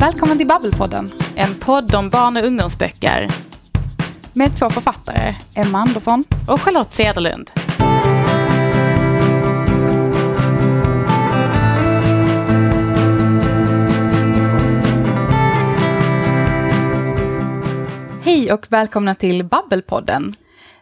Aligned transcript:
Välkommen 0.00 0.38
till 0.38 0.46
Babbelpodden. 0.46 1.10
En 1.34 1.54
podd 1.54 1.94
om 1.94 2.10
barn 2.10 2.36
och 2.36 2.44
ungdomsböcker. 2.44 3.28
Med 4.32 4.56
två 4.58 4.70
författare, 4.70 5.34
Emma 5.56 5.78
Andersson 5.78 6.24
och 6.48 6.60
Charlotte 6.60 6.92
Cederlund. 6.92 7.50
Hej 18.22 18.52
och 18.52 18.66
välkomna 18.68 19.14
till 19.14 19.44
Babbelpodden. 19.44 20.34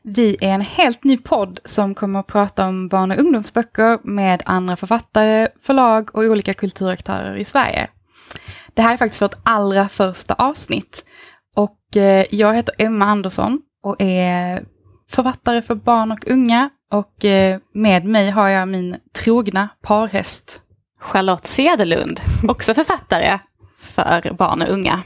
Vi 0.02 0.36
är 0.40 0.54
en 0.54 0.60
helt 0.60 1.04
ny 1.04 1.16
podd 1.16 1.58
som 1.64 1.94
kommer 1.94 2.20
att 2.20 2.26
prata 2.26 2.66
om 2.66 2.88
barn 2.88 3.10
och 3.10 3.18
ungdomsböcker 3.18 3.98
med 4.02 4.42
andra 4.44 4.76
författare, 4.76 5.48
förlag 5.62 6.14
och 6.14 6.22
olika 6.22 6.54
kulturaktörer 6.54 7.36
i 7.36 7.44
Sverige. 7.44 7.88
Det 8.78 8.82
här 8.82 8.92
är 8.92 8.96
faktiskt 8.96 9.22
vårt 9.22 9.34
allra 9.42 9.88
första 9.88 10.34
avsnitt. 10.34 11.04
Och 11.56 11.96
eh, 11.96 12.26
jag 12.30 12.54
heter 12.54 12.74
Emma 12.78 13.04
Andersson 13.04 13.60
och 13.82 13.96
är 13.98 14.64
författare 15.10 15.62
för 15.62 15.74
barn 15.74 16.12
och 16.12 16.26
unga. 16.26 16.70
Och 16.92 17.24
eh, 17.24 17.60
med 17.74 18.04
mig 18.04 18.30
har 18.30 18.48
jag 18.48 18.68
min 18.68 18.96
trogna 19.12 19.68
parhäst. 19.82 20.60
Charlotte 21.00 21.46
Cederlund, 21.46 22.20
också 22.48 22.74
författare 22.74 23.38
för 23.80 24.32
barn 24.32 24.62
och 24.62 24.68
unga. 24.68 25.02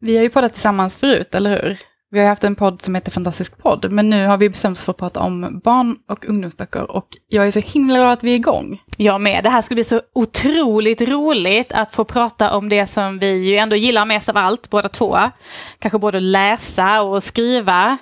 Vi 0.00 0.16
har 0.16 0.22
ju 0.22 0.30
poddat 0.30 0.52
tillsammans 0.52 0.96
förut, 0.96 1.34
eller 1.34 1.62
hur? 1.62 1.78
Vi 2.10 2.20
har 2.20 2.26
haft 2.26 2.44
en 2.44 2.54
podd 2.54 2.82
som 2.82 2.94
heter 2.94 3.10
Fantastisk 3.10 3.58
podd, 3.58 3.92
men 3.92 4.10
nu 4.10 4.26
har 4.26 4.36
vi 4.36 4.48
bestämt 4.48 4.78
oss 4.78 4.84
för 4.84 4.90
att 4.90 4.96
prata 4.96 5.20
om 5.20 5.60
barn 5.64 5.96
och 6.08 6.24
ungdomsböcker 6.24 6.90
och 6.90 7.08
jag 7.28 7.46
är 7.46 7.50
så 7.50 7.60
himla 7.60 7.94
glad 7.94 8.12
att 8.12 8.24
vi 8.24 8.30
är 8.30 8.34
igång. 8.34 8.80
Jag 8.96 9.20
med. 9.20 9.44
Det 9.44 9.50
här 9.50 9.60
ska 9.60 9.74
bli 9.74 9.84
så 9.84 10.00
otroligt 10.14 11.00
roligt 11.00 11.72
att 11.72 11.92
få 11.92 12.04
prata 12.04 12.56
om 12.56 12.68
det 12.68 12.86
som 12.86 13.18
vi 13.18 13.50
ju 13.50 13.56
ändå 13.56 13.76
gillar 13.76 14.04
mest 14.04 14.28
av 14.28 14.36
allt, 14.36 14.70
båda 14.70 14.88
två. 14.88 15.18
Kanske 15.78 15.98
både 15.98 16.20
läsa 16.20 17.02
och 17.02 17.22
skriva. 17.22 17.98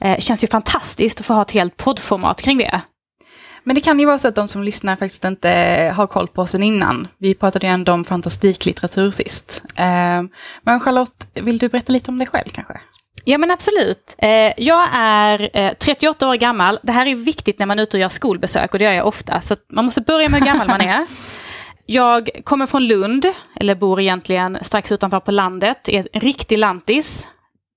Eh, 0.00 0.18
känns 0.18 0.44
ju 0.44 0.48
fantastiskt 0.48 1.20
att 1.20 1.26
få 1.26 1.34
ha 1.34 1.42
ett 1.42 1.50
helt 1.50 1.76
poddformat 1.76 2.42
kring 2.42 2.58
det. 2.58 2.80
Men 3.64 3.74
det 3.74 3.80
kan 3.80 4.00
ju 4.00 4.06
vara 4.06 4.18
så 4.18 4.28
att 4.28 4.34
de 4.34 4.48
som 4.48 4.62
lyssnar 4.62 4.96
faktiskt 4.96 5.24
inte 5.24 5.92
har 5.96 6.06
koll 6.06 6.28
på 6.28 6.42
oss 6.42 6.50
sen 6.50 6.62
innan. 6.62 7.08
Vi 7.18 7.34
pratade 7.34 7.66
ju 7.66 7.72
ändå 7.72 7.92
om 7.92 8.04
fantastiklitteratur 8.04 9.10
sist. 9.10 9.62
Eh, 9.76 10.22
men 10.62 10.80
Charlotte, 10.80 11.28
vill 11.34 11.58
du 11.58 11.68
berätta 11.68 11.92
lite 11.92 12.10
om 12.10 12.18
dig 12.18 12.26
själv 12.26 12.48
kanske? 12.52 12.80
Ja 13.28 13.38
men 13.38 13.50
absolut. 13.50 14.14
Eh, 14.18 14.52
jag 14.56 14.88
är 14.92 15.74
38 15.74 16.24
eh, 16.24 16.30
år 16.30 16.36
gammal. 16.36 16.78
Det 16.82 16.92
här 16.92 17.06
är 17.06 17.14
viktigt 17.14 17.58
när 17.58 17.66
man 17.66 17.78
är 17.78 17.82
ute 17.82 17.96
och 17.96 18.00
gör 18.00 18.08
skolbesök 18.08 18.72
och 18.72 18.78
det 18.78 18.84
gör 18.84 18.92
jag 18.92 19.06
ofta. 19.06 19.40
Så 19.40 19.56
man 19.72 19.84
måste 19.84 20.00
börja 20.00 20.28
med 20.28 20.40
hur 20.40 20.46
gammal 20.46 20.68
man 20.68 20.80
är. 20.80 21.06
Jag 21.88 22.30
kommer 22.44 22.66
från 22.66 22.86
Lund, 22.86 23.26
eller 23.60 23.74
bor 23.74 24.00
egentligen 24.00 24.58
strax 24.62 24.92
utanför 24.92 25.20
på 25.20 25.30
landet, 25.30 25.88
är 25.88 26.08
en 26.12 26.20
riktig 26.20 26.58
lantis. 26.58 27.28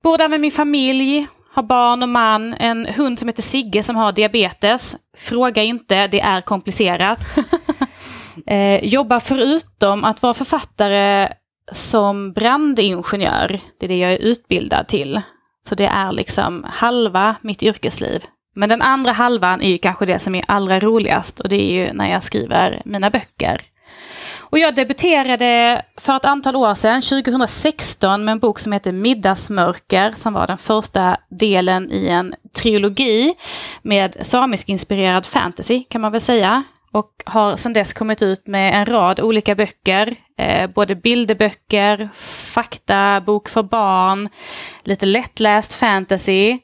Bor 0.03 0.17
där 0.17 0.30
med 0.30 0.42
min 0.42 0.52
familj, 0.52 1.27
har 1.53 1.64
barn 1.64 2.03
och 2.03 2.09
man, 2.09 2.53
en 2.53 2.86
hund 2.86 3.20
som 3.20 3.27
heter 3.27 3.42
Sigge 3.42 3.83
som 3.83 3.95
har 3.95 4.11
diabetes. 4.11 4.97
Fråga 5.17 5.64
inte, 5.64 6.08
det 6.08 6.20
är 6.20 6.42
komplicerat. 6.42 7.38
eh, 8.47 8.86
jobbar 8.86 9.20
förutom 9.20 10.03
att 10.03 10.22
vara 10.22 10.33
författare 10.33 11.33
som 11.72 12.33
brandingenjör. 12.33 13.59
Det 13.80 13.86
är 13.86 13.88
det 13.88 13.97
jag 13.97 14.11
är 14.11 14.17
utbildad 14.17 14.88
till. 14.88 15.22
Så 15.67 15.75
det 15.75 15.85
är 15.85 16.11
liksom 16.11 16.65
halva 16.69 17.35
mitt 17.41 17.63
yrkesliv. 17.63 18.23
Men 18.55 18.69
den 18.69 18.81
andra 18.81 19.11
halvan 19.11 19.61
är 19.61 19.69
ju 19.69 19.77
kanske 19.77 20.05
det 20.05 20.19
som 20.19 20.35
är 20.35 20.43
allra 20.47 20.79
roligast 20.79 21.39
och 21.39 21.49
det 21.49 21.55
är 21.55 21.73
ju 21.73 21.93
när 21.93 22.11
jag 22.11 22.23
skriver 22.23 22.81
mina 22.85 23.09
böcker. 23.09 23.61
Och 24.52 24.59
jag 24.59 24.75
debuterade 24.75 25.81
för 25.97 26.15
ett 26.15 26.25
antal 26.25 26.55
år 26.55 26.75
sedan, 26.75 27.02
2016, 27.02 28.25
med 28.25 28.31
en 28.31 28.39
bok 28.39 28.59
som 28.59 28.71
heter 28.71 28.91
Middagsmörker, 28.91 30.11
som 30.11 30.33
var 30.33 30.47
den 30.47 30.57
första 30.57 31.17
delen 31.30 31.92
i 31.92 32.08
en 32.08 32.36
trilogi 32.55 33.33
med 33.81 34.17
samisk 34.21 34.69
inspirerad 34.69 35.25
fantasy, 35.25 35.83
kan 35.83 36.02
man 36.02 36.11
väl 36.11 36.21
säga. 36.21 36.64
Och 36.92 37.23
har 37.26 37.55
sedan 37.55 37.73
dess 37.73 37.94
kommit 37.94 38.22
ut 38.22 38.48
med 38.48 38.73
en 38.73 38.86
rad 38.86 39.20
olika 39.20 39.55
böcker, 39.55 40.16
eh, 40.38 40.70
både 40.70 40.95
bilderböcker, 40.95 42.10
faktabok 42.54 43.50
för 43.50 43.64
barn, 43.64 44.30
lite 44.83 45.05
lättläst 45.05 45.73
fantasy. 45.73 46.60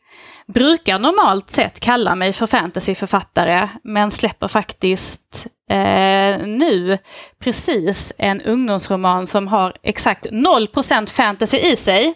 Brukar 0.48 1.00
normalt 1.00 1.50
sett 1.50 1.80
kalla 1.80 2.16
mig 2.16 2.34
för 2.34 2.48
fantasyförfattare, 2.48 3.70
men 3.84 4.12
släpper 4.12 4.48
faktiskt 4.48 5.48
eh, 5.70 6.38
nu 6.48 6.98
precis 7.40 8.14
en 8.18 8.42
ungdomsroman 8.42 9.28
som 9.28 9.48
har 9.48 9.74
exakt 9.84 10.26
0% 10.26 11.10
fantasy 11.10 11.58
i 11.58 11.76
sig. 11.76 12.14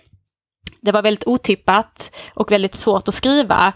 Det 0.81 0.92
var 0.92 1.02
väldigt 1.02 1.28
otippat 1.28 2.16
och 2.34 2.52
väldigt 2.52 2.75
svårt 2.75 3.08
att 3.08 3.14
skriva, 3.14 3.74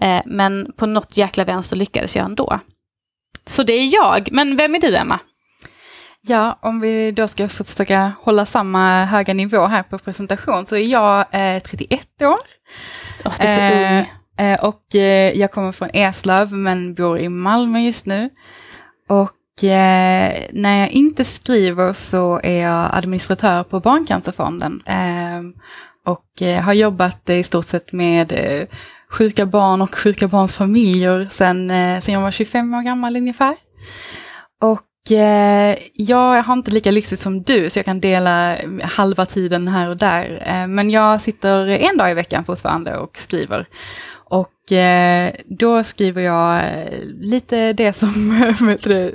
eh, 0.00 0.20
men 0.26 0.72
på 0.76 0.86
något 0.86 1.16
jäkla 1.16 1.44
vänster 1.44 1.76
lyckades 1.76 2.16
jag 2.16 2.24
ändå. 2.24 2.60
Så 3.46 3.62
det 3.62 3.72
är 3.72 3.94
jag. 3.94 4.28
Men 4.32 4.56
vem 4.56 4.74
är 4.74 4.80
du, 4.80 4.96
Emma? 4.96 5.18
Ja, 6.28 6.58
om 6.62 6.80
vi 6.80 7.12
då 7.12 7.28
ska 7.28 7.48
försöka 7.48 8.12
hålla 8.20 8.46
samma 8.46 9.04
höga 9.04 9.34
nivå 9.34 9.66
här 9.66 9.82
på 9.82 9.98
presentation 9.98 10.66
så 10.66 10.76
är 10.76 10.86
jag 10.86 11.26
eh, 11.30 11.62
31 11.62 12.22
år. 12.22 12.38
Oh, 13.24 13.34
du 13.40 13.46
är 13.46 13.54
så 13.54 13.60
eh, 13.60 13.98
ung. 13.98 14.06
Eh, 14.46 14.64
och 14.64 14.94
eh, 14.94 15.38
jag 15.38 15.50
kommer 15.50 15.72
från 15.72 15.90
Eslöv 15.92 16.52
men 16.52 16.94
bor 16.94 17.18
i 17.18 17.28
Malmö 17.28 17.78
just 17.78 18.06
nu. 18.06 18.30
Och 19.08 19.64
eh, 19.64 20.42
när 20.52 20.80
jag 20.80 20.90
inte 20.90 21.24
skriver 21.24 21.92
så 21.92 22.40
är 22.42 22.62
jag 22.62 22.90
administratör 22.92 23.62
på 23.64 23.80
Barncancerfonden. 23.80 24.82
Eh, 24.86 25.40
och 26.06 26.42
har 26.62 26.72
jobbat 26.72 27.30
i 27.30 27.42
stort 27.42 27.64
sett 27.64 27.92
med 27.92 28.32
sjuka 29.16 29.46
barn 29.46 29.82
och 29.82 29.94
sjuka 29.94 30.28
barns 30.28 30.54
familjer 30.54 31.28
sen, 31.30 31.70
eh, 31.70 32.00
sen 32.00 32.14
jag 32.14 32.20
var 32.20 32.30
25 32.30 32.74
år 32.74 32.82
gammal 32.82 33.16
ungefär. 33.16 33.56
Och 34.62 35.12
eh, 35.12 35.76
jag 35.94 36.42
har 36.42 36.52
inte 36.52 36.70
lika 36.70 36.90
lyxigt 36.90 37.20
som 37.20 37.42
du 37.42 37.70
så 37.70 37.78
jag 37.78 37.84
kan 37.84 38.00
dela 38.00 38.56
halva 38.82 39.26
tiden 39.26 39.68
här 39.68 39.88
och 39.88 39.96
där. 39.96 40.42
Eh, 40.46 40.66
men 40.66 40.90
jag 40.90 41.20
sitter 41.20 41.66
en 41.66 41.96
dag 41.96 42.10
i 42.10 42.14
veckan 42.14 42.44
fortfarande 42.44 42.96
och 42.96 43.16
skriver. 43.16 43.66
Och 44.28 44.72
eh, 44.72 45.32
då 45.44 45.84
skriver 45.84 46.22
jag 46.22 46.58
eh, 46.58 47.00
lite 47.20 47.72
det 47.72 47.92
som, 47.92 48.08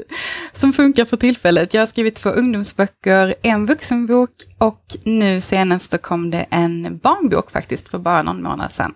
som 0.53 0.73
funkar 0.73 1.05
för 1.05 1.17
tillfället. 1.17 1.73
Jag 1.73 1.81
har 1.81 1.87
skrivit 1.87 2.15
två 2.15 2.29
ungdomsböcker, 2.29 3.35
en 3.41 3.65
vuxenbok 3.65 4.29
och 4.57 4.83
nu 5.05 5.41
senast 5.41 5.91
då 5.91 5.97
kom 5.97 6.31
det 6.31 6.45
en 6.49 6.97
barnbok 6.97 7.51
faktiskt 7.51 7.89
för 7.89 7.99
bara 7.99 8.23
någon 8.23 8.43
månad 8.43 8.71
sedan 8.71 8.93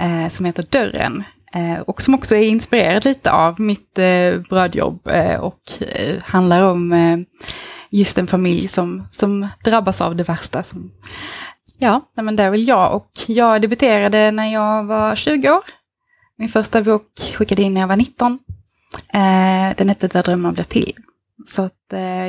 eh, 0.00 0.28
som 0.28 0.46
heter 0.46 0.66
Dörren. 0.70 1.24
Eh, 1.54 1.80
och 1.80 2.02
som 2.02 2.14
också 2.14 2.36
är 2.36 2.42
inspirerad 2.42 3.04
lite 3.04 3.32
av 3.32 3.60
mitt 3.60 3.98
eh, 3.98 4.40
brödjobb 4.50 5.06
eh, 5.06 5.40
och 5.40 5.60
eh, 5.80 6.22
handlar 6.22 6.62
om 6.62 6.92
eh, 6.92 7.18
just 7.90 8.18
en 8.18 8.26
familj 8.26 8.68
som, 8.68 9.08
som 9.10 9.48
drabbas 9.64 10.00
av 10.00 10.16
det 10.16 10.28
värsta. 10.28 10.62
Som, 10.62 10.90
ja, 11.78 12.10
men 12.14 12.36
det 12.36 12.42
är 12.42 12.50
väl 12.50 12.68
jag 12.68 12.96
och 12.96 13.10
jag 13.26 13.62
debuterade 13.62 14.30
när 14.30 14.52
jag 14.52 14.84
var 14.84 15.14
20 15.14 15.50
år. 15.50 15.64
Min 16.38 16.48
första 16.48 16.82
bok 16.82 17.34
skickade 17.34 17.62
in 17.62 17.74
när 17.74 17.80
jag 17.80 17.88
var 17.88 17.96
19. 17.96 18.38
Eh, 19.12 19.76
den 19.76 19.88
hette 19.88 20.08
Där 20.08 20.22
drömmar 20.22 20.50
blir 20.50 20.64
till. 20.64 20.94
Så 21.46 21.62
att, 21.62 21.92
eh, 21.92 22.28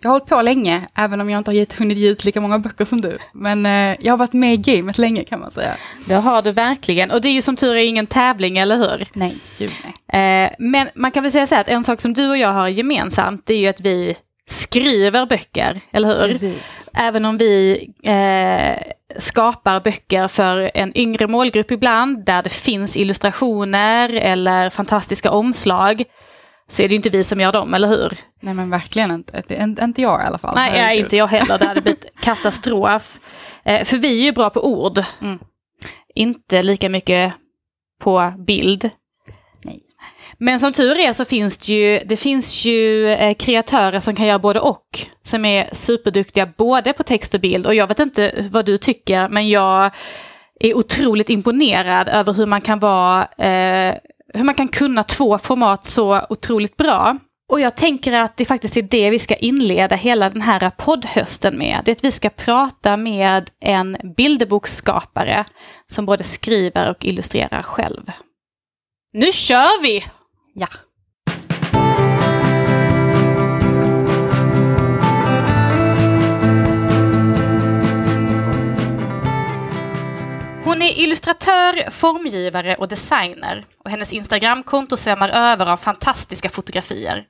jag 0.00 0.04
har 0.04 0.10
hållit 0.10 0.26
på 0.26 0.42
länge, 0.42 0.88
även 0.94 1.20
om 1.20 1.30
jag 1.30 1.40
inte 1.40 1.50
har 1.50 1.78
hunnit 1.78 1.98
ge 1.98 2.08
ut 2.10 2.24
lika 2.24 2.40
många 2.40 2.58
böcker 2.58 2.84
som 2.84 3.00
du. 3.00 3.18
Men 3.32 3.66
eh, 3.66 3.96
jag 4.00 4.12
har 4.12 4.16
varit 4.16 4.32
med 4.32 4.54
i 4.54 4.56
gamet 4.56 4.98
länge 4.98 5.24
kan 5.24 5.40
man 5.40 5.50
säga. 5.50 5.76
Det 6.06 6.14
har 6.14 6.42
du 6.42 6.52
verkligen. 6.52 7.10
Och 7.10 7.20
det 7.20 7.28
är 7.28 7.32
ju 7.32 7.42
som 7.42 7.56
tur 7.56 7.76
är 7.76 7.84
ingen 7.84 8.06
tävling, 8.06 8.58
eller 8.58 8.76
hur? 8.76 9.06
Nej, 9.12 9.36
gud 9.58 9.70
nej. 10.12 10.44
Eh, 10.44 10.50
men 10.58 10.88
man 10.94 11.10
kan 11.10 11.22
väl 11.22 11.32
säga 11.32 11.46
så 11.46 11.54
här 11.54 11.62
att 11.62 11.68
en 11.68 11.84
sak 11.84 12.00
som 12.00 12.14
du 12.14 12.30
och 12.30 12.38
jag 12.38 12.52
har 12.52 12.68
gemensamt, 12.68 13.42
det 13.46 13.54
är 13.54 13.58
ju 13.58 13.66
att 13.66 13.80
vi 13.80 14.16
skriver 14.46 15.26
böcker, 15.26 15.80
eller 15.92 16.08
hur? 16.08 16.32
Precis. 16.32 16.90
Även 16.94 17.24
om 17.24 17.38
vi 17.38 17.84
eh, 18.02 18.92
skapar 19.18 19.80
böcker 19.80 20.28
för 20.28 20.70
en 20.74 20.98
yngre 20.98 21.26
målgrupp 21.26 21.70
ibland, 21.70 22.24
där 22.24 22.42
det 22.42 22.48
finns 22.48 22.96
illustrationer 22.96 24.12
eller 24.12 24.70
fantastiska 24.70 25.30
omslag, 25.30 26.04
så 26.68 26.82
är 26.82 26.88
det 26.88 26.94
inte 26.94 27.10
vi 27.10 27.24
som 27.24 27.40
gör 27.40 27.52
dem, 27.52 27.74
eller 27.74 27.88
hur? 27.88 28.18
Nej 28.40 28.54
men 28.54 28.70
verkligen 28.70 29.10
inte. 29.10 29.42
Inte 29.82 30.02
jag 30.02 30.22
i 30.22 30.24
alla 30.24 30.38
fall. 30.38 30.54
Nej, 30.54 30.80
ja, 30.80 30.92
inte 30.92 31.16
jag 31.16 31.26
heller. 31.26 31.58
Det 31.58 31.66
hade 31.66 31.80
blivit 31.80 32.06
katastrof. 32.20 33.20
Eh, 33.64 33.84
för 33.84 33.96
vi 33.96 34.20
är 34.20 34.24
ju 34.24 34.32
bra 34.32 34.50
på 34.50 34.66
ord. 34.66 35.04
Mm. 35.22 35.38
Inte 36.14 36.62
lika 36.62 36.88
mycket 36.88 37.34
på 38.00 38.32
bild. 38.46 38.90
Nej. 39.64 39.80
Men 40.38 40.60
som 40.60 40.72
tur 40.72 40.98
är 40.98 41.12
så 41.12 41.24
finns 41.24 41.58
det 41.58 41.72
ju, 41.72 41.98
det 41.98 42.16
finns 42.16 42.64
ju 42.64 43.08
eh, 43.08 43.34
kreatörer 43.34 44.00
som 44.00 44.16
kan 44.16 44.26
göra 44.26 44.38
både 44.38 44.60
och. 44.60 45.06
Som 45.22 45.44
är 45.44 45.68
superduktiga 45.72 46.46
både 46.56 46.92
på 46.92 47.02
text 47.02 47.34
och 47.34 47.40
bild. 47.40 47.66
Och 47.66 47.74
jag 47.74 47.86
vet 47.86 48.00
inte 48.00 48.48
vad 48.50 48.66
du 48.66 48.78
tycker, 48.78 49.28
men 49.28 49.48
jag 49.48 49.90
är 50.60 50.74
otroligt 50.76 51.30
imponerad 51.30 52.08
över 52.08 52.32
hur 52.32 52.46
man 52.46 52.60
kan 52.60 52.78
vara 52.78 53.26
eh, 53.38 53.94
hur 54.34 54.44
man 54.44 54.54
kan 54.54 54.68
kunna 54.68 55.02
två 55.02 55.38
format 55.38 55.86
så 55.86 56.20
otroligt 56.28 56.76
bra. 56.76 57.16
Och 57.52 57.60
jag 57.60 57.76
tänker 57.76 58.12
att 58.12 58.36
det 58.36 58.44
faktiskt 58.44 58.76
är 58.76 58.82
det 58.82 59.10
vi 59.10 59.18
ska 59.18 59.34
inleda 59.34 59.96
hela 59.96 60.28
den 60.28 60.42
här 60.42 60.70
poddhösten 60.70 61.58
med. 61.58 61.80
Det 61.84 61.90
är 61.90 61.94
att 61.94 62.04
vi 62.04 62.12
ska 62.12 62.30
prata 62.30 62.96
med 62.96 63.50
en 63.60 63.96
bilderboksskapare 64.16 65.44
som 65.86 66.06
både 66.06 66.24
skriver 66.24 66.90
och 66.90 67.04
illustrerar 67.04 67.62
själv. 67.62 68.12
Nu 69.12 69.32
kör 69.32 69.82
vi! 69.82 70.04
Ja. 70.54 70.68
Hon 80.74 80.82
är 80.82 80.98
illustratör, 80.98 81.90
formgivare 81.90 82.74
och 82.74 82.88
designer 82.88 83.64
och 83.84 83.90
hennes 83.90 84.12
Instagramkonto 84.12 84.96
svämmar 84.96 85.28
över 85.28 85.66
av 85.66 85.76
fantastiska 85.76 86.48
fotografier. 86.48 87.24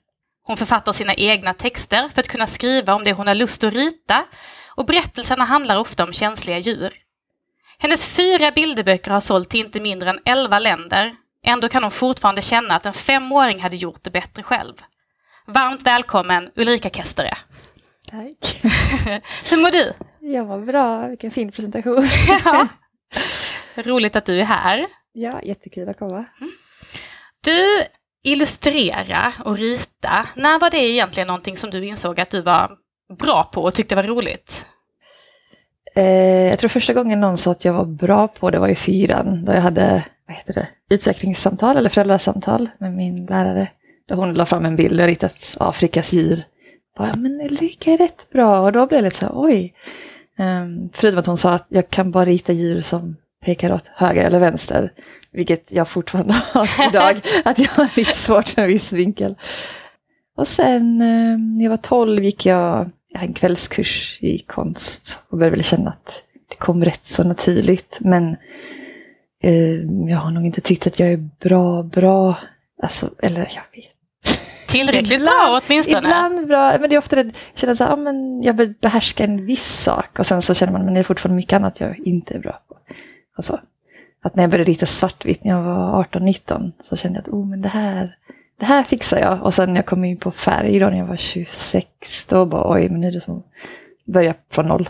Hon 0.46 0.56
författar 0.56 0.92
sina 0.92 1.14
egna 1.14 1.54
texter 1.54 2.08
för 2.08 2.20
att 2.20 2.28
kunna 2.28 2.46
skriva 2.46 2.94
om 2.94 3.04
det 3.04 3.12
hon 3.12 3.26
har 3.26 3.34
lust 3.34 3.64
att 3.64 3.74
rita 3.74 4.24
och 4.76 4.86
berättelserna 4.86 5.44
handlar 5.44 5.80
ofta 5.80 6.04
om 6.04 6.12
känsliga 6.12 6.58
djur. 6.58 6.92
Hennes 7.78 8.16
fyra 8.16 8.50
bilderböcker 8.50 9.10
har 9.10 9.20
sålt 9.20 9.50
till 9.50 9.60
inte 9.60 9.80
mindre 9.80 10.10
än 10.10 10.20
elva 10.24 10.58
länder. 10.58 11.14
Ändå 11.46 11.68
kan 11.68 11.82
hon 11.82 11.90
fortfarande 11.90 12.42
känna 12.42 12.74
att 12.74 12.86
en 12.86 12.94
femåring 12.94 13.60
hade 13.60 13.76
gjort 13.76 14.04
det 14.04 14.10
bättre 14.10 14.42
själv. 14.42 14.74
Varmt 15.46 15.82
välkommen 15.82 16.50
Ulrika 16.56 16.90
Kestere. 16.90 17.34
Tack. 18.10 18.62
Hur 19.50 19.62
mår 19.62 19.70
du? 19.70 19.92
Jag 20.20 20.44
var 20.44 20.58
bra, 20.58 21.06
vilken 21.06 21.30
fin 21.30 21.52
presentation. 21.52 22.08
Ja. 22.44 22.68
Roligt 23.74 24.16
att 24.16 24.24
du 24.24 24.40
är 24.40 24.44
här. 24.44 24.86
ja, 25.12 25.42
jättekul 25.42 25.88
att 25.88 25.98
komma. 25.98 26.24
Du 27.40 27.84
illustrera 28.22 29.32
och 29.44 29.58
rita, 29.58 30.26
när 30.36 30.60
var 30.60 30.70
det 30.70 30.78
egentligen 30.78 31.26
någonting 31.26 31.56
som 31.56 31.70
du 31.70 31.86
insåg 31.86 32.20
att 32.20 32.30
du 32.30 32.42
var 32.42 32.76
bra 33.18 33.44
på 33.44 33.62
och 33.62 33.74
tyckte 33.74 33.94
var 33.94 34.02
roligt? 34.02 34.66
Eh, 35.94 36.48
jag 36.48 36.58
tror 36.58 36.68
första 36.68 36.92
gången 36.92 37.20
någon 37.20 37.38
sa 37.38 37.50
att 37.50 37.64
jag 37.64 37.72
var 37.72 37.84
bra 37.84 38.28
på 38.28 38.50
det 38.50 38.58
var 38.58 38.68
i 38.68 38.74
fyran, 38.74 39.44
då 39.44 39.52
jag 39.52 39.60
hade 39.60 40.04
vad 40.28 40.36
heter 40.36 40.52
det, 40.52 40.68
utvecklingssamtal 40.90 41.76
eller 41.76 41.90
föräldrasamtal 41.90 42.68
med 42.78 42.92
min 42.92 43.26
lärare. 43.26 43.68
Då 44.08 44.14
hon 44.14 44.34
la 44.34 44.46
fram 44.46 44.64
en 44.64 44.76
bild 44.76 45.00
och 45.00 45.06
ritat 45.06 45.56
Afrikas 45.60 46.12
djur. 46.12 46.44
Bara, 46.98 47.16
men 47.16 47.40
Ulrika 47.40 47.90
är 47.90 47.96
rätt 47.96 48.30
bra 48.30 48.60
och 48.60 48.72
då 48.72 48.86
blev 48.86 48.98
jag 48.98 49.04
lite 49.04 49.16
så 49.16 49.30
oj. 49.32 49.74
Um, 50.38 50.90
förutom 50.92 51.20
att 51.20 51.26
hon 51.26 51.36
sa 51.36 51.52
att 51.52 51.66
jag 51.68 51.90
kan 51.90 52.10
bara 52.10 52.24
rita 52.24 52.52
djur 52.52 52.80
som 52.80 53.16
pekar 53.44 53.72
åt 53.72 53.86
höger 53.86 54.24
eller 54.24 54.38
vänster. 54.38 54.92
Vilket 55.32 55.72
jag 55.72 55.88
fortfarande 55.88 56.34
har 56.52 56.88
idag, 56.88 57.20
att 57.44 57.58
jag 57.58 57.68
har 57.68 57.96
lite 57.96 58.16
svårt 58.16 58.56
med 58.56 58.64
en 58.64 58.68
viss 58.68 58.92
vinkel. 58.92 59.34
Och 60.36 60.48
sen 60.48 61.00
eh, 61.00 61.38
när 61.38 61.62
jag 61.62 61.70
var 61.70 61.76
12 61.76 62.24
gick 62.24 62.46
jag 62.46 62.90
en 63.14 63.32
kvällskurs 63.32 64.18
i 64.20 64.38
konst 64.38 65.20
och 65.28 65.38
började 65.38 65.56
väl 65.56 65.64
känna 65.64 65.90
att 65.90 66.22
det 66.50 66.56
kom 66.56 66.84
rätt 66.84 67.06
så 67.06 67.24
naturligt. 67.24 67.98
Men 68.00 68.36
eh, 69.42 69.74
jag 70.08 70.16
har 70.16 70.30
nog 70.30 70.46
inte 70.46 70.60
tyckt 70.60 70.86
att 70.86 70.98
jag 70.98 71.12
är 71.12 71.28
bra, 71.40 71.82
bra. 71.82 72.38
Alltså, 72.82 73.10
eller 73.18 73.40
jag 73.40 73.82
vet. 73.82 73.93
Tillräckligt 74.74 75.24
bra 75.24 75.60
åtminstone. 75.66 75.98
Ibland 75.98 76.46
bra, 76.46 76.78
men 76.78 76.90
det 76.90 76.96
är 76.96 76.98
ofta 76.98 77.16
det, 77.16 77.22
jag 77.22 77.34
känner 77.54 77.74
så 77.74 77.84
här, 77.84 77.90
ja, 77.90 77.96
men 77.96 78.42
jag 78.42 78.74
behärskar 78.80 79.24
en 79.24 79.46
viss 79.46 79.82
sak 79.82 80.18
och 80.18 80.26
sen 80.26 80.42
så 80.42 80.54
känner 80.54 80.72
man, 80.72 80.84
men 80.84 80.94
det 80.94 81.00
är 81.00 81.04
fortfarande 81.04 81.36
mycket 81.36 81.52
annat 81.52 81.80
jag 81.80 81.98
inte 81.98 82.34
är 82.34 82.38
bra 82.38 82.62
på. 82.68 82.76
Alltså, 83.36 83.60
att 84.22 84.36
när 84.36 84.42
jag 84.42 84.50
började 84.50 84.70
rita 84.70 84.86
svartvitt 84.86 85.44
när 85.44 85.50
jag 85.50 85.62
var 85.62 86.04
18-19 86.04 86.72
så 86.80 86.96
kände 86.96 87.18
jag 87.18 87.22
att 87.22 87.34
oh, 87.34 87.46
men 87.46 87.62
det, 87.62 87.68
här, 87.68 88.16
det 88.60 88.64
här 88.64 88.82
fixar 88.82 89.18
jag. 89.18 89.42
Och 89.42 89.54
sen 89.54 89.68
när 89.68 89.76
jag 89.76 89.86
kom 89.86 90.04
in 90.04 90.16
på 90.16 90.30
färg 90.30 90.78
då 90.78 90.86
när 90.86 90.98
jag 90.98 91.06
var 91.06 91.16
26, 91.16 92.26
då 92.28 92.46
bara 92.46 92.74
oj, 92.74 92.88
men 92.88 93.00
nu 93.00 93.06
är 93.06 93.12
det 93.12 93.20
som 93.20 93.38
att 93.38 93.44
börja 94.04 94.34
från 94.50 94.66
noll. 94.66 94.88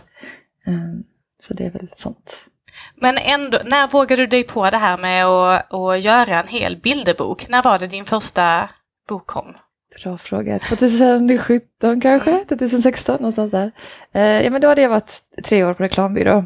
Um, 0.67 1.05
så 1.43 1.55
det 1.55 1.67
är 1.67 1.71
väl 1.71 1.89
sånt. 1.97 2.45
Men 2.97 3.19
ändå, 3.19 3.59
när 3.65 3.89
vågade 3.89 4.23
du 4.23 4.27
dig 4.27 4.45
på 4.45 4.71
det 4.71 4.77
här 4.77 4.97
med 4.97 5.27
att, 5.27 5.75
att 5.75 6.03
göra 6.03 6.41
en 6.41 6.49
hel 6.49 6.77
bilderbok? 6.77 7.49
När 7.49 7.63
var 7.63 7.79
det 7.79 7.87
din 7.87 8.05
första 8.05 8.71
bok 9.09 9.27
kom? 9.27 9.55
Bra 10.02 10.19
fråga. 10.19 10.58
2017 10.58 12.00
kanske? 12.00 12.44
2016 12.49 13.17
någonstans 13.17 13.50
där. 13.50 13.70
Uh, 14.17 14.44
ja 14.44 14.50
men 14.50 14.61
då 14.61 14.69
hade 14.69 14.82
jag 14.82 14.88
varit 14.88 15.23
tre 15.44 15.64
år 15.64 15.75
på 15.75 15.82
reklambyrå. 15.82 16.44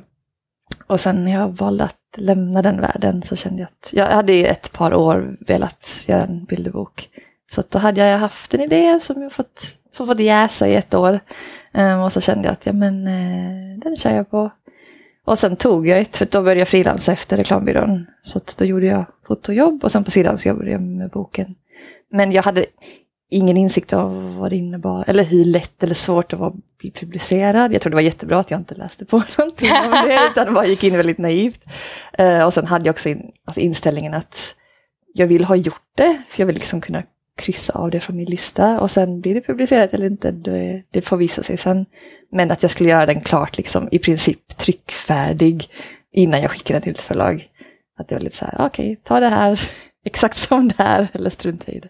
Och 0.87 1.01
sen 1.01 1.25
när 1.25 1.33
jag 1.33 1.49
valde 1.49 1.85
att 1.85 1.97
lämna 2.17 2.63
den 2.63 2.81
världen 2.81 3.23
så 3.23 3.37
kände 3.37 3.59
jag 3.63 3.67
att 3.67 3.91
jag 3.93 4.07
hade 4.07 4.33
i 4.33 4.45
ett 4.45 4.73
par 4.73 4.95
år 4.95 5.37
velat 5.41 6.05
göra 6.09 6.25
en 6.25 6.45
bilderbok. 6.45 7.09
Så 7.51 7.63
då 7.69 7.79
hade 7.79 8.01
jag 8.01 8.19
haft 8.19 8.55
en 8.55 8.61
idé 8.61 9.01
som 9.01 9.23
jag 9.23 9.33
fått, 9.33 9.63
som 9.93 10.07
fått 10.07 10.21
jäsa 10.21 10.69
i 10.69 10.75
ett 10.75 10.95
år. 10.95 11.21
Um, 11.75 12.01
och 12.01 12.13
så 12.13 12.21
kände 12.21 12.45
jag 12.45 12.53
att 12.53 12.67
ja, 12.67 12.73
men, 12.73 13.07
uh, 13.07 13.79
den 13.79 13.97
kör 13.97 14.11
jag 14.11 14.31
på. 14.31 14.51
Och 15.25 15.39
sen 15.39 15.57
tog 15.57 15.87
jag 15.87 16.01
ett, 16.01 16.17
för 16.17 16.27
då 16.27 16.43
började 16.43 16.61
jag 16.61 16.69
frilansa 16.69 17.13
efter 17.13 17.37
reklambyrån. 17.37 18.07
Så 18.23 18.41
då 18.59 18.65
gjorde 18.65 18.87
jag 18.87 19.05
fotojobb 19.27 19.85
och 19.85 19.93
sen 19.93 20.05
på 20.05 20.11
sidan 20.11 20.39
så 20.39 20.49
jobbade 20.49 20.71
jag 20.71 20.83
med 20.83 21.11
boken. 21.11 21.55
Men 22.11 22.33
jag 22.33 22.43
hade 22.43 22.67
ingen 23.31 23.57
insikt 23.57 23.93
av 23.93 24.37
vad 24.37 24.51
det 24.51 24.57
innebar, 24.57 25.05
eller 25.07 25.25
hur 25.25 25.45
lätt 25.45 25.83
eller 25.83 25.95
svårt 25.95 26.31
det 26.31 26.37
var 26.37 26.47
att 26.47 26.79
bli 26.79 26.91
publicerad. 26.91 27.75
Jag 27.75 27.83
tror 27.83 27.91
det 27.91 27.95
var 27.95 28.03
jättebra 28.03 28.39
att 28.39 28.51
jag 28.51 28.61
inte 28.61 28.75
läste 28.75 29.05
på 29.05 29.17
någonting 29.39 29.71
om 29.85 30.07
det, 30.07 30.21
utan 30.31 30.55
bara 30.55 30.67
gick 30.67 30.85
in 30.85 30.97
väldigt 30.97 31.19
naivt. 31.19 31.61
Uh, 32.21 32.47
och 32.47 32.55
sen 32.55 32.67
hade 32.67 32.87
jag 32.87 32.93
också 32.93 33.09
in, 33.09 33.31
alltså 33.45 33.61
inställningen 33.61 34.15
att 34.15 34.55
jag 35.15 35.27
vill 35.27 35.45
ha 35.45 35.57
gjort 35.57 35.93
det, 35.95 36.23
för 36.29 36.41
jag 36.41 36.47
vill 36.47 36.57
liksom 36.57 36.81
kunna 36.81 37.03
kryssa 37.39 37.73
av 37.79 37.91
det 37.91 38.01
från 38.01 38.17
min 38.17 38.31
lista. 38.31 38.81
Och 38.81 38.91
sen 38.91 39.21
blir 39.21 39.35
det 39.35 39.41
publicerat 39.41 39.95
eller 39.95 40.07
inte, 40.07 40.31
det, 40.31 40.83
det 40.91 41.03
får 41.03 41.17
visa 41.17 41.43
sig 41.43 41.57
sen. 41.57 41.87
Men 42.33 42.51
att 42.51 42.63
jag 42.63 42.71
skulle 42.71 42.89
göra 42.89 43.07
den 43.07 43.21
klart, 43.21 43.57
liksom, 43.57 43.89
i 43.91 43.99
princip 43.99 44.57
tryckfärdig, 44.57 45.71
innan 46.13 46.41
jag 46.41 46.51
skickade 46.51 46.75
den 46.75 46.83
till 46.83 46.93
ett 46.93 47.01
förlag. 47.01 47.49
Att 47.99 48.09
det 48.09 48.15
var 48.15 48.23
lite 48.23 48.37
så 48.37 48.45
här, 48.45 48.55
okej, 48.59 48.93
okay, 48.93 48.97
ta 49.05 49.21
det 49.21 49.29
här 49.29 49.61
exakt 50.05 50.37
som 50.37 50.69
det 50.69 50.75
är, 50.79 51.09
eller 51.13 51.31
strunta 51.31 51.73
i 51.73 51.81
det. 51.81 51.89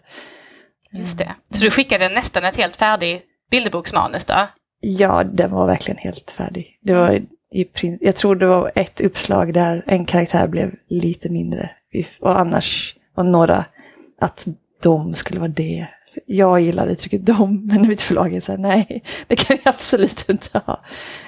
Just 0.91 1.17
det. 1.17 1.35
Så 1.51 1.63
du 1.63 1.71
skickade 1.71 2.09
nästan 2.09 2.45
ett 2.45 2.57
helt 2.57 2.75
färdigt 2.75 3.25
bilderboksmanus 3.51 4.25
då? 4.25 4.47
Ja, 4.81 5.23
den 5.23 5.51
var 5.51 5.67
verkligen 5.67 5.97
helt 5.97 6.31
färdig. 6.31 6.79
Det 6.81 6.93
var 6.93 7.21
i, 7.51 7.97
jag 8.01 8.15
tror 8.15 8.35
det 8.35 8.47
var 8.47 8.71
ett 8.75 9.01
uppslag 9.01 9.53
där 9.53 9.83
en 9.87 10.05
karaktär 10.05 10.47
blev 10.47 10.71
lite 10.89 11.29
mindre. 11.29 11.69
Och 12.19 12.39
annars 12.39 12.95
var 13.15 13.23
några 13.23 13.65
att 14.19 14.47
de 14.81 15.13
skulle 15.13 15.39
vara 15.39 15.51
det. 15.51 15.87
Jag 16.25 16.61
gillar 16.61 16.87
uttrycket 16.87 17.25
de, 17.25 17.67
men 17.67 17.87
mitt 17.87 18.01
förlag 18.01 18.43
sa 18.43 18.57
nej, 18.57 19.03
det 19.27 19.35
kan 19.35 19.57
vi 19.57 19.69
absolut 19.69 20.29
inte 20.29 20.61
ha. 20.65 20.81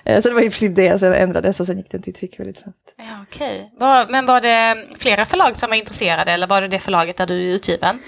Eh, 0.04 0.22
så 0.22 0.28
det 0.30 0.36
var 0.36 0.42
i 0.42 0.50
princip 0.50 0.76
det, 0.76 1.00
sen 1.00 1.14
ändrades 1.14 1.60
och 1.60 1.66
sen 1.66 1.78
gick 1.78 1.92
den 1.92 2.02
till 2.02 2.14
tryck 2.14 2.40
väldigt 2.40 2.60
snabbt. 2.60 2.94
Ja, 2.98 3.04
Okej, 3.30 3.72
okay. 3.76 4.06
men 4.10 4.26
var 4.26 4.42
det 4.42 4.86
flera 5.00 5.26
förlag 5.26 5.58
som 5.58 5.70
var 5.70 5.78
intresserade 5.78 6.32
eller 6.32 6.48
var 6.48 6.62
det 6.62 6.68
det 6.68 6.80
förlaget 6.80 7.18
där 7.18 7.28
du 7.28 7.50
är 7.50 7.56
utgiven? 7.56 8.00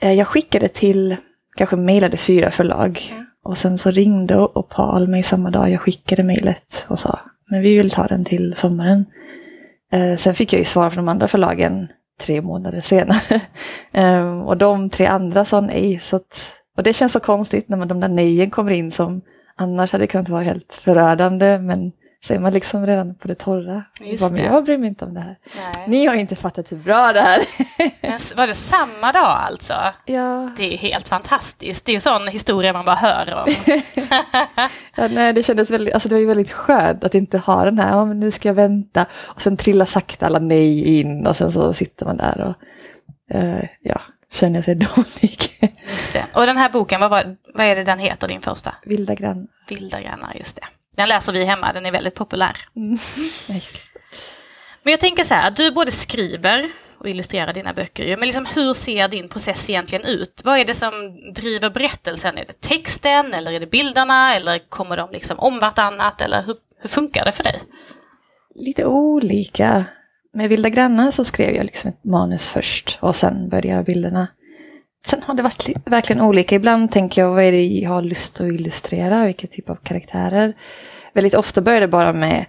Eh, 0.00 0.12
jag 0.12 0.26
skickade 0.26 0.68
till, 0.68 1.16
kanske 1.56 1.76
mejlade 1.76 2.16
fyra 2.16 2.50
förlag. 2.50 3.00
Mm. 3.12 3.26
Och 3.44 3.58
sen 3.58 3.78
så 3.78 3.90
ringde 3.90 4.38
Opal 4.38 5.08
mig 5.08 5.22
samma 5.22 5.50
dag 5.50 5.70
jag 5.70 5.80
skickade 5.80 6.22
mejlet 6.22 6.86
och 6.88 6.98
sa, 6.98 7.20
men 7.50 7.62
vi 7.62 7.76
vill 7.76 7.90
ta 7.90 8.06
den 8.06 8.24
till 8.24 8.54
sommaren. 8.56 9.04
Eh, 9.92 10.16
sen 10.16 10.34
fick 10.34 10.52
jag 10.52 10.58
ju 10.58 10.64
svar 10.64 10.90
från 10.90 11.04
de 11.04 11.10
andra 11.10 11.28
förlagen 11.28 11.88
tre 12.20 12.42
månader 12.42 12.80
senare. 12.80 13.40
eh, 13.92 14.40
och 14.40 14.56
de 14.56 14.90
tre 14.90 15.06
andra 15.06 15.44
sa 15.44 15.60
nej. 15.60 16.00
Så 16.02 16.16
att, 16.16 16.52
och 16.76 16.82
det 16.82 16.92
känns 16.92 17.12
så 17.12 17.20
konstigt 17.20 17.68
när 17.68 17.76
man, 17.76 17.88
de 17.88 18.00
där 18.00 18.08
nejen 18.08 18.50
kommer 18.50 18.70
in 18.70 18.92
som 18.92 19.20
annars 19.56 19.92
hade 19.92 20.06
kunnat 20.06 20.28
vara 20.28 20.42
helt 20.42 20.80
förödande. 20.84 21.58
Men 21.58 21.92
så 22.24 22.34
är 22.34 22.38
man 22.38 22.52
liksom 22.52 22.86
redan 22.86 23.14
på 23.14 23.28
det 23.28 23.34
torra. 23.34 23.84
Just 24.00 24.34
det. 24.34 24.42
Jag 24.42 24.64
bryr 24.64 24.78
mig 24.78 24.88
inte 24.88 25.04
om 25.04 25.14
det 25.14 25.20
här. 25.20 25.38
Nej. 25.56 25.84
Ni 25.86 26.06
har 26.06 26.14
inte 26.14 26.36
fattat 26.36 26.72
hur 26.72 26.76
bra 26.76 27.12
det 27.12 27.20
här 27.20 27.44
Men 28.00 28.18
var 28.36 28.46
det 28.46 28.54
samma 28.54 29.12
dag 29.12 29.38
alltså? 29.48 29.74
Ja. 30.04 30.50
Det 30.56 30.74
är 30.74 30.78
helt 30.78 31.08
fantastiskt. 31.08 31.86
Det 31.86 31.92
är 31.92 31.94
en 31.94 32.00
sån 32.00 32.28
historia 32.28 32.72
man 32.72 32.84
bara 32.84 32.96
hör 32.96 33.34
om. 33.34 33.54
ja, 34.96 35.08
nej, 35.08 35.32
det 35.32 35.42
kändes 35.42 35.70
väldigt, 35.70 35.94
alltså 35.94 36.08
det 36.08 36.14
var 36.14 36.20
ju 36.20 36.26
väldigt 36.26 36.52
skönt 36.52 37.04
att 37.04 37.14
inte 37.14 37.38
ha 37.38 37.64
den 37.64 37.78
här, 37.78 37.90
ja, 37.90 38.04
men 38.04 38.20
nu 38.20 38.30
ska 38.30 38.48
jag 38.48 38.54
vänta. 38.54 39.06
Och 39.12 39.42
sen 39.42 39.56
trilla 39.56 39.86
sakta 39.86 40.26
alla 40.26 40.38
nej 40.38 40.98
in 41.00 41.26
och 41.26 41.36
sen 41.36 41.52
så 41.52 41.72
sitter 41.72 42.06
man 42.06 42.16
där 42.16 42.40
och 42.40 42.54
uh, 43.36 43.64
ja, 43.80 44.00
känner 44.32 44.62
sig 44.62 44.74
dålig. 44.74 45.70
Just 45.90 46.12
det. 46.12 46.26
Och 46.32 46.46
den 46.46 46.56
här 46.56 46.70
boken, 46.70 47.00
vad, 47.00 47.10
var, 47.10 47.36
vad 47.54 47.66
är 47.66 47.76
det 47.76 47.84
den 47.84 47.98
heter, 47.98 48.28
din 48.28 48.40
första? 48.40 48.74
Vilda 48.84 49.14
grannar. 49.14 49.46
Vilda 49.68 50.00
grannar, 50.00 50.34
just 50.34 50.56
det. 50.56 50.66
Den 50.98 51.08
läser 51.08 51.32
vi 51.32 51.44
hemma, 51.44 51.72
den 51.72 51.86
är 51.86 51.92
väldigt 51.92 52.14
populär. 52.14 52.56
Mm. 52.76 52.98
Men 54.82 54.90
jag 54.90 55.00
tänker 55.00 55.24
så 55.24 55.34
här, 55.34 55.50
du 55.50 55.70
både 55.70 55.90
skriver 55.90 56.70
och 56.98 57.08
illustrerar 57.08 57.52
dina 57.52 57.72
böcker. 57.72 58.16
Men 58.16 58.28
liksom, 58.28 58.46
hur 58.54 58.74
ser 58.74 59.08
din 59.08 59.28
process 59.28 59.70
egentligen 59.70 60.04
ut? 60.04 60.42
Vad 60.44 60.58
är 60.58 60.64
det 60.64 60.74
som 60.74 60.92
driver 61.34 61.70
berättelsen? 61.70 62.38
Är 62.38 62.44
det 62.44 62.60
texten 62.60 63.34
eller 63.34 63.52
är 63.52 63.60
det 63.60 63.66
bilderna 63.66 64.34
eller 64.34 64.68
kommer 64.68 64.96
de 64.96 65.10
liksom 65.12 65.38
om 65.38 65.58
vartannat? 65.58 66.20
Eller 66.20 66.42
hur, 66.42 66.56
hur 66.80 66.88
funkar 66.88 67.24
det 67.24 67.32
för 67.32 67.42
dig? 67.42 67.60
Lite 68.54 68.84
olika. 68.84 69.84
Med 70.34 70.48
Vilda 70.48 70.68
grannar 70.68 71.10
så 71.10 71.24
skrev 71.24 71.54
jag 71.54 71.66
liksom 71.66 71.88
ett 71.88 72.04
manus 72.04 72.48
först 72.48 72.98
och 73.00 73.16
sen 73.16 73.48
började 73.48 73.76
jag 73.76 73.84
bilderna 73.84 74.28
sen 75.06 75.22
har 75.22 75.34
det 75.34 75.42
varit 75.42 75.68
verkligen 75.84 76.22
olika. 76.22 76.56
Ibland 76.56 76.92
tänker 76.92 77.22
jag 77.22 77.30
vad 77.30 77.44
är 77.44 77.52
det 77.52 77.66
jag 77.66 77.90
har 77.90 78.02
lust 78.02 78.40
att 78.40 78.46
illustrera, 78.46 79.26
vilka 79.26 79.46
typ 79.46 79.70
av 79.70 79.76
karaktärer. 79.82 80.54
Väldigt 81.14 81.34
ofta 81.34 81.60
börjar 81.60 81.80
det 81.80 81.88
bara 81.88 82.12
med 82.12 82.44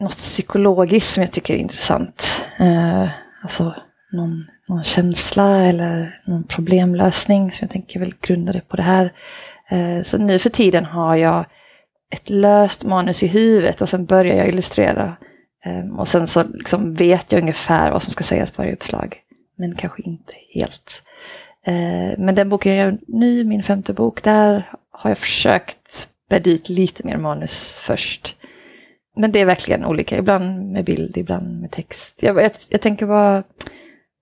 något 0.00 0.16
psykologiskt 0.16 1.14
som 1.14 1.22
jag 1.22 1.32
tycker 1.32 1.54
är 1.54 1.58
intressant. 1.58 2.44
Eh, 2.58 3.08
alltså 3.42 3.74
någon, 4.12 4.44
någon 4.68 4.82
känsla 4.82 5.66
eller 5.66 6.20
någon 6.26 6.44
problemlösning 6.44 7.52
som 7.52 7.64
jag 7.64 7.72
tänker 7.72 8.00
väl 8.00 8.14
grundade 8.20 8.60
på 8.60 8.76
det 8.76 8.82
här. 8.82 9.12
Eh, 9.68 10.02
så 10.02 10.18
nu 10.18 10.38
för 10.38 10.50
tiden 10.50 10.84
har 10.84 11.16
jag 11.16 11.44
ett 12.12 12.30
löst 12.30 12.84
manus 12.84 13.22
i 13.22 13.26
huvudet 13.26 13.80
och 13.80 13.88
sen 13.88 14.06
börjar 14.06 14.36
jag 14.36 14.48
illustrera. 14.48 15.16
Eh, 15.64 15.98
och 15.98 16.08
sen 16.08 16.26
så 16.26 16.42
liksom 16.42 16.94
vet 16.94 17.32
jag 17.32 17.40
ungefär 17.40 17.90
vad 17.90 18.02
som 18.02 18.10
ska 18.10 18.24
sägas 18.24 18.52
på 18.52 18.62
varje 18.62 18.74
uppslag. 18.74 19.18
Men 19.60 19.74
kanske 19.74 20.02
inte 20.02 20.32
helt. 20.54 21.02
Eh, 21.66 22.18
men 22.18 22.34
den 22.34 22.48
boken 22.48 22.74
jag 22.74 22.84
gör 22.84 22.98
nu, 23.08 23.44
min 23.44 23.62
femte 23.62 23.92
bok, 23.92 24.22
där 24.22 24.72
har 24.90 25.10
jag 25.10 25.18
försökt 25.18 26.08
bädda 26.30 26.44
dit 26.44 26.68
lite 26.68 27.06
mer 27.06 27.16
manus 27.16 27.74
först. 27.74 28.36
Men 29.16 29.32
det 29.32 29.40
är 29.40 29.44
verkligen 29.44 29.84
olika, 29.84 30.18
ibland 30.18 30.72
med 30.72 30.84
bild, 30.84 31.16
ibland 31.16 31.60
med 31.60 31.70
text. 31.70 32.18
Jag, 32.22 32.42
jag, 32.42 32.50
jag 32.68 32.80
tänker 32.80 33.06
bara, 33.06 33.42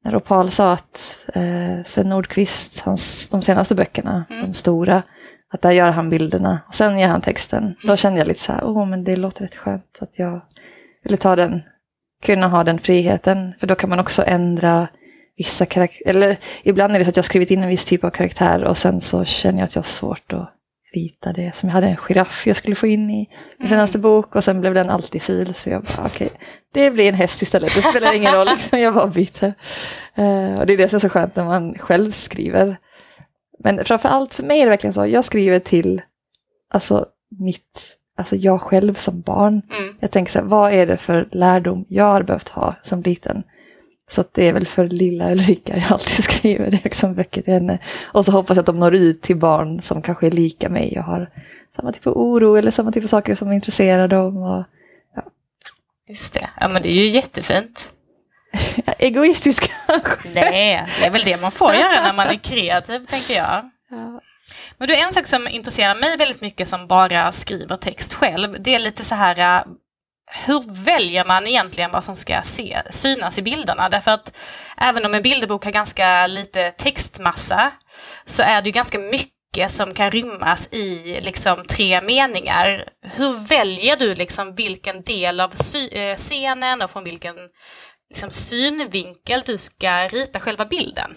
när 0.05 0.17
Opal 0.17 0.51
sa 0.51 0.73
att 0.73 1.21
eh, 1.35 1.85
Sven 1.85 2.09
Nordqvist, 2.09 2.81
hans, 2.81 3.29
de 3.29 3.43
senaste 3.43 3.75
böckerna, 3.75 4.25
mm. 4.31 4.47
de 4.47 4.55
stora, 4.55 5.03
att 5.51 5.63
där 5.63 5.71
gör 5.71 5.91
han 5.91 6.11
bilderna 6.11 6.61
och 6.69 6.75
sen 6.75 6.99
gör 6.99 7.09
han 7.09 7.21
texten. 7.21 7.63
Mm. 7.63 7.77
Då 7.83 7.97
kände 7.97 8.19
jag 8.19 8.29
lite 8.29 8.41
så 8.41 8.53
här, 8.53 8.65
åh 8.65 8.79
oh, 8.79 8.87
men 8.87 9.05
det 9.05 9.17
låter 9.17 9.43
rätt 9.43 9.55
skönt 9.55 9.97
att 10.01 10.19
jag 10.19 10.41
ville 11.05 11.17
ta 11.17 11.37
den, 11.37 11.63
kunna 12.23 12.49
ha 12.49 12.65
den 12.65 12.79
friheten. 12.79 13.55
För 13.61 13.67
då 13.67 13.75
kan 13.75 13.91
man 13.91 14.01
också 14.01 14.25
ändra 14.27 14.89
vissa 15.39 15.67
karaktärer, 15.67 16.11
eller 16.11 16.37
ibland 16.63 16.95
är 16.95 16.99
det 16.99 17.05
så 17.05 17.11
att 17.11 17.17
jag 17.17 17.25
skrivit 17.25 17.51
in 17.51 17.63
en 17.63 17.69
viss 17.69 17.85
typ 17.85 18.05
av 18.05 18.11
karaktär 18.11 18.65
och 18.65 18.77
sen 18.77 19.01
så 19.01 19.25
känner 19.25 19.59
jag 19.59 19.65
att 19.65 19.75
jag 19.75 19.83
har 19.83 19.87
svårt 19.87 20.33
att 20.33 20.55
rita 20.95 21.33
det. 21.33 21.57
Som 21.57 21.69
jag 21.69 21.75
hade 21.75 21.87
en 21.87 21.97
giraff 21.97 22.47
jag 22.47 22.57
skulle 22.57 22.75
få 22.75 22.87
in 22.87 23.11
i 23.11 23.15
min 23.15 23.27
mm. 23.59 23.69
senaste 23.69 23.99
bok 23.99 24.37
och 24.37 24.45
sen 24.45 24.61
blev 24.61 24.75
den 24.75 24.91
alltid 24.91 25.23
fil. 25.23 25.55
Så 25.55 25.71
jag 25.71 25.83
bara, 25.83 26.07
okej, 26.07 26.27
okay, 26.27 26.39
det 26.73 26.91
blir 26.91 27.09
en 27.09 27.15
häst 27.15 27.43
istället. 27.43 27.75
Det 27.75 27.83
spelar 27.83 28.17
ingen 28.17 28.35
roll, 28.35 28.47
liksom, 28.47 28.79
jag 28.81 28.95
bara 28.95 29.07
byter. 29.07 29.55
Uh, 30.19 30.61
och 30.61 30.67
det 30.67 30.73
är 30.73 30.77
det 30.77 30.89
som 30.89 30.97
är 30.97 31.01
så 31.01 31.09
skönt 31.09 31.37
när 31.37 31.45
man 31.45 31.79
själv 31.79 32.11
skriver. 32.11 32.77
Men 33.65 33.85
framför 33.85 34.09
allt 34.09 34.35
för 34.35 34.43
mig 34.43 34.61
är 34.61 34.65
det 34.65 34.71
verkligen 34.71 34.95
så, 34.95 35.07
jag 35.07 35.25
skriver 35.25 35.59
till 35.59 36.03
alltså, 36.71 37.07
mitt, 37.41 37.97
alltså 38.17 38.37
jag 38.37 38.61
själv 38.63 38.95
som 38.95 39.21
barn. 39.21 39.63
Mm. 39.79 39.95
Jag 40.01 40.11
tänker 40.11 40.33
så 40.33 40.39
här, 40.39 40.47
vad 40.47 40.73
är 40.73 40.87
det 40.87 40.97
för 40.97 41.29
lärdom 41.33 41.85
jag 41.89 42.05
har 42.05 42.23
behövt 42.23 42.49
ha 42.49 42.75
som 42.83 43.03
liten? 43.03 43.43
Så 44.09 44.25
det 44.33 44.49
är 44.49 44.53
väl 44.53 44.67
för 44.67 44.89
lilla 44.89 45.31
Ulrika 45.33 45.77
jag 45.77 45.93
alltid 45.93 46.25
skriver 46.25 46.71
det 46.71 46.97
som 46.97 47.15
böcker 47.15 47.43
till 47.43 47.53
henne. 47.53 47.79
Och 48.05 48.25
så 48.25 48.33
hoppas 48.33 48.57
jag 48.57 48.63
att 48.63 48.67
de 48.67 48.79
når 48.79 48.95
ut 48.95 49.23
till 49.23 49.37
barn 49.37 49.83
som 49.83 50.03
kanske 50.03 50.27
är 50.27 50.31
lika 50.31 50.69
mig 50.69 50.99
och 50.99 51.05
har 51.05 51.31
samma 51.77 51.93
typ 51.93 52.07
av 52.07 52.17
oro 52.17 52.57
eller 52.57 52.71
samma 52.71 52.93
typ 52.93 53.05
av 53.05 53.09
saker 53.09 53.35
som 53.35 53.53
intresserar 53.53 54.09
dem. 54.09 54.37
Och, 54.37 54.65
ja. 55.15 55.23
Just 56.09 56.35
det, 56.35 56.51
ja 56.61 56.69
men 56.69 56.83
det 56.83 56.89
är 56.89 56.95
ju 56.95 57.09
jättefint. 57.09 57.91
Egoistisk 58.99 59.71
kanske? 59.87 60.29
Nej, 60.35 60.87
det 61.01 61.07
är 61.07 61.11
väl 61.11 61.23
det 61.25 61.41
man 61.41 61.51
får 61.51 61.75
göra 61.75 62.03
när 62.03 62.13
man 62.13 62.27
är 62.27 62.37
kreativ 62.37 63.05
tänker 63.05 63.35
jag. 63.35 63.71
Ja. 63.91 64.21
Men 64.79 64.89
du, 64.89 64.97
en 64.97 65.13
sak 65.13 65.27
som 65.27 65.49
intresserar 65.49 65.95
mig 65.95 66.17
väldigt 66.17 66.41
mycket 66.41 66.69
som 66.69 66.87
bara 66.87 67.33
skriver 67.33 67.77
text 67.77 68.15
själv, 68.15 68.57
det 68.61 68.75
är 68.75 68.79
lite 68.79 69.05
så 69.05 69.15
här 69.15 69.65
hur 70.31 70.85
väljer 70.85 71.25
man 71.25 71.47
egentligen 71.47 71.91
vad 71.91 72.05
som 72.05 72.17
ska 72.17 72.43
se, 72.43 72.83
synas 72.91 73.39
i 73.39 73.43
bilderna? 73.43 73.89
Därför 73.89 74.11
att 74.11 74.37
även 74.77 75.05
om 75.05 75.15
en 75.15 75.23
bilderbok 75.23 75.65
har 75.65 75.73
ganska 75.73 76.27
lite 76.27 76.71
textmassa 76.71 77.71
så 78.27 78.43
är 78.43 78.63
det 78.63 78.69
ju 78.69 78.73
ganska 78.73 78.99
mycket 78.99 79.71
som 79.71 79.95
kan 79.95 80.11
rymmas 80.11 80.69
i 80.73 81.21
liksom 81.21 81.65
tre 81.67 82.01
meningar. 82.01 82.89
Hur 83.03 83.49
väljer 83.49 83.97
du 83.97 84.15
liksom 84.15 84.55
vilken 84.55 85.03
del 85.03 85.41
av 85.41 85.53
eh, 85.93 86.17
scenen 86.17 86.83
och 86.83 86.91
från 86.91 87.05
vilken 87.05 87.37
liksom 88.11 88.31
synvinkel 88.31 89.43
du 89.47 89.59
ska 89.59 90.09
rita 90.09 90.41
själva 90.41 90.65
bilden? 90.65 91.17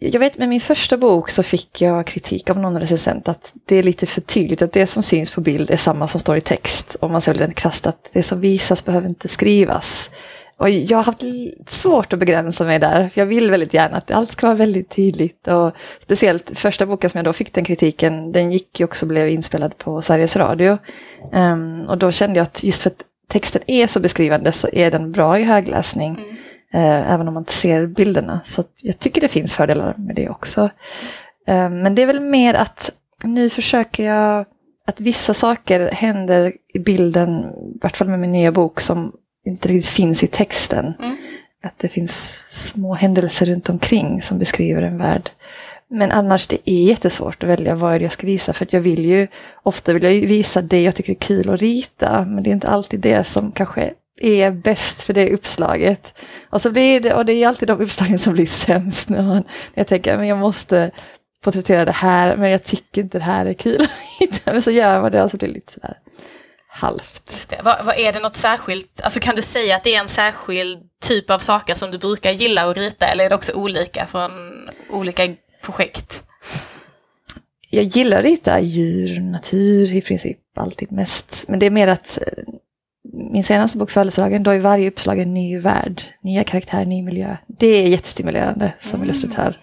Jag 0.00 0.20
vet 0.20 0.38
med 0.38 0.48
min 0.48 0.60
första 0.60 0.96
bok 0.96 1.30
så 1.30 1.42
fick 1.42 1.80
jag 1.80 2.06
kritik 2.06 2.50
av 2.50 2.58
någon 2.58 2.80
recensent 2.80 3.28
att 3.28 3.52
det 3.64 3.76
är 3.76 3.82
lite 3.82 4.06
för 4.06 4.20
tydligt 4.20 4.62
att 4.62 4.72
det 4.72 4.86
som 4.86 5.02
syns 5.02 5.30
på 5.30 5.40
bild 5.40 5.70
är 5.70 5.76
samma 5.76 6.08
som 6.08 6.20
står 6.20 6.36
i 6.36 6.40
text. 6.40 6.96
Om 7.00 7.12
man 7.12 7.20
säger 7.20 7.38
väldigt 7.38 7.58
krasst 7.58 7.86
att 7.86 8.08
det 8.12 8.22
som 8.22 8.40
visas 8.40 8.84
behöver 8.84 9.08
inte 9.08 9.28
skrivas. 9.28 10.10
Och 10.58 10.70
jag 10.70 10.98
har 10.98 11.04
haft 11.04 11.22
svårt 11.68 12.12
att 12.12 12.18
begränsa 12.18 12.64
mig 12.64 12.78
där. 12.78 13.10
Jag 13.14 13.26
vill 13.26 13.50
väldigt 13.50 13.74
gärna 13.74 13.96
att 13.96 14.10
allt 14.10 14.32
ska 14.32 14.46
vara 14.46 14.56
väldigt 14.56 14.90
tydligt. 14.90 15.48
Och 15.48 15.72
speciellt 16.00 16.58
första 16.58 16.86
boken 16.86 17.10
som 17.10 17.18
jag 17.18 17.24
då 17.24 17.32
fick 17.32 17.52
den 17.52 17.64
kritiken, 17.64 18.32
den 18.32 18.52
gick 18.52 18.80
ju 18.80 18.84
också 18.84 19.04
och 19.04 19.08
blev 19.08 19.28
inspelad 19.28 19.78
på 19.78 20.02
Sveriges 20.02 20.36
Radio. 20.36 20.78
Um, 21.32 21.80
och 21.80 21.98
då 21.98 22.12
kände 22.12 22.36
jag 22.36 22.42
att 22.42 22.64
just 22.64 22.82
för 22.82 22.90
att 22.90 23.02
texten 23.28 23.62
är 23.66 23.86
så 23.86 24.00
beskrivande 24.00 24.52
så 24.52 24.68
är 24.72 24.90
den 24.90 25.12
bra 25.12 25.38
i 25.38 25.42
högläsning. 25.42 26.10
Mm. 26.10 26.36
Eh, 26.72 27.12
även 27.12 27.28
om 27.28 27.34
man 27.34 27.40
inte 27.40 27.52
ser 27.52 27.86
bilderna. 27.86 28.40
Så 28.44 28.64
jag 28.82 28.98
tycker 28.98 29.20
det 29.20 29.28
finns 29.28 29.54
fördelar 29.54 29.94
med 29.98 30.16
det 30.16 30.28
också. 30.28 30.70
Eh, 31.46 31.70
men 31.70 31.94
det 31.94 32.02
är 32.02 32.06
väl 32.06 32.20
mer 32.20 32.54
att 32.54 32.90
nu 33.24 33.50
försöker 33.50 34.04
jag 34.04 34.46
att 34.86 35.00
vissa 35.00 35.34
saker 35.34 35.90
händer 35.92 36.52
i 36.74 36.78
bilden, 36.78 37.44
i 37.44 37.78
vart 37.82 37.96
fall 37.96 38.08
med 38.08 38.20
min 38.20 38.32
nya 38.32 38.52
bok, 38.52 38.80
som 38.80 39.12
inte 39.44 39.68
riktigt 39.68 39.92
finns 39.92 40.24
i 40.24 40.26
texten. 40.26 40.94
Mm. 40.98 41.16
Att 41.62 41.78
det 41.78 41.88
finns 41.88 42.44
små 42.50 42.94
händelser 42.94 43.46
runt 43.46 43.68
omkring 43.68 44.22
som 44.22 44.38
beskriver 44.38 44.82
en 44.82 44.98
värld. 44.98 45.30
Men 45.88 46.12
annars 46.12 46.46
det 46.46 46.70
är 46.70 46.84
jättesvårt 46.84 47.42
att 47.42 47.48
välja 47.48 47.74
vad 47.74 48.02
jag 48.02 48.12
ska 48.12 48.26
visa 48.26 48.52
för 48.52 48.64
att 48.64 48.72
jag 48.72 48.80
vill 48.80 49.04
ju 49.04 49.26
ofta 49.62 49.92
vill 49.92 50.02
jag 50.02 50.10
visa 50.10 50.62
det 50.62 50.82
jag 50.82 50.94
tycker 50.94 51.12
är 51.12 51.16
kul 51.16 51.50
att 51.50 51.60
rita 51.60 52.24
men 52.24 52.42
det 52.42 52.50
är 52.50 52.52
inte 52.52 52.68
alltid 52.68 53.00
det 53.00 53.24
som 53.24 53.52
kanske 53.52 53.94
är 54.16 54.50
bäst 54.50 55.02
för 55.02 55.12
det 55.12 55.32
uppslaget. 55.32 56.14
Och, 56.50 56.62
så 56.62 56.70
blir 56.70 57.00
det, 57.00 57.14
och 57.14 57.24
det 57.24 57.32
är 57.32 57.48
alltid 57.48 57.68
de 57.68 57.80
uppslagen 57.80 58.18
som 58.18 58.32
blir 58.32 58.46
sämst. 58.46 59.08
När 59.08 59.22
man, 59.22 59.44
jag 59.74 59.86
tänker 59.86 60.16
men 60.16 60.26
jag 60.26 60.38
måste 60.38 60.90
porträttera 61.44 61.84
det 61.84 61.92
här, 61.92 62.36
men 62.36 62.50
jag 62.50 62.64
tycker 62.64 63.02
inte 63.02 63.18
det 63.18 63.24
här 63.24 63.46
är 63.46 63.54
kul. 63.54 63.86
men 64.44 64.62
så 64.62 64.70
gör 64.70 65.00
man 65.00 65.12
det 65.12 65.22
och 65.22 65.30
så 65.30 65.36
blir 65.36 65.48
det 65.48 65.54
lite 65.54 65.72
sådär 65.72 65.96
halvt. 66.68 67.52
Vad, 67.62 67.84
vad, 67.84 67.98
är 67.98 68.12
det 68.12 68.20
något 68.20 68.36
särskilt, 68.36 69.00
alltså 69.00 69.20
kan 69.20 69.36
du 69.36 69.42
säga 69.42 69.76
att 69.76 69.84
det 69.84 69.94
är 69.94 70.00
en 70.00 70.08
särskild 70.08 70.78
typ 71.02 71.30
av 71.30 71.38
saker 71.38 71.74
som 71.74 71.90
du 71.90 71.98
brukar 71.98 72.30
gilla 72.30 72.70
att 72.70 72.76
rita 72.76 73.06
eller 73.06 73.24
är 73.24 73.28
det 73.28 73.34
också 73.34 73.52
olika 73.52 74.06
från 74.06 74.30
olika 74.90 75.34
projekt? 75.62 76.22
Jag 77.70 77.84
gillar 77.84 78.18
att 78.18 78.24
rita 78.24 78.60
djur, 78.60 79.20
natur 79.20 79.94
i 79.94 80.00
princip 80.00 80.38
alltid 80.56 80.92
mest. 80.92 81.44
Men 81.48 81.58
det 81.58 81.66
är 81.66 81.70
mer 81.70 81.88
att 81.88 82.18
min 83.30 83.44
senaste 83.44 83.78
bok 83.78 83.90
Födelsedagen, 83.90 84.42
då 84.42 84.50
är 84.50 84.58
varje 84.58 84.88
uppslag 84.88 85.18
en 85.18 85.34
ny 85.34 85.58
värld, 85.58 86.02
nya 86.20 86.44
karaktärer, 86.44 86.84
ny 86.84 87.02
miljö. 87.02 87.36
Det 87.46 87.66
är 87.66 87.88
jättestimulerande 87.88 88.72
som 88.80 88.96
mm. 88.96 89.04
illustratör. 89.04 89.56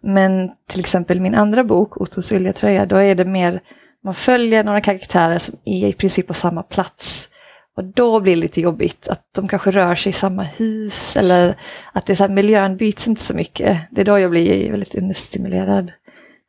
Men 0.00 0.50
till 0.66 0.80
exempel 0.80 1.20
min 1.20 1.34
andra 1.34 1.64
bok, 1.64 2.00
Ottos 2.00 2.32
ylletröja, 2.32 2.86
då 2.86 2.96
är 2.96 3.14
det 3.14 3.24
mer, 3.24 3.62
man 4.04 4.14
följer 4.14 4.64
några 4.64 4.80
karaktärer 4.80 5.38
som 5.38 5.58
är 5.64 5.88
i 5.88 5.92
princip 5.92 6.26
på 6.26 6.34
samma 6.34 6.62
plats. 6.62 7.28
Och 7.76 7.84
då 7.84 8.20
blir 8.20 8.36
det 8.36 8.42
lite 8.42 8.60
jobbigt 8.60 9.08
att 9.08 9.24
de 9.34 9.48
kanske 9.48 9.70
rör 9.70 9.94
sig 9.94 10.10
i 10.10 10.12
samma 10.12 10.42
hus 10.42 11.16
eller 11.16 11.56
att 11.92 12.06
det 12.06 12.12
är 12.12 12.14
så 12.14 12.24
här, 12.24 12.30
miljön 12.30 12.76
byts 12.76 13.08
inte 13.08 13.22
så 13.22 13.34
mycket. 13.34 13.78
Det 13.90 14.00
är 14.00 14.04
då 14.04 14.18
jag 14.18 14.30
blir 14.30 14.70
väldigt 14.70 14.94
understimulerad. 14.94 15.92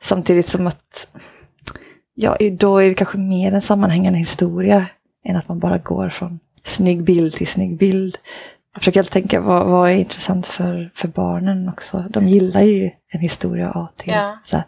Samtidigt 0.03 0.47
som 0.47 0.67
att 0.67 1.07
ja, 2.15 2.37
då 2.51 2.77
är 2.77 2.89
det 2.89 2.93
kanske 2.93 3.17
mer 3.17 3.51
en 3.51 3.61
sammanhängande 3.61 4.19
historia 4.19 4.85
än 5.25 5.35
att 5.35 5.47
man 5.47 5.59
bara 5.59 5.77
går 5.77 6.09
från 6.09 6.39
snygg 6.63 7.03
bild 7.03 7.33
till 7.33 7.47
snygg 7.47 7.77
bild. 7.77 8.17
Jag 8.73 8.81
försöker 8.81 9.03
tänka 9.03 9.41
vad, 9.41 9.67
vad 9.67 9.89
är 9.89 9.95
intressant 9.95 10.47
för, 10.47 10.91
för 10.95 11.07
barnen 11.07 11.69
också. 11.69 12.05
De 12.09 12.27
gillar 12.27 12.61
ju 12.61 12.91
en 13.09 13.19
historia 13.19 13.69
A 13.69 13.89
till 13.97 14.13
ja. 14.13 14.39
Z. 14.45 14.63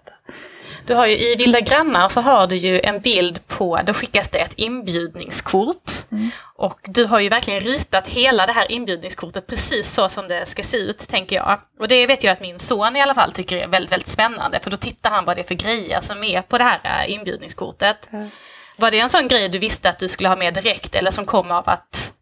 Du 0.85 0.95
har 0.95 1.07
ju 1.07 1.17
i 1.17 1.35
Vilda 1.35 1.59
grannar 1.59 2.09
så 2.09 2.21
har 2.21 2.47
du 2.47 2.55
ju 2.55 2.81
en 2.81 2.99
bild 2.99 3.47
på, 3.47 3.79
då 3.85 3.93
skickas 3.93 4.29
det 4.29 4.39
ett 4.39 4.53
inbjudningskort. 4.53 5.91
Mm. 6.11 6.29
Och 6.55 6.79
du 6.83 7.05
har 7.05 7.19
ju 7.19 7.29
verkligen 7.29 7.59
ritat 7.59 8.07
hela 8.07 8.45
det 8.45 8.51
här 8.51 8.71
inbjudningskortet 8.71 9.47
precis 9.47 9.91
så 9.91 10.09
som 10.09 10.27
det 10.27 10.45
ska 10.45 10.63
se 10.63 10.77
ut, 10.77 11.07
tänker 11.07 11.35
jag. 11.35 11.59
Och 11.79 11.87
det 11.87 12.07
vet 12.07 12.23
jag 12.23 12.31
att 12.31 12.41
min 12.41 12.59
son 12.59 12.95
i 12.95 13.01
alla 13.01 13.13
fall 13.13 13.31
tycker 13.31 13.57
är 13.57 13.67
väldigt, 13.67 13.91
väldigt 13.91 14.07
spännande, 14.07 14.59
för 14.59 14.71
då 14.71 14.77
tittar 14.77 15.09
han 15.09 15.25
vad 15.25 15.37
det 15.37 15.41
är 15.41 15.47
för 15.47 15.55
grejer 15.55 15.99
som 16.01 16.23
är 16.23 16.41
på 16.41 16.57
det 16.57 16.63
här 16.63 17.07
inbjudningskortet. 17.07 18.09
Mm. 18.11 18.29
Var 18.77 18.91
det 18.91 18.99
en 18.99 19.09
sån 19.09 19.27
grej 19.27 19.49
du 19.49 19.59
visste 19.59 19.89
att 19.89 19.99
du 19.99 20.07
skulle 20.07 20.29
ha 20.29 20.35
med 20.35 20.53
direkt 20.53 20.95
eller 20.95 21.11
som 21.11 21.25
kom 21.25 21.51
av 21.51 21.69
att 21.69 22.13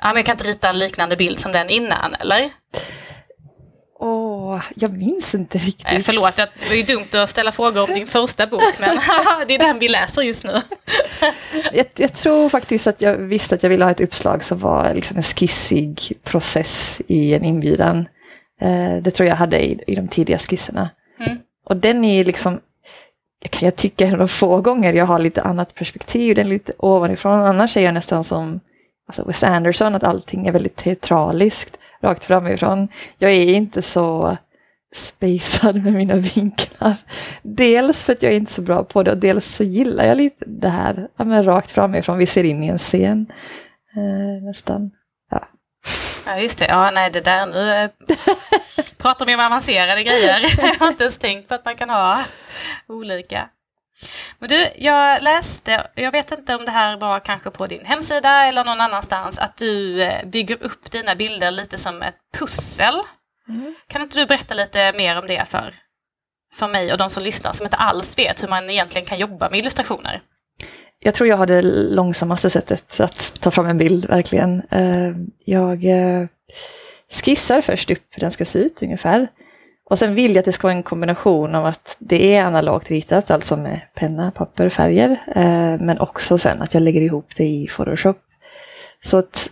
ja, 0.00 0.06
men 0.06 0.16
jag 0.16 0.26
kan 0.26 0.32
inte 0.32 0.44
rita 0.44 0.68
en 0.68 0.78
liknande 0.78 1.16
bild 1.16 1.38
som 1.38 1.52
den 1.52 1.70
innan 1.70 2.14
eller? 2.14 2.50
Åh, 4.06 4.62
jag 4.74 4.96
minns 4.96 5.34
inte 5.34 5.58
riktigt. 5.58 5.84
Nej, 5.84 6.02
förlåt, 6.02 6.36
det 6.36 6.68
var 6.68 6.74
ju 6.74 6.82
dumt 6.82 7.22
att 7.22 7.30
ställa 7.30 7.52
frågor 7.52 7.82
om 7.82 7.94
din 7.94 8.06
första 8.06 8.46
bok, 8.46 8.78
men 8.80 8.98
det 9.46 9.54
är 9.54 9.58
den 9.58 9.78
vi 9.78 9.88
läser 9.88 10.22
just 10.22 10.44
nu. 10.44 10.52
jag, 11.72 11.86
jag, 11.96 12.12
tror 12.12 12.48
faktiskt 12.48 12.86
att 12.86 13.02
jag 13.02 13.16
visste 13.16 13.54
att 13.54 13.62
jag 13.62 13.70
ville 13.70 13.84
ha 13.84 13.90
ett 13.90 14.00
uppslag 14.00 14.44
som 14.44 14.58
var 14.58 14.94
liksom 14.94 15.16
en 15.16 15.22
skissig 15.22 16.12
process 16.24 17.00
i 17.06 17.34
en 17.34 17.44
inbjudan. 17.44 17.98
Eh, 18.60 18.96
det 19.02 19.10
tror 19.10 19.28
jag 19.28 19.36
hade 19.36 19.64
i, 19.64 19.84
i 19.86 19.94
de 19.94 20.08
tidiga 20.08 20.38
skisserna. 20.38 20.90
Mm. 21.20 21.38
Och 21.66 21.76
den 21.76 22.04
är 22.04 22.24
liksom, 22.24 22.60
jag 23.44 23.50
kan 23.50 23.66
jag 23.66 23.76
tycka 23.76 24.06
en 24.06 24.12
av 24.12 24.18
de 24.18 24.28
få 24.28 24.60
gånger 24.60 24.92
jag 24.92 25.06
har 25.06 25.18
lite 25.18 25.42
annat 25.42 25.74
perspektiv, 25.74 26.36
den 26.36 26.46
är 26.46 26.50
lite 26.50 26.72
ovanifrån. 26.78 27.40
Annars 27.40 27.76
är 27.76 27.80
jag 27.80 27.94
nästan 27.94 28.24
som 28.24 28.60
alltså 29.06 29.24
Wes 29.24 29.44
Anderson, 29.44 29.94
att 29.94 30.04
allting 30.04 30.46
är 30.46 30.52
väldigt 30.52 30.76
teatraliskt, 30.76 31.76
rakt 32.02 32.24
framifrån. 32.24 32.88
Jag 33.18 33.32
är 33.32 33.54
inte 33.54 33.82
så 33.82 34.36
spacad 34.94 35.84
med 35.84 35.92
mina 35.92 36.16
vinklar. 36.16 36.96
Dels 37.42 38.04
för 38.04 38.12
att 38.12 38.22
jag 38.22 38.32
är 38.32 38.36
inte 38.36 38.52
så 38.52 38.62
bra 38.62 38.84
på 38.84 39.02
det 39.02 39.10
och 39.10 39.18
dels 39.18 39.56
så 39.56 39.64
gillar 39.64 40.04
jag 40.04 40.16
lite 40.16 40.44
det 40.46 40.68
här, 40.68 41.08
ja, 41.16 41.24
men 41.24 41.44
rakt 41.44 41.70
framifrån, 41.70 42.18
vi 42.18 42.26
ser 42.26 42.44
in 42.44 42.62
i 42.62 42.68
en 42.68 42.78
scen. 42.78 43.26
Eh, 43.96 44.46
nästan. 44.46 44.90
Ja. 46.26 46.38
Just 46.38 46.58
det. 46.58 46.66
Ja, 46.66 46.90
nej, 46.90 47.10
det 47.10 47.20
där 47.20 47.46
nu 47.46 47.70
eh, 47.70 47.90
pratar 48.98 49.26
vi 49.26 49.34
om 49.34 49.40
avancerade 49.40 50.02
grejer. 50.02 50.40
Jag 50.58 50.74
har 50.74 50.88
inte 50.88 51.04
ens 51.04 51.18
tänkt 51.18 51.48
på 51.48 51.54
att 51.54 51.64
man 51.64 51.76
kan 51.76 51.90
ha 51.90 52.24
olika. 52.88 53.48
Men 54.38 54.48
du, 54.48 54.68
jag 54.76 55.22
läste, 55.22 55.86
jag 55.94 56.12
vet 56.12 56.30
inte 56.30 56.54
om 56.54 56.64
det 56.64 56.70
här 56.70 56.96
var 56.96 57.20
kanske 57.20 57.50
på 57.50 57.66
din 57.66 57.84
hemsida 57.84 58.44
eller 58.44 58.64
någon 58.64 58.80
annanstans, 58.80 59.38
att 59.38 59.56
du 59.56 60.02
eh, 60.02 60.26
bygger 60.26 60.62
upp 60.62 60.90
dina 60.90 61.14
bilder 61.14 61.50
lite 61.50 61.78
som 61.78 62.02
ett 62.02 62.16
pussel. 62.38 62.94
Mm. 63.48 63.74
Kan 63.86 64.02
inte 64.02 64.18
du 64.18 64.26
berätta 64.26 64.54
lite 64.54 64.92
mer 64.92 65.18
om 65.18 65.26
det 65.26 65.48
för, 65.48 65.74
för 66.54 66.68
mig 66.68 66.92
och 66.92 66.98
de 66.98 67.10
som 67.10 67.22
lyssnar 67.22 67.52
som 67.52 67.66
inte 67.66 67.76
alls 67.76 68.18
vet 68.18 68.42
hur 68.42 68.48
man 68.48 68.70
egentligen 68.70 69.06
kan 69.06 69.18
jobba 69.18 69.50
med 69.50 69.58
illustrationer? 69.58 70.22
Jag 71.06 71.14
tror 71.14 71.28
jag 71.28 71.36
har 71.36 71.46
det 71.46 71.62
långsammaste 71.62 72.50
sättet 72.50 73.00
att 73.00 73.40
ta 73.40 73.50
fram 73.50 73.66
en 73.66 73.78
bild, 73.78 74.06
verkligen. 74.06 74.62
Eh, 74.70 75.12
jag 75.44 75.84
eh, 75.84 76.26
skissar 77.10 77.60
först 77.60 77.90
upp 77.90 78.02
hur 78.10 78.20
den 78.20 78.30
ska 78.30 78.44
se 78.44 78.58
ut 78.58 78.82
ungefär. 78.82 79.28
Och 79.90 79.98
sen 79.98 80.14
vill 80.14 80.30
jag 80.30 80.38
att 80.38 80.44
det 80.44 80.52
ska 80.52 80.66
vara 80.66 80.76
en 80.76 80.82
kombination 80.82 81.54
av 81.54 81.66
att 81.66 81.96
det 81.98 82.34
är 82.34 82.44
analogt 82.44 82.90
ritat, 82.90 83.30
alltså 83.30 83.56
med 83.56 83.80
penna, 83.94 84.30
papper, 84.30 84.68
färger. 84.68 85.10
Eh, 85.36 85.80
men 85.80 85.98
också 85.98 86.38
sen 86.38 86.62
att 86.62 86.74
jag 86.74 86.82
lägger 86.82 87.00
ihop 87.00 87.26
det 87.36 87.44
i 87.44 87.66
Photoshop. 87.66 88.18
Så 89.02 89.18
att 89.18 89.50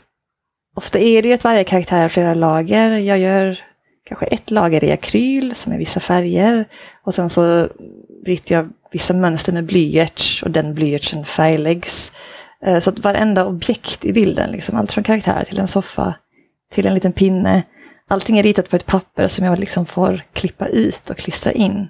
ofta 0.76 0.98
är 0.98 1.22
det 1.22 1.28
ju 1.28 1.34
att 1.34 1.44
varje 1.44 1.64
karaktär 1.64 2.02
har 2.02 2.08
flera 2.08 2.34
lager. 2.34 2.90
Jag 2.90 3.18
gör 3.18 3.60
kanske 4.04 4.26
ett 4.26 4.50
lager 4.50 4.84
i 4.84 4.92
akryl 4.92 5.54
som 5.54 5.72
är 5.72 5.78
vissa 5.78 6.00
färger. 6.00 6.64
Och 7.04 7.14
sen 7.14 7.28
så 7.28 7.68
ritar 8.26 8.54
jag 8.54 8.68
vissa 8.92 9.14
mönster 9.14 9.52
med 9.52 9.64
blyerts 9.64 10.42
och 10.42 10.50
den 10.50 10.74
blyertsen 10.74 11.24
färgläggs. 11.24 12.12
Eh, 12.64 12.78
så 12.78 12.90
att 12.90 12.98
varenda 12.98 13.46
objekt 13.46 14.04
i 14.04 14.12
bilden, 14.12 14.50
liksom, 14.50 14.76
allt 14.76 14.92
från 14.92 15.04
karaktär 15.04 15.44
till 15.44 15.58
en 15.58 15.68
soffa 15.68 16.14
till 16.72 16.86
en 16.86 16.94
liten 16.94 17.12
pinne, 17.12 17.62
allting 18.08 18.38
är 18.38 18.42
ritat 18.42 18.70
på 18.70 18.76
ett 18.76 18.86
papper 18.86 19.26
som 19.26 19.44
jag 19.44 19.58
liksom 19.58 19.86
får 19.86 20.22
klippa 20.32 20.66
ut 20.66 21.10
och 21.10 21.16
klistra 21.16 21.52
in. 21.52 21.88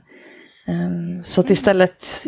Ehm, 0.67 1.25
så 1.25 1.41
att 1.41 1.51
istället, 1.51 2.27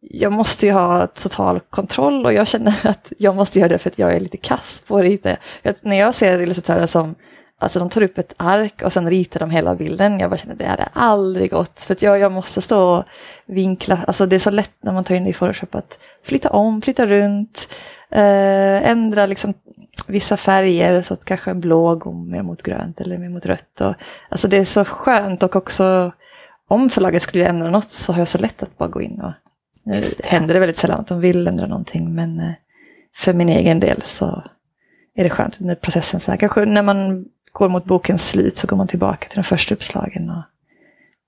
jag 0.00 0.32
måste 0.32 0.66
ju 0.66 0.72
ha 0.72 1.06
total 1.06 1.60
kontroll 1.60 2.26
och 2.26 2.32
jag 2.32 2.48
känner 2.48 2.74
att 2.86 3.12
jag 3.18 3.36
måste 3.36 3.58
göra 3.58 3.68
det 3.68 3.78
för 3.78 3.90
att 3.90 3.98
jag 3.98 4.12
är 4.12 4.20
lite 4.20 4.36
kass 4.36 4.82
på 4.86 4.98
att 4.98 5.04
rita. 5.04 5.36
Att 5.62 5.84
när 5.84 5.96
jag 5.96 6.14
ser 6.14 6.40
illustratörer 6.40 6.86
som 6.86 7.14
Alltså 7.62 7.78
de 7.78 7.90
tar 7.90 8.02
upp 8.02 8.18
ett 8.18 8.34
ark 8.36 8.82
och 8.84 8.92
sen 8.92 9.10
ritar 9.10 9.40
de 9.40 9.50
hela 9.50 9.74
bilden. 9.74 10.20
Jag 10.20 10.30
bara 10.30 10.36
känner 10.36 10.54
det 10.54 10.66
hade 10.66 10.88
aldrig 10.92 11.50
gått. 11.50 11.80
För 11.80 11.94
att 11.94 12.02
jag, 12.02 12.18
jag 12.18 12.32
måste 12.32 12.62
stå 12.62 12.96
och 12.96 13.04
vinkla. 13.46 14.04
Alltså 14.06 14.26
det 14.26 14.36
är 14.36 14.40
så 14.40 14.50
lätt 14.50 14.72
när 14.80 14.92
man 14.92 15.04
tar 15.04 15.14
in 15.14 15.24
det 15.24 15.30
i 15.30 15.32
Photoshop 15.32 15.74
att 15.74 15.98
flytta 16.24 16.50
om, 16.50 16.82
flytta 16.82 17.06
runt. 17.06 17.68
Eh, 18.10 18.90
ändra 18.90 19.26
liksom 19.26 19.54
vissa 20.06 20.36
färger 20.36 21.02
så 21.02 21.14
att 21.14 21.24
kanske 21.24 21.50
en 21.50 21.60
blå 21.60 21.94
går 21.94 22.12
mer 22.12 22.42
mot 22.42 22.62
grönt 22.62 23.00
eller 23.00 23.18
mer 23.18 23.28
mot 23.28 23.46
rött. 23.46 23.80
Och, 23.80 23.94
alltså 24.28 24.48
det 24.48 24.56
är 24.56 24.64
så 24.64 24.84
skönt 24.84 25.42
och 25.42 25.56
också 25.56 26.12
om 26.68 26.90
förlaget 26.90 27.22
skulle 27.22 27.46
ändra 27.46 27.70
något 27.70 27.90
så 27.90 28.12
har 28.12 28.18
jag 28.18 28.28
så 28.28 28.38
lätt 28.38 28.62
att 28.62 28.78
bara 28.78 28.88
gå 28.88 29.02
in 29.02 29.20
och 29.20 29.32
nu 29.84 30.00
det. 30.00 30.26
händer 30.26 30.54
det 30.54 30.60
väldigt 30.60 30.78
sällan 30.78 31.00
att 31.00 31.08
de 31.08 31.20
vill 31.20 31.46
ändra 31.46 31.66
någonting 31.66 32.14
men 32.14 32.40
eh, 32.40 32.52
för 33.16 33.32
min 33.32 33.48
egen 33.48 33.80
del 33.80 34.02
så 34.02 34.42
är 35.14 35.24
det 35.24 35.30
skönt 35.30 35.60
under 35.60 35.74
processen. 35.74 36.20
Så 36.20 36.30
här, 36.30 36.38
kanske 36.38 36.64
när 36.64 36.82
man 36.82 37.24
går 37.52 37.68
mot 37.68 37.84
bokens 37.84 38.28
slut 38.28 38.56
så 38.56 38.66
går 38.66 38.76
man 38.76 38.88
tillbaka 38.88 39.28
till 39.28 39.36
de 39.36 39.44
första 39.44 39.74
uppslagen 39.74 40.30
och 40.30 40.42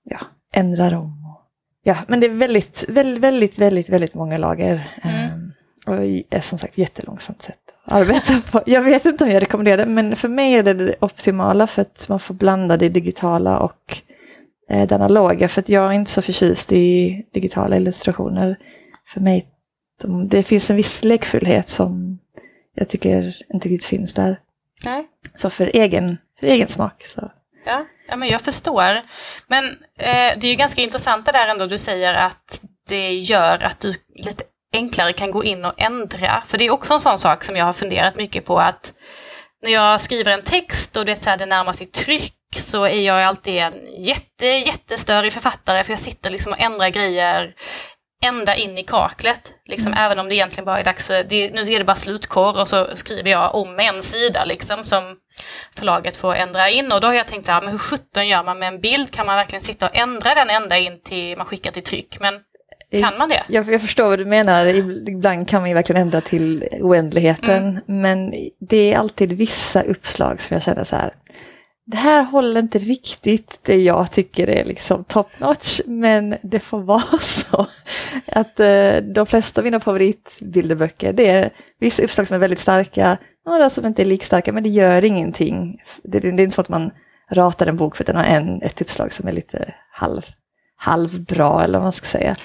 ja, 0.03 0.19
ändrar 0.53 0.93
om. 0.93 1.25
Och, 1.25 1.41
ja, 1.83 1.97
men 2.07 2.19
det 2.19 2.27
är 2.27 2.31
väldigt, 2.31 2.85
väldigt, 2.89 3.23
väldigt, 3.23 3.59
väldigt, 3.59 3.89
väldigt 3.89 4.13
många 4.13 4.37
lager. 4.37 4.87
Mm. 5.01 5.15
Ehm, 5.15 5.51
och 5.85 5.95
det 5.95 6.23
är 6.29 6.41
som 6.41 6.59
sagt 6.59 6.77
jättelångsamt 6.77 7.41
sätt 7.41 7.59
att 7.85 7.93
arbeta 7.93 8.41
på. 8.51 8.61
Jag 8.65 8.81
vet 8.81 9.05
inte 9.05 9.23
om 9.23 9.31
jag 9.31 9.41
rekommenderar 9.41 9.77
det, 9.77 9.85
men 9.85 10.15
för 10.15 10.29
mig 10.29 10.53
är 10.53 10.63
det 10.63 10.73
det 10.73 10.95
optimala 10.99 11.67
för 11.67 11.81
att 11.81 12.09
man 12.09 12.19
får 12.19 12.33
blanda 12.33 12.77
det 12.77 12.89
digitala 12.89 13.59
och 13.59 13.97
eh, 14.69 14.87
det 14.87 14.95
analoga. 14.95 15.47
För 15.47 15.61
att 15.61 15.69
jag 15.69 15.85
är 15.85 15.91
inte 15.91 16.11
så 16.11 16.21
förtjust 16.21 16.71
i 16.71 17.25
digitala 17.33 17.77
illustrationer. 17.77 18.59
För 19.13 19.21
mig, 19.21 19.47
de, 20.01 20.27
det 20.27 20.43
finns 20.43 20.69
en 20.69 20.75
viss 20.75 21.03
lekfullhet 21.03 21.69
som 21.69 22.19
jag 22.75 22.89
tycker 22.89 23.35
inte 23.53 23.69
riktigt 23.69 23.89
finns 23.89 24.13
där. 24.13 24.39
Nej. 24.85 25.07
Så 25.35 25.49
för 25.49 25.71
egen, 25.73 26.17
för 26.39 26.47
egen 26.47 26.67
smak 26.67 27.03
så. 27.05 27.31
Ja, 27.65 27.85
ja 28.07 28.15
men 28.15 28.29
jag 28.29 28.41
förstår. 28.41 29.01
Men 29.47 29.65
eh, 29.99 30.37
det 30.37 30.47
är 30.47 30.49
ju 30.49 30.55
ganska 30.55 30.81
intressant 30.81 31.25
det 31.25 31.31
där 31.31 31.47
ändå 31.47 31.65
du 31.65 31.77
säger 31.77 32.13
att 32.13 32.61
det 32.89 33.13
gör 33.13 33.63
att 33.63 33.79
du 33.79 33.95
lite 34.15 34.43
enklare 34.73 35.13
kan 35.13 35.31
gå 35.31 35.43
in 35.43 35.65
och 35.65 35.73
ändra. 35.77 36.43
För 36.47 36.57
det 36.57 36.65
är 36.65 36.71
också 36.71 36.93
en 36.93 36.99
sån 36.99 37.19
sak 37.19 37.43
som 37.43 37.55
jag 37.55 37.65
har 37.65 37.73
funderat 37.73 38.15
mycket 38.15 38.45
på 38.45 38.59
att 38.59 38.93
när 39.61 39.71
jag 39.71 40.01
skriver 40.01 40.31
en 40.31 40.43
text 40.43 40.97
och 40.97 41.05
det, 41.05 41.11
är 41.11 41.15
så 41.15 41.29
här, 41.29 41.37
det 41.37 41.45
närmar 41.45 41.71
sig 41.71 41.87
tryck 41.87 42.33
så 42.55 42.83
är 42.83 43.01
jag 43.01 43.23
alltid 43.23 43.57
en 43.57 43.73
jätte, 43.97 44.45
jättestörig 44.45 45.33
författare 45.33 45.83
för 45.83 45.93
jag 45.93 45.99
sitter 45.99 46.29
liksom 46.29 46.51
och 46.51 46.59
ändrar 46.59 46.89
grejer 46.89 47.53
ända 48.25 48.55
in 48.55 48.77
i 48.77 48.83
kaklet. 48.83 49.53
Liksom, 49.65 49.93
Även 49.93 50.19
om 50.19 50.29
det 50.29 50.35
egentligen 50.35 50.65
bara 50.65 50.79
är 50.79 50.83
dags 50.83 51.05
för, 51.05 51.23
det, 51.23 51.51
nu 51.51 51.61
är 51.61 51.79
det 51.79 51.85
bara 51.85 51.95
slutkorr 51.95 52.61
och 52.61 52.67
så 52.67 52.87
skriver 52.93 53.31
jag 53.31 53.55
om 53.55 53.79
en 53.79 54.03
sida 54.03 54.45
liksom 54.45 54.85
som 54.85 55.15
förlaget 55.75 56.17
får 56.17 56.35
ändra 56.35 56.69
in. 56.69 56.91
Och 56.91 57.01
då 57.01 57.07
har 57.07 57.13
jag 57.13 57.27
tänkt 57.27 57.45
så 57.45 57.51
här, 57.51 57.61
men 57.61 57.71
hur 57.71 57.77
sjutton 57.77 58.27
gör 58.27 58.43
man 58.43 58.59
med 58.59 58.67
en 58.67 58.81
bild? 58.81 59.11
Kan 59.11 59.25
man 59.25 59.35
verkligen 59.35 59.63
sitta 59.63 59.89
och 59.89 59.95
ändra 59.95 60.35
den 60.35 60.49
ända 60.49 60.77
in 60.77 61.01
till 61.03 61.37
man 61.37 61.45
skickar 61.45 61.71
till 61.71 61.83
tryck? 61.83 62.17
Men 62.19 62.33
kan 63.01 63.17
man 63.17 63.29
det? 63.29 63.43
Jag, 63.47 63.73
jag 63.73 63.81
förstår 63.81 64.07
vad 64.07 64.19
du 64.19 64.25
menar. 64.25 64.65
Ibland 65.09 65.49
kan 65.49 65.61
man 65.61 65.69
ju 65.69 65.75
verkligen 65.75 66.01
ändra 66.01 66.21
till 66.21 66.67
oändligheten. 66.81 67.79
Men 67.87 68.33
det 68.69 68.93
är 68.93 68.97
alltid 68.97 69.33
vissa 69.33 69.81
uppslag 69.81 70.41
som 70.41 70.53
jag 70.53 70.63
känner 70.63 70.83
så 70.83 70.95
här. 70.95 71.13
Det 71.87 71.97
här 71.97 72.23
håller 72.23 72.59
inte 72.59 72.77
riktigt 72.77 73.59
det 73.61 73.75
jag 73.81 74.11
tycker 74.11 74.49
är 74.49 74.65
liksom 74.65 75.03
top 75.03 75.39
notch. 75.39 75.79
Men 75.85 76.37
det 76.43 76.59
får 76.59 76.79
vara 76.81 77.17
så. 77.21 77.67
Att 78.27 78.59
eh, 78.59 78.95
de 78.97 79.25
flesta 79.25 79.61
av 79.61 79.65
mina 79.65 79.79
favoritbilderböcker 79.79 81.13
det 81.13 81.29
är 81.29 81.49
vissa 81.79 82.03
uppslag 82.03 82.27
som 82.27 82.35
är 82.35 82.39
väldigt 82.39 82.59
starka. 82.59 83.17
Några 83.45 83.69
som 83.69 83.85
inte 83.85 84.01
är 84.03 84.05
lika 84.05 84.25
starka 84.25 84.51
men 84.53 84.63
det 84.63 84.69
gör 84.69 85.05
ingenting. 85.05 85.81
Det, 86.03 86.19
det 86.19 86.27
är 86.27 86.39
inte 86.39 86.55
så 86.55 86.61
att 86.61 86.69
man 86.69 86.91
ratar 87.31 87.67
en 87.67 87.77
bok 87.77 87.95
för 87.95 88.03
att 88.03 88.07
den 88.07 88.15
har 88.15 88.23
en, 88.23 88.61
ett 88.61 88.81
uppslag 88.81 89.13
som 89.13 89.27
är 89.27 89.31
lite 89.31 89.73
halv, 89.91 90.21
halvbra 90.77 91.63
eller 91.63 91.79
vad 91.79 91.85
man 91.85 91.93
ska 91.93 92.05
säga. 92.05 92.35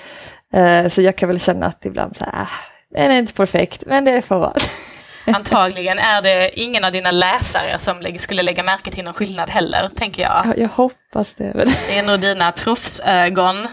Eh, 0.52 0.88
Så 0.88 1.02
jag 1.02 1.16
kan 1.16 1.28
väl 1.28 1.40
känna 1.40 1.66
att 1.66 1.86
ibland 1.86 2.16
så 2.16 2.24
här, 2.24 2.32
ah, 2.42 2.48
den 2.90 3.10
är 3.10 3.18
inte 3.18 3.32
perfekt, 3.32 3.82
men 3.86 4.04
det 4.04 4.22
får 4.22 4.38
vara. 4.38 4.56
Antagligen 5.34 5.98
är 5.98 6.22
det 6.22 6.60
ingen 6.60 6.84
av 6.84 6.92
dina 6.92 7.10
läsare 7.10 7.78
som 7.78 8.18
skulle 8.18 8.42
lägga 8.42 8.62
märke 8.62 8.90
till 8.90 9.04
någon 9.04 9.14
skillnad 9.14 9.50
heller, 9.50 9.90
tänker 9.96 10.22
jag. 10.22 10.46
Jag, 10.46 10.58
jag 10.58 10.68
hoppas 10.68 11.34
det. 11.34 11.52
Det 11.88 11.98
är 11.98 12.06
nog 12.06 12.20
dina 12.20 12.52
proffsögon. 12.52 13.66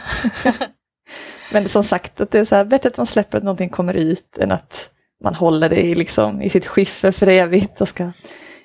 men 1.52 1.70
som 1.70 1.84
sagt, 1.84 2.22
att 2.22 2.32
det 2.32 2.40
är 2.40 2.46
så 2.46 2.56
här, 2.56 2.66
bättre 2.66 2.90
att 2.90 2.98
man 2.98 3.08
släpper 3.08 3.38
att 3.38 3.44
någonting 3.44 3.70
kommer 3.70 3.94
ut 3.94 4.38
än 4.40 4.52
att 4.52 4.90
man 5.24 5.36
håller 5.36 5.70
det 5.70 5.82
i, 5.82 5.96
liksom, 5.96 6.42
i 6.42 6.50
sitt 6.50 6.66
skiffer 6.66 7.12
för 7.12 7.28
evigt 7.28 7.82
och 7.82 7.88
ska 7.88 8.12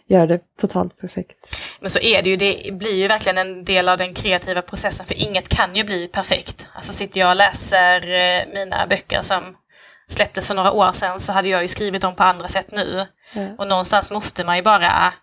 göra 0.09 0.27
det 0.27 0.41
totalt 0.61 0.99
perfekt. 1.01 1.37
Men 1.81 1.91
så 1.91 1.99
är 1.99 2.23
det 2.23 2.31
ju, 2.31 2.37
det 2.37 2.75
blir 2.75 2.95
ju 2.95 3.09
verkligen 3.09 3.39
en 3.39 3.65
del 3.65 3.89
av 3.89 3.99
den 3.99 4.15
kreativa 4.15 4.63
processen 4.63 5.07
för 5.07 5.15
inget 5.15 5.49
kan 5.49 5.77
ju 5.77 5.85
bli 5.85 6.09
perfekt. 6.09 6.67
Alltså 6.75 6.93
sitter 6.93 7.21
jag 7.21 7.31
och 7.31 7.37
läser 7.37 8.09
eh, 8.09 8.55
mina 8.55 8.87
böcker 8.87 9.21
som 9.21 9.43
släpptes 10.13 10.49
för 10.49 10.55
några 10.55 10.73
år 10.73 10.93
sedan 10.93 11.21
så 11.21 11.33
hade 11.33 11.49
jag 11.49 11.63
ju 11.63 11.69
skrivit 11.69 12.03
dem 12.03 12.15
på 12.15 12.23
andra 12.23 12.49
sätt 12.49 12.67
nu. 12.73 13.07
Ja. 13.35 13.49
Och 13.59 13.67
någonstans 13.67 14.11
måste 14.11 14.45
man 14.45 14.57
ju 14.57 14.63
bara 14.63 15.15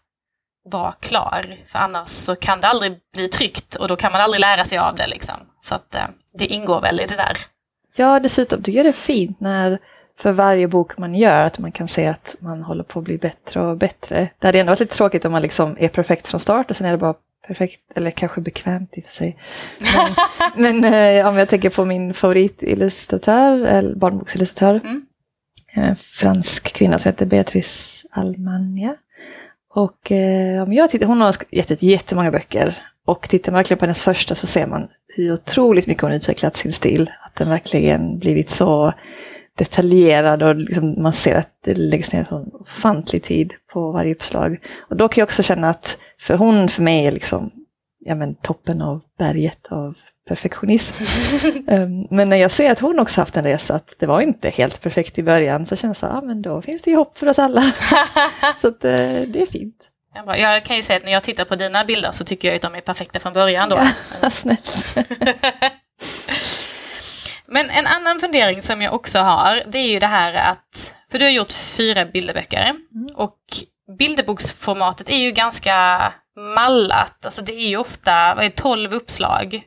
vara 0.66 0.92
klar 0.92 1.46
för 1.68 1.80
annars 1.80 2.10
så 2.10 2.36
kan 2.36 2.62
det 2.62 2.68
aldrig 2.68 3.00
bli 3.14 3.28
tryggt 3.28 3.76
och 3.76 3.88
då 3.88 3.96
kan 3.96 4.12
man 4.12 4.22
aldrig 4.22 4.42
lära 4.42 4.66
sig 4.66 4.78
av 4.78 4.96
det 4.96 5.08
liksom. 5.08 5.36
Så 5.62 5.76
att 5.76 5.96
eh, 5.96 6.02
det 6.34 6.46
ingår 6.46 6.82
väl 6.82 7.02
i 7.02 7.06
det 7.06 7.16
där. 7.16 7.38
Ja, 7.96 8.20
dessutom 8.20 8.64
tycker 8.64 8.80
jag 8.80 8.86
det 8.86 8.90
är 8.90 8.94
fint 8.94 9.40
när 9.40 9.80
för 10.20 10.32
varje 10.32 10.68
bok 10.68 10.98
man 10.98 11.16
gör 11.16 11.46
att 11.46 11.60
man 11.60 11.72
kan 11.72 11.88
se 11.88 12.08
att 12.08 12.36
man 12.40 12.64
håller 12.64 12.84
på 12.84 13.00
att 13.00 13.06
bli 13.06 13.18
bättre 13.18 13.62
och 13.62 13.78
bättre. 13.78 14.30
Det 14.40 14.48
hade 14.48 14.60
ändå 14.60 14.70
varit 14.70 14.80
lite 14.80 14.96
tråkigt 14.96 15.26
om 15.26 15.32
man 15.32 15.42
liksom 15.42 15.76
är 15.80 15.90
perfekt 15.90 16.28
från 16.28 16.40
start 16.40 16.70
och 16.70 16.76
sen 16.76 16.88
är 16.88 16.92
det 16.92 16.98
bara 16.98 17.14
perfekt, 17.50 17.82
eller 17.96 18.12
kanske 18.12 18.42
bekvämt 18.42 18.90
i 18.94 19.00
och 19.02 19.06
för 19.06 19.14
sig. 19.14 19.38
Men, 20.56 20.82
men 20.82 20.94
eh, 21.18 21.28
om 21.28 21.38
jag 21.38 21.50
tänker 21.50 21.70
på 21.70 21.86
min 21.86 22.14
favoritillustratör, 22.14 23.66
eller 23.66 23.96
barnboksillustratör, 23.96 24.80
Mm. 24.84 25.06
en 25.74 25.96
fransk 25.96 26.74
kvinna 26.74 27.00
som 27.00 27.10
heter 27.10 27.26
Beatrice 27.26 28.06
Almagna. 28.12 28.96
Och 29.74 30.12
eh, 30.12 30.64
om 30.64 30.74
jag 30.74 30.92
tittar, 30.92 31.06
hon 31.08 31.22
har 31.22 31.36
gett 31.52 31.72
ut 31.72 31.82
jättemånga 31.82 32.32
böcker. 32.32 32.78
Och 33.06 33.30
tittar 33.30 33.52
man 33.52 33.60
verkligen 33.60 33.78
på 33.80 33.86
hennes 33.86 34.04
första 34.04 34.36
så 34.36 34.48
ser 34.48 34.68
man 34.68 34.88
hur 35.08 35.34
otroligt 35.34 35.88
mycket 35.88 36.04
hon 36.04 36.12
utvecklat 36.12 36.56
sin 36.56 36.74
stil. 36.74 37.12
Att 37.26 37.36
den 37.36 37.50
verkligen 37.50 38.20
blivit 38.20 38.50
så 38.50 38.94
detaljerad 39.60 40.44
och 40.44 40.56
liksom 40.56 41.02
man 41.02 41.14
ser 41.14 41.36
att 41.36 41.50
det 41.66 41.76
läggs 41.76 42.14
ner 42.14 42.34
en 42.34 42.52
ofantlig 42.54 43.24
tid 43.24 43.54
på 43.74 43.92
varje 43.92 44.16
uppslag. 44.16 44.58
Och 44.90 44.96
då 44.96 45.08
kan 45.08 45.22
jag 45.22 45.26
också 45.26 45.44
känna 45.44 45.70
att, 45.70 45.98
för 46.20 46.38
hon 46.38 46.70
för 46.70 46.82
mig 46.82 47.06
är 47.06 47.12
liksom 47.12 47.52
ja, 48.00 48.16
men, 48.16 48.36
toppen 48.36 48.82
av 48.82 49.02
berget 49.18 49.68
av 49.72 49.96
perfektionism. 50.28 51.04
um, 51.68 52.08
men 52.10 52.30
när 52.30 52.38
jag 52.38 52.52
ser 52.52 52.72
att 52.72 52.80
hon 52.80 53.00
också 53.00 53.22
haft 53.22 53.38
en 53.38 53.44
resa, 53.44 53.76
att 53.76 53.94
det 54.00 54.06
var 54.06 54.22
inte 54.22 54.50
helt 54.50 54.82
perfekt 54.82 55.18
i 55.18 55.24
början, 55.24 55.66
så 55.66 55.76
känns 55.76 56.00
det 56.00 56.08
så, 56.08 56.14
ah, 56.14 56.22
men 56.22 56.42
då 56.42 56.62
finns 56.62 56.82
det 56.82 56.92
ju 56.92 56.98
hopp 56.98 57.18
för 57.18 57.28
oss 57.28 57.40
alla. 57.40 57.62
så 58.62 58.68
att, 58.68 58.86
uh, 58.86 59.22
det 59.28 59.42
är 59.42 59.52
fint. 59.52 59.76
Jag 60.38 60.66
kan 60.66 60.76
ju 60.76 60.84
säga 60.84 60.98
att 60.98 61.06
när 61.06 61.12
jag 61.12 61.24
tittar 61.24 61.46
på 61.46 61.56
dina 61.56 61.86
bilder 61.86 62.12
så 62.12 62.24
tycker 62.24 62.48
jag 62.48 62.56
att 62.56 62.62
de 62.62 62.76
är 62.76 62.82
perfekta 62.82 63.20
från 63.20 63.34
början 63.34 63.70
då. 63.70 63.80
Ja, 64.22 64.30
snällt. 64.30 64.98
Men 67.52 67.70
en 67.70 67.88
annan 67.88 68.20
fundering 68.20 68.62
som 68.62 68.82
jag 68.82 68.94
också 68.94 69.20
har, 69.20 69.64
det 69.68 69.78
är 69.78 69.88
ju 69.88 70.00
det 70.00 70.08
här 70.08 70.34
att, 70.34 70.96
för 71.12 71.20
du 71.20 71.26
har 71.26 71.32
gjort 71.32 71.52
fyra 71.52 72.06
bilderböcker 72.06 72.64
mm. 72.64 73.10
och 73.16 73.40
bilderboksformatet 73.98 75.10
är 75.10 75.18
ju 75.18 75.32
ganska 75.32 76.14
mallat, 76.56 77.26
alltså 77.26 77.42
det 77.42 77.54
är 77.54 77.68
ju 77.68 77.78
ofta, 77.78 78.36
vad 78.36 78.46
är 78.46 78.50
det, 78.50 78.56
12 78.56 78.94
uppslag. 78.94 79.62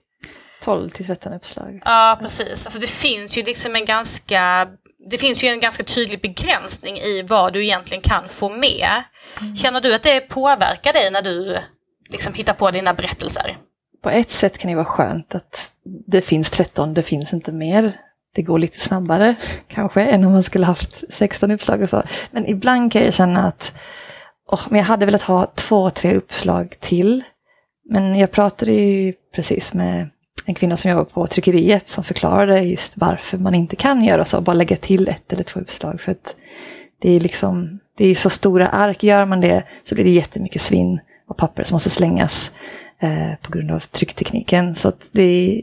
12 0.62 0.90
till 0.90 1.06
13 1.06 1.32
uppslag. 1.32 1.82
Ja, 1.84 2.18
precis. 2.20 2.66
Alltså 2.66 2.80
det 2.80 2.86
finns 2.86 3.38
ju 3.38 3.42
liksom 3.42 3.76
en 3.76 3.84
ganska 3.84 4.68
det 5.10 5.18
finns 5.18 5.44
ju 5.44 5.48
en 5.48 5.60
ganska 5.60 5.84
tydlig 5.84 6.20
begränsning 6.20 6.96
i 6.96 7.22
vad 7.22 7.52
du 7.52 7.64
egentligen 7.64 8.02
kan 8.02 8.28
få 8.28 8.48
med. 8.48 9.02
Mm. 9.40 9.56
Känner 9.56 9.80
du 9.80 9.94
att 9.94 10.02
det 10.02 10.20
påverkar 10.20 10.92
dig 10.92 11.10
när 11.10 11.22
du 11.22 11.58
liksom 12.10 12.34
hittar 12.34 12.52
på 12.52 12.70
dina 12.70 12.94
berättelser? 12.94 13.56
På 14.02 14.10
ett 14.10 14.30
sätt 14.30 14.58
kan 14.58 14.70
det 14.70 14.74
vara 14.74 14.84
skönt 14.84 15.34
att 15.34 15.72
det 16.06 16.20
finns 16.20 16.50
13, 16.50 16.94
det 16.94 17.02
finns 17.02 17.32
inte 17.32 17.52
mer. 17.52 17.92
Det 18.34 18.42
går 18.42 18.58
lite 18.58 18.80
snabbare 18.80 19.34
kanske 19.68 20.02
än 20.02 20.24
om 20.24 20.32
man 20.32 20.42
skulle 20.42 20.66
haft 20.66 21.04
16 21.10 21.50
uppslag 21.50 21.82
och 21.82 21.88
så. 21.88 22.02
Men 22.30 22.46
ibland 22.46 22.92
kan 22.92 23.02
jag 23.02 23.14
känna 23.14 23.48
att 23.48 23.72
oh, 24.46 24.66
men 24.70 24.78
jag 24.78 24.86
hade 24.86 25.06
velat 25.06 25.22
ha 25.22 25.52
två, 25.54 25.90
tre 25.90 26.14
uppslag 26.14 26.76
till. 26.80 27.24
Men 27.90 28.18
jag 28.18 28.30
pratade 28.30 28.72
ju 28.72 29.12
precis 29.34 29.74
med 29.74 30.10
en 30.46 30.54
kvinna 30.54 30.76
som 30.76 30.90
jobbar 30.90 31.04
på 31.04 31.26
tryckeriet 31.26 31.88
som 31.88 32.04
förklarade 32.04 32.60
just 32.60 32.96
varför 32.96 33.38
man 33.38 33.54
inte 33.54 33.76
kan 33.76 34.04
göra 34.04 34.24
så, 34.24 34.40
bara 34.40 34.54
lägga 34.54 34.76
till 34.76 35.08
ett 35.08 35.32
eller 35.32 35.44
två 35.44 35.60
uppslag. 35.60 36.00
För 36.00 36.12
att 36.12 36.36
det 37.00 37.10
är 37.10 37.20
liksom, 37.20 37.78
det 37.96 38.06
är 38.06 38.14
så 38.14 38.30
stora 38.30 38.68
ark, 38.68 39.02
gör 39.02 39.24
man 39.24 39.40
det 39.40 39.62
så 39.84 39.94
blir 39.94 40.04
det 40.04 40.10
jättemycket 40.10 40.62
svinn 40.62 41.00
och 41.28 41.36
papper 41.36 41.62
som 41.62 41.74
måste 41.74 41.90
slängas. 41.90 42.52
Eh, 43.02 43.34
på 43.42 43.52
grund 43.52 43.70
av 43.70 43.80
trycktekniken. 43.80 44.74
Så 44.74 44.88
att 44.88 45.10
det 45.12 45.22
är 45.22 45.62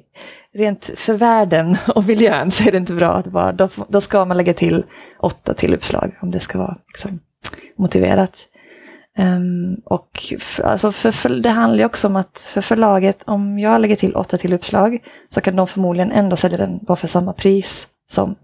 rent 0.53 0.89
för 0.95 1.13
världen 1.13 1.77
och 1.95 2.05
miljön 2.05 2.51
så 2.51 2.67
är 2.67 2.71
det 2.71 2.77
inte 2.77 2.93
bra 2.93 3.11
att 3.11 3.25
bara, 3.25 3.51
då, 3.51 3.69
då 3.87 4.01
ska 4.01 4.25
man 4.25 4.37
lägga 4.37 4.53
till 4.53 4.83
åtta 5.19 5.53
till 5.53 5.73
uppslag 5.73 6.17
om 6.21 6.31
det 6.31 6.39
ska 6.39 6.57
vara 6.57 6.77
liksom, 6.87 7.19
motiverat. 7.77 8.47
Um, 9.17 9.81
och 9.85 10.33
för, 10.39 10.63
alltså 10.63 10.91
för, 10.91 11.11
för, 11.11 11.29
det 11.29 11.49
handlar 11.49 11.79
ju 11.79 11.85
också 11.85 12.07
om 12.07 12.15
att 12.15 12.39
för 12.53 12.61
förlaget, 12.61 13.23
om 13.25 13.59
jag 13.59 13.81
lägger 13.81 13.95
till 13.95 14.15
åtta 14.15 14.37
till 14.37 14.53
uppslag 14.53 14.97
så 15.29 15.41
kan 15.41 15.55
de 15.55 15.67
förmodligen 15.67 16.11
ändå 16.11 16.35
sälja 16.35 16.57
den 16.57 16.79
bara 16.81 16.95
för 16.95 17.07
samma 17.07 17.33
pris 17.33 17.87
som 18.09 18.35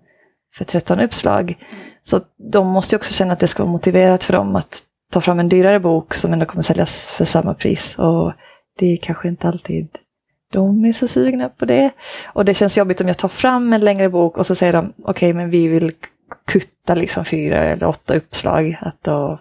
för 0.58 0.65
13 0.65 0.99
uppslag. 0.99 1.58
Så 2.03 2.19
de 2.53 2.67
måste 2.67 2.95
ju 2.95 2.97
också 2.97 3.13
känna 3.13 3.34
att 3.34 3.39
det 3.39 3.47
ska 3.47 3.63
vara 3.63 3.71
motiverat 3.71 4.23
för 4.23 4.34
dem 4.34 4.55
att 4.55 4.81
ta 5.12 5.21
fram 5.21 5.39
en 5.39 5.49
dyrare 5.49 5.79
bok 5.79 6.13
som 6.13 6.34
ändå 6.34 6.45
kommer 6.45 6.63
säljas 6.63 7.05
för 7.05 7.25
samma 7.25 7.53
pris. 7.53 7.99
Och 7.99 8.34
det 8.79 8.93
är 8.93 8.97
kanske 8.97 9.27
inte 9.27 9.47
alltid 9.47 9.88
de 10.55 10.85
är 10.85 10.93
så 10.93 11.07
sugna 11.07 11.49
på 11.49 11.65
det. 11.65 11.91
Och 12.25 12.45
det 12.45 12.53
känns 12.53 12.77
jobbigt 12.77 13.01
om 13.01 13.07
jag 13.07 13.17
tar 13.17 13.29
fram 13.29 13.73
en 13.73 13.81
längre 13.81 14.09
bok 14.09 14.38
och 14.38 14.45
så 14.45 14.55
säger 14.55 14.73
de 14.73 14.93
okej 14.97 15.11
okay, 15.11 15.33
men 15.33 15.49
vi 15.49 15.67
vill 15.67 15.91
kutta 16.47 16.95
liksom 16.95 17.25
fyra 17.25 17.57
eller 17.57 17.88
åtta 17.88 18.15
uppslag. 18.15 18.77
Att 18.81 19.03
då, 19.03 19.39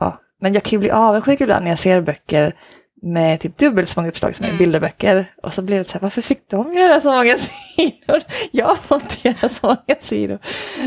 ja. 0.00 0.20
Men 0.40 0.54
jag 0.54 0.62
kan 0.62 0.70
ju 0.76 0.78
bli 0.78 0.90
avundsjuk 0.90 1.40
ibland 1.40 1.64
när 1.64 1.70
jag 1.70 1.78
ser 1.78 2.00
böcker 2.00 2.54
med 3.02 3.40
typ 3.40 3.58
dubbelt 3.58 3.88
så 3.88 4.00
många 4.00 4.08
uppslag 4.08 4.36
som 4.36 4.46
mm. 4.46 4.58
bilderböcker. 4.58 5.34
Och 5.42 5.52
så 5.52 5.62
blir 5.62 5.78
det 5.78 5.88
så 5.88 5.92
här, 5.92 6.00
varför 6.00 6.22
fick 6.22 6.50
de 6.50 6.72
göra 6.72 7.00
så 7.00 7.10
många 7.10 7.36
sidor? 7.76 8.22
Jag 8.50 8.78
får 8.78 9.02
inte 9.02 9.28
göra 9.28 9.48
så 9.48 9.66
många 9.66 10.00
sidor. 10.00 10.38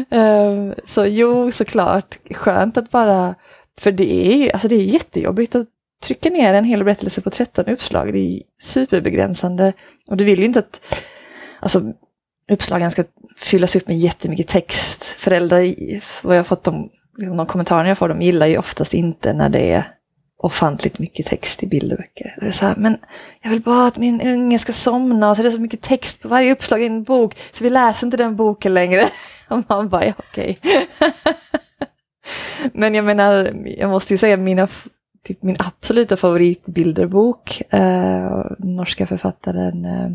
Um, 0.10 0.74
så 0.86 1.06
jo, 1.06 1.52
såklart, 1.52 2.18
skönt 2.32 2.78
att 2.78 2.92
bara, 2.92 3.36
för 3.80 3.92
det 3.92 4.14
är, 4.14 4.54
alltså 4.54 4.68
det 4.68 4.76
är 4.76 4.84
jättejobbigt 4.84 5.56
att 5.56 5.68
trycka 6.04 6.30
ner 6.30 6.54
en 6.54 6.66
hel 6.66 6.84
berättelse 6.84 7.22
på 7.22 7.30
13 7.30 7.66
uppslag. 7.66 8.14
Det 8.14 8.20
är 8.20 8.42
superbegränsande. 8.62 9.74
Och 10.08 10.18
du 10.18 10.24
vill 10.24 10.40
ju 10.40 10.46
inte 10.46 10.60
att 10.60 10.82
alltså, 11.60 11.94
uppslagen 12.52 12.92
ska 12.92 13.04
fyllas 13.38 13.76
upp 13.76 13.88
med 13.88 13.98
jättemycket 13.98 14.48
text. 14.48 15.04
Föräldrar, 15.04 15.60
vad 16.26 16.36
jag 16.36 16.40
har 16.40 16.44
fått 16.44 16.64
de, 16.64 16.90
liksom, 17.18 17.38
de 17.38 17.46
kommentarerna 17.46 17.88
jag 17.88 17.98
får, 17.98 18.10
de 18.10 18.22
gillar 18.22 18.48
ju 18.48 18.58
oftast 18.58 18.94
inte 18.94 19.34
när 19.34 19.50
det 19.50 19.72
är 19.72 19.84
ofantligt 20.44 21.00
mycket 21.00 21.26
text 21.26 21.64
i 21.64 21.68
bilderböcker. 21.68 22.38
Det 22.40 22.48
är 22.48 22.52
så 22.52 22.66
här, 22.66 22.76
men 22.76 22.98
jag 23.42 23.50
vill 23.50 23.62
bara 23.62 23.88
att 23.88 23.98
min 23.98 24.22
unge 24.22 24.60
ska 24.60 24.74
somna 24.74 25.30
och 25.30 25.36
så 25.36 25.42
är 25.42 25.44
det 25.44 25.52
så 25.52 25.62
mycket 25.62 25.82
text 25.82 26.22
på 26.22 26.28
varje 26.28 26.52
uppslag 26.52 26.84
i 26.84 26.86
en 26.86 27.04
bok 27.04 27.38
så 27.52 27.64
vi 27.64 27.70
läser 27.70 28.08
inte 28.08 28.18
den 28.18 28.36
boken 28.36 28.74
längre. 28.74 29.10
Och 29.48 29.64
man 29.68 29.90
bara, 29.90 30.06
ja 30.06 30.14
okej. 30.18 30.58
Okay. 30.62 30.84
men 32.74 32.96
jag 32.96 33.06
menar, 33.06 33.54
jag 33.78 33.90
måste 33.90 34.14
ju 34.14 34.18
säga 34.18 34.38
mina 34.38 34.68
typ 35.24 35.44
min 35.44 35.56
absoluta 35.60 36.18
favoritbilderbok. 36.18 37.62
Eh, 37.70 38.46
norska 38.60 39.08
författaren, 39.08 39.86
eh, 39.86 40.10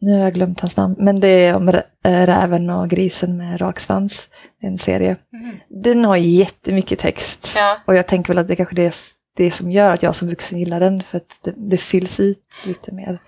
nu 0.00 0.12
har 0.12 0.20
jag 0.20 0.34
glömt 0.34 0.60
hans 0.60 0.76
namn, 0.76 0.94
men 0.98 1.20
det 1.20 1.28
är 1.28 1.56
om 1.56 1.68
eh, 1.68 1.82
räven 2.02 2.70
och 2.70 2.88
grisen 2.88 3.36
med 3.36 3.60
raksvans. 3.60 4.26
En 4.60 4.78
serie. 4.78 5.16
Mm. 5.32 5.56
Den 5.68 6.04
har 6.04 6.16
jättemycket 6.16 6.98
text. 6.98 7.54
Ja. 7.56 7.76
Och 7.84 7.94
jag 7.94 8.06
tänker 8.06 8.28
väl 8.28 8.38
att 8.38 8.48
det 8.48 8.56
kanske 8.56 8.82
är 8.82 8.94
det 9.36 9.50
som 9.50 9.72
gör 9.72 9.90
att 9.90 10.02
jag 10.02 10.14
som 10.14 10.28
vuxen 10.28 10.58
gillar 10.58 10.80
den, 10.80 11.02
för 11.02 11.16
att 11.16 11.38
det, 11.44 11.54
det 11.56 11.78
fylls 11.78 12.20
ut 12.20 12.44
lite 12.66 12.92
mer. 12.92 13.18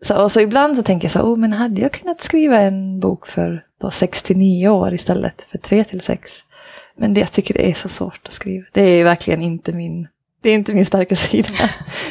Så, 0.00 0.22
och 0.22 0.32
så 0.32 0.40
ibland 0.40 0.76
så 0.76 0.82
tänker 0.82 1.04
jag 1.04 1.12
så, 1.12 1.20
oh, 1.20 1.36
men 1.36 1.52
hade 1.52 1.80
jag 1.80 1.92
kunnat 1.92 2.20
skriva 2.20 2.60
en 2.60 3.00
bok 3.00 3.26
för 3.26 3.64
6 3.92 4.22
till 4.22 4.36
9 4.36 4.68
år 4.68 4.94
istället 4.94 5.42
för 5.42 5.58
3 5.58 5.84
till 5.84 6.00
6? 6.00 6.32
Men 6.96 7.14
det, 7.14 7.20
jag 7.20 7.32
tycker 7.32 7.54
det 7.54 7.70
är 7.70 7.74
så 7.74 7.88
svårt 7.88 8.20
att 8.26 8.32
skriva. 8.32 8.66
Det 8.72 8.82
är 8.82 9.04
verkligen 9.04 9.42
inte 9.42 9.72
min 9.72 10.08
det 10.40 10.50
är 10.50 10.54
inte 10.54 10.74
min 10.74 10.86
starka 10.86 11.16
sida. 11.16 11.48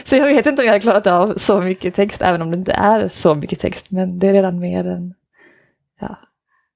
Så 0.03 0.15
jag 0.15 0.25
vet 0.25 0.45
inte 0.45 0.61
om 0.61 0.65
jag 0.65 0.73
hade 0.73 0.81
klarat 0.81 1.07
av 1.07 1.33
så 1.37 1.61
mycket 1.61 1.95
text, 1.95 2.21
även 2.21 2.41
om 2.41 2.51
det 2.51 2.57
inte 2.57 2.73
är 2.73 3.09
så 3.09 3.35
mycket 3.35 3.59
text. 3.59 3.91
Men 3.91 4.19
det 4.19 4.27
är 4.27 4.33
redan 4.33 4.59
mer 4.59 4.87
än... 4.87 5.13
Ja. 5.99 6.19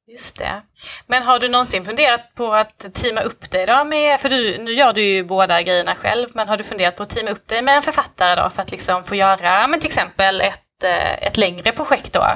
Just 0.07 0.37
det. 0.37 0.61
Men 1.07 1.23
har 1.23 1.39
du 1.39 1.49
någonsin 1.49 1.85
funderat 1.85 2.35
på 2.35 2.53
att 2.53 2.93
teama 2.93 3.21
upp 3.21 3.51
dig 3.51 3.65
då 3.65 3.83
med, 3.83 4.19
för 4.19 4.29
du, 4.29 4.57
nu 4.57 4.71
gör 4.71 4.93
du 4.93 5.01
ju 5.01 5.23
båda 5.23 5.61
grejerna 5.61 5.95
själv, 5.95 6.27
men 6.33 6.47
har 6.47 6.57
du 6.57 6.63
funderat 6.63 6.95
på 6.95 7.03
att 7.03 7.09
teama 7.09 7.31
upp 7.31 7.47
dig 7.47 7.61
med 7.61 7.75
en 7.75 7.81
författare 7.81 8.41
då 8.41 8.49
för 8.49 8.61
att 8.61 8.71
liksom 8.71 9.03
få 9.03 9.15
göra, 9.15 9.67
men 9.67 9.79
till 9.79 9.87
exempel 9.87 10.41
ett, 10.41 10.83
eh, 10.83 11.27
ett 11.27 11.37
längre 11.37 11.71
projekt 11.71 12.13
då? 12.13 12.27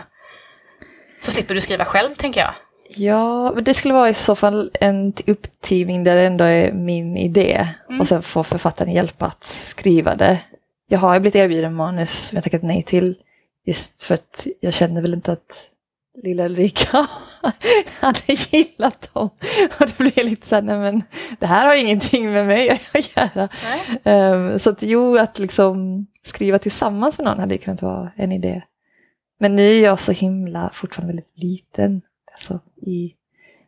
Så 1.22 1.32
slipper 1.32 1.56
du 1.56 1.62
skriva 1.62 1.86
själv, 1.86 2.16
tänker 2.16 2.42
jag. 2.42 2.54
Ja, 2.90 3.52
men 3.52 3.64
det 3.64 3.74
skulle 3.74 3.94
vara 3.94 4.10
i 4.10 4.14
så 4.14 4.36
fall 4.36 4.72
en 4.74 5.14
upptidning 5.28 6.04
där 6.04 6.16
det 6.16 6.22
ändå 6.22 6.44
är 6.44 6.74
min 6.74 7.18
idé. 7.18 7.68
Mm. 7.90 8.02
Och 8.02 8.08
sen 8.08 8.22
får 8.22 8.44
författaren 8.44 8.94
hjälpa 8.94 9.26
att 9.26 9.46
skriva 9.46 10.16
det. 10.16 10.40
Jag 10.88 11.00
har 11.00 11.14
ju 11.14 11.20
blivit 11.20 11.36
erbjuden 11.36 11.76
manus 11.76 12.28
som 12.28 12.36
jag 12.36 12.44
tackat 12.44 12.64
nej 12.64 12.84
till. 12.84 13.16
Just 13.66 14.04
för 14.04 14.14
att 14.14 14.48
jag 14.60 14.74
känner 14.74 15.02
väl 15.02 15.14
inte 15.14 15.32
att 15.32 15.70
lilla 16.24 16.46
Ulrika 16.46 17.08
hade 18.00 18.20
gillat 18.28 19.10
dem. 19.14 19.30
Och 19.80 19.88
det 19.88 19.98
blev 19.98 20.26
lite 20.26 20.48
så 20.48 20.56
här, 20.56 20.62
nej 20.62 20.78
men 20.78 21.04
det 21.40 21.48
här 21.48 21.68
har 21.68 21.76
ingenting 21.76 22.32
med 22.32 22.46
mig 22.46 22.70
att 22.70 23.16
göra. 23.16 23.50
Um, 24.34 24.60
så 24.60 24.70
att 24.70 24.82
jo, 24.82 25.18
att 25.18 25.40
liksom 25.40 26.06
skriva 26.24 26.60
tillsammans 26.60 27.18
med 27.18 27.26
någon 27.26 27.40
hade 27.40 27.58
kunnat 27.58 27.82
vara 27.82 28.12
en 28.16 28.32
idé. 28.32 28.62
Men 29.40 29.56
nu 29.56 29.64
är 29.64 29.84
jag 29.84 30.00
så 30.00 30.12
himla, 30.12 30.70
fortfarande 30.74 31.14
väldigt 31.14 31.38
liten 31.38 32.02
alltså, 32.36 32.60
i 32.76 33.14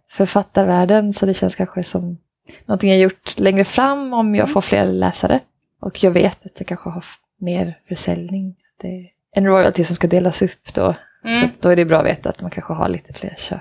författarvärlden. 0.09 1.13
Så 1.13 1.25
det 1.25 1.33
känns 1.33 1.55
kanske 1.55 1.83
som 1.83 2.17
någonting 2.65 2.89
jag 2.89 2.99
gjort 2.99 3.39
längre 3.39 3.65
fram 3.65 4.13
om 4.13 4.35
jag 4.35 4.43
mm. 4.43 4.53
får 4.53 4.61
fler 4.61 4.85
läsare. 4.85 5.39
Och 5.79 6.03
jag 6.03 6.11
vet 6.11 6.45
att 6.45 6.51
jag 6.57 6.67
kanske 6.67 6.89
har 6.89 7.05
mer 7.37 7.79
försäljning. 7.87 8.55
Det 8.81 8.87
är 8.87 9.09
en 9.31 9.45
royalty 9.45 9.83
som 9.83 9.95
ska 9.95 10.07
delas 10.07 10.41
upp 10.41 10.73
då. 10.73 10.95
Mm. 11.25 11.41
Så 11.41 11.47
då 11.59 11.69
är 11.69 11.75
det 11.75 11.85
bra 11.85 11.99
att 11.99 12.05
veta 12.05 12.29
att 12.29 12.41
man 12.41 12.51
kanske 12.51 12.73
har 12.73 12.89
lite 12.89 13.13
fler 13.13 13.35
köp. 13.37 13.59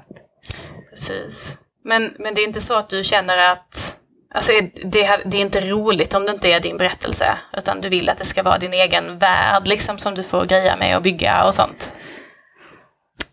Precis. 0.91 1.59
Men, 1.85 2.15
men 2.19 2.35
det 2.35 2.41
är 2.41 2.47
inte 2.47 2.61
så 2.61 2.79
att 2.79 2.89
du 2.89 3.03
känner 3.03 3.53
att 3.53 4.01
Alltså 4.35 4.53
det, 4.85 5.21
det, 5.25 5.37
är 5.37 5.41
inte 5.41 5.61
roligt 5.61 6.15
om 6.15 6.27
det 6.27 6.33
inte 6.33 6.49
är 6.49 6.61
din 6.61 6.77
berättelse, 6.77 7.39
utan 7.57 7.81
du 7.81 7.89
vill 7.89 8.09
att 8.09 8.19
det 8.19 8.25
ska 8.25 8.43
vara 8.43 8.59
din 8.59 8.73
egen 8.73 9.19
värld 9.19 9.69
liksom 9.69 9.99
som 9.99 10.15
du 10.15 10.23
får 10.23 10.45
greja 10.45 10.77
med 10.77 10.97
och 10.97 11.03
bygga 11.03 11.45
och 11.45 11.55
sånt. 11.55 11.93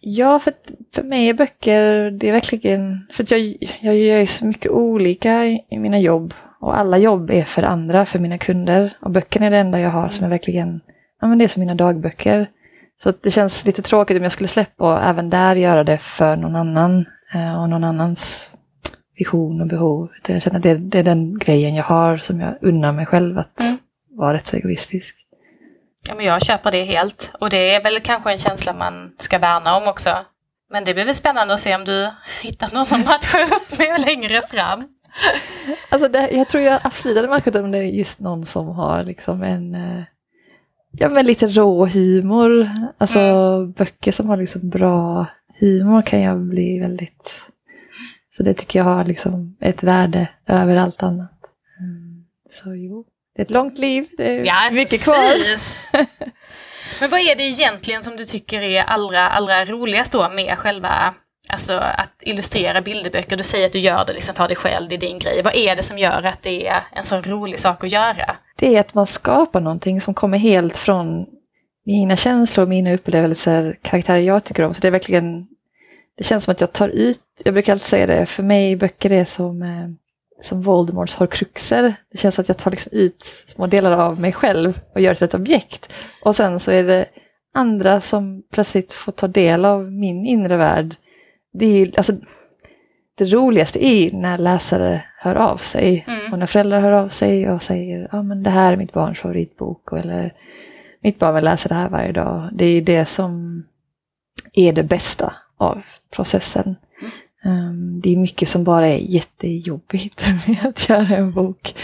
Ja, 0.06 0.40
för, 0.40 0.54
för 0.96 1.04
mig 1.04 1.30
är 1.30 1.34
böcker, 1.34 2.12
det 2.12 2.28
är 2.30 2.32
verkligen, 2.32 3.08
för 3.12 3.26
jag, 3.34 3.56
jag 3.82 3.96
gör 3.96 4.18
ju 4.20 4.26
så 4.26 4.46
mycket 4.46 4.72
olika 4.72 5.46
i, 5.46 5.66
i 5.70 5.80
mina 5.80 6.00
jobb 6.00 6.34
Och 6.60 6.78
alla 6.78 6.98
jobb 6.98 7.32
är 7.32 7.44
för 7.44 7.64
andra, 7.64 8.06
för 8.06 8.20
mina 8.20 8.38
kunder. 8.38 8.94
Och 9.02 9.12
böckerna 9.12 9.46
är 9.46 9.52
det 9.52 9.58
enda 9.58 9.80
jag 9.80 9.90
har 9.90 10.10
som 10.10 10.26
är 10.26 10.30
verkligen, 10.30 10.82
ja 11.22 11.28
men 11.28 11.38
det 11.38 11.44
är 11.44 11.48
som 11.48 11.60
mina 11.60 11.76
dagböcker. 11.76 12.50
Så 13.04 13.14
det 13.22 13.32
känns 13.32 13.66
lite 13.66 13.82
tråkigt 13.82 14.18
om 14.18 14.24
jag 14.24 14.32
skulle 14.32 14.48
släppa 14.48 14.94
och 14.94 15.04
även 15.04 15.30
där 15.30 15.56
göra 15.56 15.84
det 15.84 15.98
för 15.98 16.36
någon 16.36 16.56
annan. 16.56 17.06
eh, 17.34 17.62
Och 17.62 17.70
någon 17.70 17.84
annans 17.84 18.52
vision 19.18 19.62
och 19.62 19.68
behov. 19.68 20.10
Jag 20.28 20.42
känner 20.42 20.58
att 20.58 20.64
det, 20.64 20.76
det 20.78 21.00
är 21.00 21.04
den 21.04 21.40
grejen 21.40 21.76
jag 21.76 21.84
har 21.84 22.18
som 22.18 22.40
jag 22.42 22.54
unnar 22.62 22.92
mig 22.92 23.06
själv 23.06 23.38
att 23.38 23.60
Mm. 23.62 23.78
vara 24.10 24.34
rätt 24.34 24.46
så 24.48 24.58
egoistisk. 24.58 25.16
Ja, 26.08 26.16
men 26.16 26.26
jag 26.26 26.42
köper 26.42 26.72
det 26.72 26.84
helt. 26.84 27.32
Och 27.40 27.50
det 27.50 27.76
är 27.76 27.84
väl 27.84 28.00
kanske 28.00 28.32
en 28.32 28.38
känsla 28.38 28.74
man 28.74 29.12
ska 29.18 29.40
värna 29.40 29.76
om 29.76 29.88
också. 29.88 30.10
Men 30.70 30.84
det 30.84 30.94
blir 30.94 31.06
väl 31.06 31.16
spännande 31.16 31.54
att 31.54 31.60
se 31.60 31.76
om 31.76 31.86
du 31.86 32.10
hittar 32.42 32.74
någon 32.74 32.82
att 32.82 33.06
matcha 33.06 33.56
upp 33.56 33.78
med 33.80 34.02
längre 34.06 34.42
fram. 34.42 34.88
Alltså 35.90 36.08
det, 36.08 36.32
jag 36.32 36.48
tror 36.48 36.64
jag 36.64 36.80
absolut 36.84 37.18
hade 37.18 37.28
matchat 37.28 37.56
om 37.56 37.72
det 37.72 37.78
är 37.78 37.84
just 37.84 38.20
någon 38.20 38.46
som 38.46 38.68
har 38.68 39.04
liksom 39.04 39.44
en 39.44 39.76
eh, 39.76 40.04
Ja 40.98 41.10
men 41.10 41.26
lite 41.26 41.48
rå 41.48 41.86
humor. 41.86 42.70
Alltså 42.98 43.66
böcker 43.66 44.12
som 44.12 44.30
har 44.30 44.38
liksom 44.38 44.70
bra 44.70 45.26
humor 45.60 46.02
kan 46.02 46.22
jag 46.22 46.40
bli 46.40 46.80
väldigt 46.80 47.46
Så 48.38 48.44
det 48.44 48.54
tycker 48.54 48.80
jag 48.80 48.86
har 48.86 49.06
liksom 49.06 49.56
ett 49.60 49.84
värde 49.84 50.28
över 50.48 50.76
allt 50.76 51.04
annat. 51.04 51.40
Mm. 51.80 52.26
Så 52.50 52.76
jo, 52.76 53.06
det 53.36 53.42
är 53.42 53.46
ett 53.46 53.52
långt 53.52 53.78
liv. 53.78 54.08
Det 54.18 54.28
är 54.40 54.46
Ja, 54.46 54.70
mycket 54.72 55.04
kvar. 55.04 55.32
precis. 55.32 55.86
Men 57.00 57.10
vad 57.10 57.20
är 57.20 57.36
det 57.36 57.44
egentligen 57.44 58.04
som 58.04 58.16
du 58.18 58.26
tycker 58.26 58.62
är 58.62 58.84
allra, 58.84 59.30
allra 59.30 59.66
roligast 59.66 60.12
då 60.12 60.30
med 60.30 60.58
själva 60.58 61.14
Alltså 61.50 61.74
att 61.74 62.14
illustrera 62.22 62.82
bilderböcker, 62.82 63.38
du 63.38 63.44
säger 63.44 63.66
att 63.66 63.72
du 63.72 63.80
gör 63.80 64.06
det 64.06 64.14
liksom 64.14 64.36
för 64.36 64.48
dig 64.48 64.58
själv, 64.58 64.90
det 64.90 64.96
är 64.96 65.00
din 65.00 65.20
grej. 65.20 65.42
Vad 65.44 65.56
är 65.56 65.76
det 65.76 65.84
som 65.84 65.98
gör 66.00 66.24
att 66.24 66.42
det 66.42 66.68
är 66.68 66.84
en 66.92 67.06
så 67.06 67.22
rolig 67.22 67.60
sak 67.60 67.84
att 67.84 67.92
göra? 67.92 68.36
Det 68.56 68.76
är 68.76 68.80
att 68.80 68.94
man 68.94 69.08
skapar 69.08 69.62
någonting 69.62 70.02
som 70.02 70.14
kommer 70.14 70.38
helt 70.38 70.78
från 70.78 71.26
mina 71.86 72.16
känslor, 72.16 72.66
mina 72.66 72.94
upplevelser, 72.94 73.78
karaktärer 73.82 74.20
jag 74.20 74.44
tycker 74.44 74.64
om. 74.64 74.74
Så 74.74 74.82
det 74.82 74.88
är 74.88 74.92
verkligen, 74.92 75.48
det 76.18 76.24
känns 76.24 76.44
som 76.44 76.52
att 76.52 76.62
jag 76.62 76.74
tar 76.74 76.90
ut, 76.90 77.22
jag 77.46 77.54
brukar 77.54 77.74
alltid 77.74 77.88
säga 77.88 78.08
det, 78.08 78.26
för 78.26 78.44
mig 78.44 78.76
böcker 78.76 79.12
är 79.12 79.26
som, 79.26 79.62
eh, 79.62 79.88
som 80.42 80.62
Voldemorts 80.62 81.16
horcruxer. 81.16 81.94
Det 82.12 82.18
känns 82.18 82.36
som 82.36 82.42
att 82.42 82.48
jag 82.48 82.58
tar 82.58 82.72
liksom 82.72 82.92
ut 82.92 83.24
små 83.48 83.68
delar 83.68 83.92
av 83.92 84.20
mig 84.20 84.32
själv 84.32 84.80
och 84.94 85.02
gör 85.02 85.14
till 85.14 85.26
ett 85.26 85.34
objekt. 85.34 85.94
Och 86.24 86.36
sen 86.36 86.60
så 86.60 86.72
är 86.72 86.84
det 86.84 87.06
andra 87.54 88.02
som 88.02 88.44
plötsligt 88.52 88.94
får 88.94 89.12
ta 89.12 89.28
del 89.28 89.66
av 89.66 89.92
min 89.92 90.26
inre 90.26 90.58
värld. 90.58 90.96
Det 91.54 91.66
är 91.66 91.86
ju, 91.86 91.92
alltså, 91.98 92.14
det 93.16 93.26
roligaste 93.26 93.86
är 93.86 94.04
ju 94.04 94.18
när 94.18 94.38
läsare 94.38 95.04
hör 95.18 95.36
av 95.36 95.58
sig. 95.58 96.06
Mm. 96.08 96.34
Och 96.34 96.40
när 96.40 96.46
föräldrar 96.46 96.80
hör 96.80 96.92
av 96.92 97.10
sig 97.10 97.50
och 97.50 97.64
säger 97.64 98.10
ja 98.12 98.24
men 98.24 98.44
det 98.44 98.50
här 98.50 98.74
är 98.74 98.78
mitt 98.78 98.94
barns 98.94 99.20
favoritbok. 99.20 99.92
Eller 99.92 100.34
mitt 101.02 101.20
barn 101.20 101.36
vill 101.36 101.44
läsa 101.44 101.70
det 101.70 101.76
här 101.76 101.90
varje 101.90 102.12
dag. 102.12 102.50
Det 102.52 102.66
är 102.66 102.72
ju 102.72 102.82
det 102.82 103.06
som 103.06 103.64
är 104.54 104.74
det 104.74 104.84
bästa 104.84 105.34
av 105.58 105.82
processen. 106.12 106.76
Um, 107.46 108.02
det 108.02 108.14
är 108.14 108.18
mycket 108.18 108.50
som 108.50 108.64
bara 108.64 108.88
är 108.88 108.98
jättejobbigt 108.98 110.26
med 110.48 110.66
att 110.66 110.90
göra 110.90 111.18
en 111.18 111.32
bok. 111.32 111.76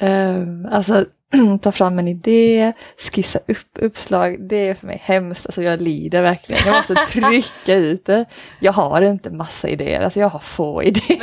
Um, 0.00 0.66
alltså 0.72 1.04
ta 1.60 1.72
fram 1.72 1.98
en 1.98 2.08
idé, 2.08 2.72
skissa 3.12 3.38
upp 3.38 3.78
uppslag, 3.78 4.48
det 4.48 4.68
är 4.68 4.74
för 4.74 4.86
mig 4.86 5.00
hemskt. 5.04 5.46
Alltså 5.46 5.62
jag 5.62 5.80
lider 5.80 6.22
verkligen. 6.22 6.62
Jag 6.66 6.76
måste 6.76 6.94
trycka 7.08 7.74
ut 7.74 8.04
det. 8.04 8.24
Jag 8.60 8.72
har 8.72 9.02
inte 9.02 9.30
massa 9.30 9.68
idéer, 9.68 10.02
alltså 10.02 10.20
jag 10.20 10.28
har 10.28 10.38
få 10.40 10.82
idéer. 10.84 11.18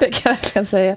det 0.00 0.12
kan 0.12 0.30
jag 0.30 0.30
verkligen 0.30 0.66
säga. 0.66 0.96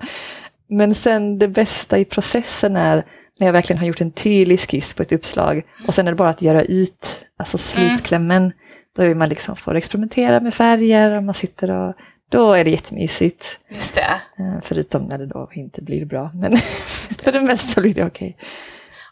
Men 0.67 0.95
sen 0.95 1.39
det 1.39 1.47
bästa 1.47 1.97
i 1.97 2.05
processen 2.05 2.75
är 2.75 3.03
när 3.39 3.47
jag 3.47 3.53
verkligen 3.53 3.79
har 3.79 3.85
gjort 3.85 4.01
en 4.01 4.11
tydlig 4.11 4.59
skiss 4.59 4.93
på 4.93 5.03
ett 5.03 5.11
uppslag 5.11 5.63
och 5.87 5.93
sen 5.93 6.07
är 6.07 6.11
det 6.11 6.15
bara 6.15 6.29
att 6.29 6.41
göra 6.41 6.63
ut, 6.63 7.25
alltså 7.37 7.57
slutklämmen. 7.57 8.51
Då 8.95 9.03
vill 9.03 9.17
man 9.17 9.29
liksom 9.29 9.55
får 9.55 9.75
experimentera 9.75 10.39
med 10.39 10.53
färger 10.53 11.11
och 11.17 11.23
man 11.23 11.33
sitter 11.35 11.71
och 11.71 11.95
då 12.29 12.53
är 12.53 12.63
det 12.63 12.69
jättemysigt. 12.69 13.59
Just 13.69 13.95
det. 13.95 14.21
Eh, 14.43 14.59
Förutom 14.63 15.03
när 15.03 15.17
det 15.17 15.25
då 15.25 15.49
inte 15.53 15.81
blir 15.81 16.05
bra, 16.05 16.31
men 16.33 16.57
för 17.23 17.31
det 17.31 17.41
mesta 17.41 17.81
blir 17.81 17.93
det 17.93 18.05
okej. 18.05 18.37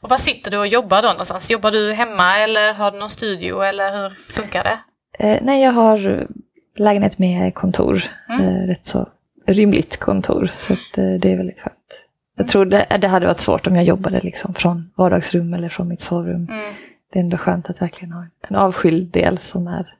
Och 0.01 0.09
var 0.09 0.17
sitter 0.17 0.51
du 0.51 0.57
och 0.57 0.67
jobbar 0.67 1.01
då 1.01 1.07
någonstans? 1.07 1.51
Jobbar 1.51 1.71
du 1.71 1.93
hemma 1.93 2.37
eller 2.37 2.73
har 2.73 2.91
du 2.91 2.99
någon 2.99 3.09
studio 3.09 3.61
eller 3.61 3.91
hur 4.03 4.09
funkar 4.09 4.63
det? 4.63 4.79
Eh, 5.25 5.39
nej, 5.41 5.63
jag 5.63 5.71
har 5.71 6.27
lägenhet 6.77 7.19
med 7.19 7.53
kontor. 7.53 8.03
Mm. 8.29 8.45
Eh, 8.45 8.67
rätt 8.67 8.85
så 8.85 9.09
rymligt 9.47 9.97
kontor, 9.97 10.49
så 10.53 10.73
att, 10.73 10.97
eh, 10.97 11.13
det 11.19 11.31
är 11.31 11.37
väldigt 11.37 11.59
skönt. 11.59 11.75
Jag 12.37 12.47
tror 12.47 12.65
det, 12.65 12.97
det 13.01 13.07
hade 13.07 13.25
varit 13.25 13.39
svårt 13.39 13.67
om 13.67 13.75
jag 13.75 13.85
jobbade 13.85 14.19
liksom 14.19 14.53
från 14.53 14.91
vardagsrum 14.95 15.53
eller 15.53 15.69
från 15.69 15.87
mitt 15.87 16.01
sovrum. 16.01 16.47
Mm, 16.49 16.73
Det 17.13 17.19
är 17.19 17.23
ändå 17.23 17.37
skönt 17.37 17.69
att 17.69 17.81
verkligen 17.81 18.11
ha 18.11 18.25
en 18.49 18.55
avskild 18.55 19.11
del 19.11 19.37
som 19.39 19.67
är 19.67 19.95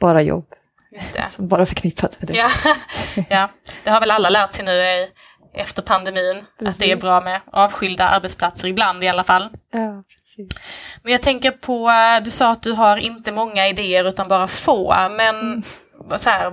bara 0.00 0.22
jobb. 0.22 0.46
just 0.92 1.12
det. 1.12 1.24
Som 1.30 1.48
bara 1.48 1.66
förknippat 1.66 2.20
med 2.20 2.28
det. 2.30 2.36
Ja. 2.36 2.48
ja, 3.28 3.48
det 3.84 3.90
har 3.90 4.00
väl 4.00 4.10
alla 4.10 4.30
lärt 4.30 4.52
sig 4.52 4.64
nu 4.64 4.72
i, 4.72 5.08
efter 5.54 5.82
pandemin. 5.82 6.36
Att 6.38 6.78
det 6.78 6.84
är 6.84 6.88
Precis. 6.88 7.00
bra 7.00 7.20
med 7.20 7.40
avskilda 7.52 8.08
arbetsplatser 8.08 8.68
ibland 8.68 9.04
i 9.04 9.08
alla 9.08 9.24
fall. 9.24 9.48
Ja, 9.72 10.02
precis. 10.08 10.60
Men 11.02 11.12
jag 11.12 11.22
tänker 11.22 11.50
på, 11.50 11.90
du 12.24 12.30
sa 12.30 12.50
att 12.52 12.62
du 12.62 12.72
har 12.72 12.96
inte 12.96 13.32
många 13.32 13.68
idéer 13.68 14.04
utan 14.08 14.28
bara 14.28 14.48
få. 14.48 15.08
Men 15.10 15.62
vad 15.94 16.20
så 16.20 16.30
här, 16.30 16.52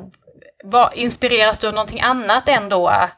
vad, 0.63 0.93
inspireras 0.93 1.59
du 1.59 1.67
av 1.67 1.73
någonting 1.73 2.01
annat 2.01 2.49
än 2.49 2.69
då 2.69 3.09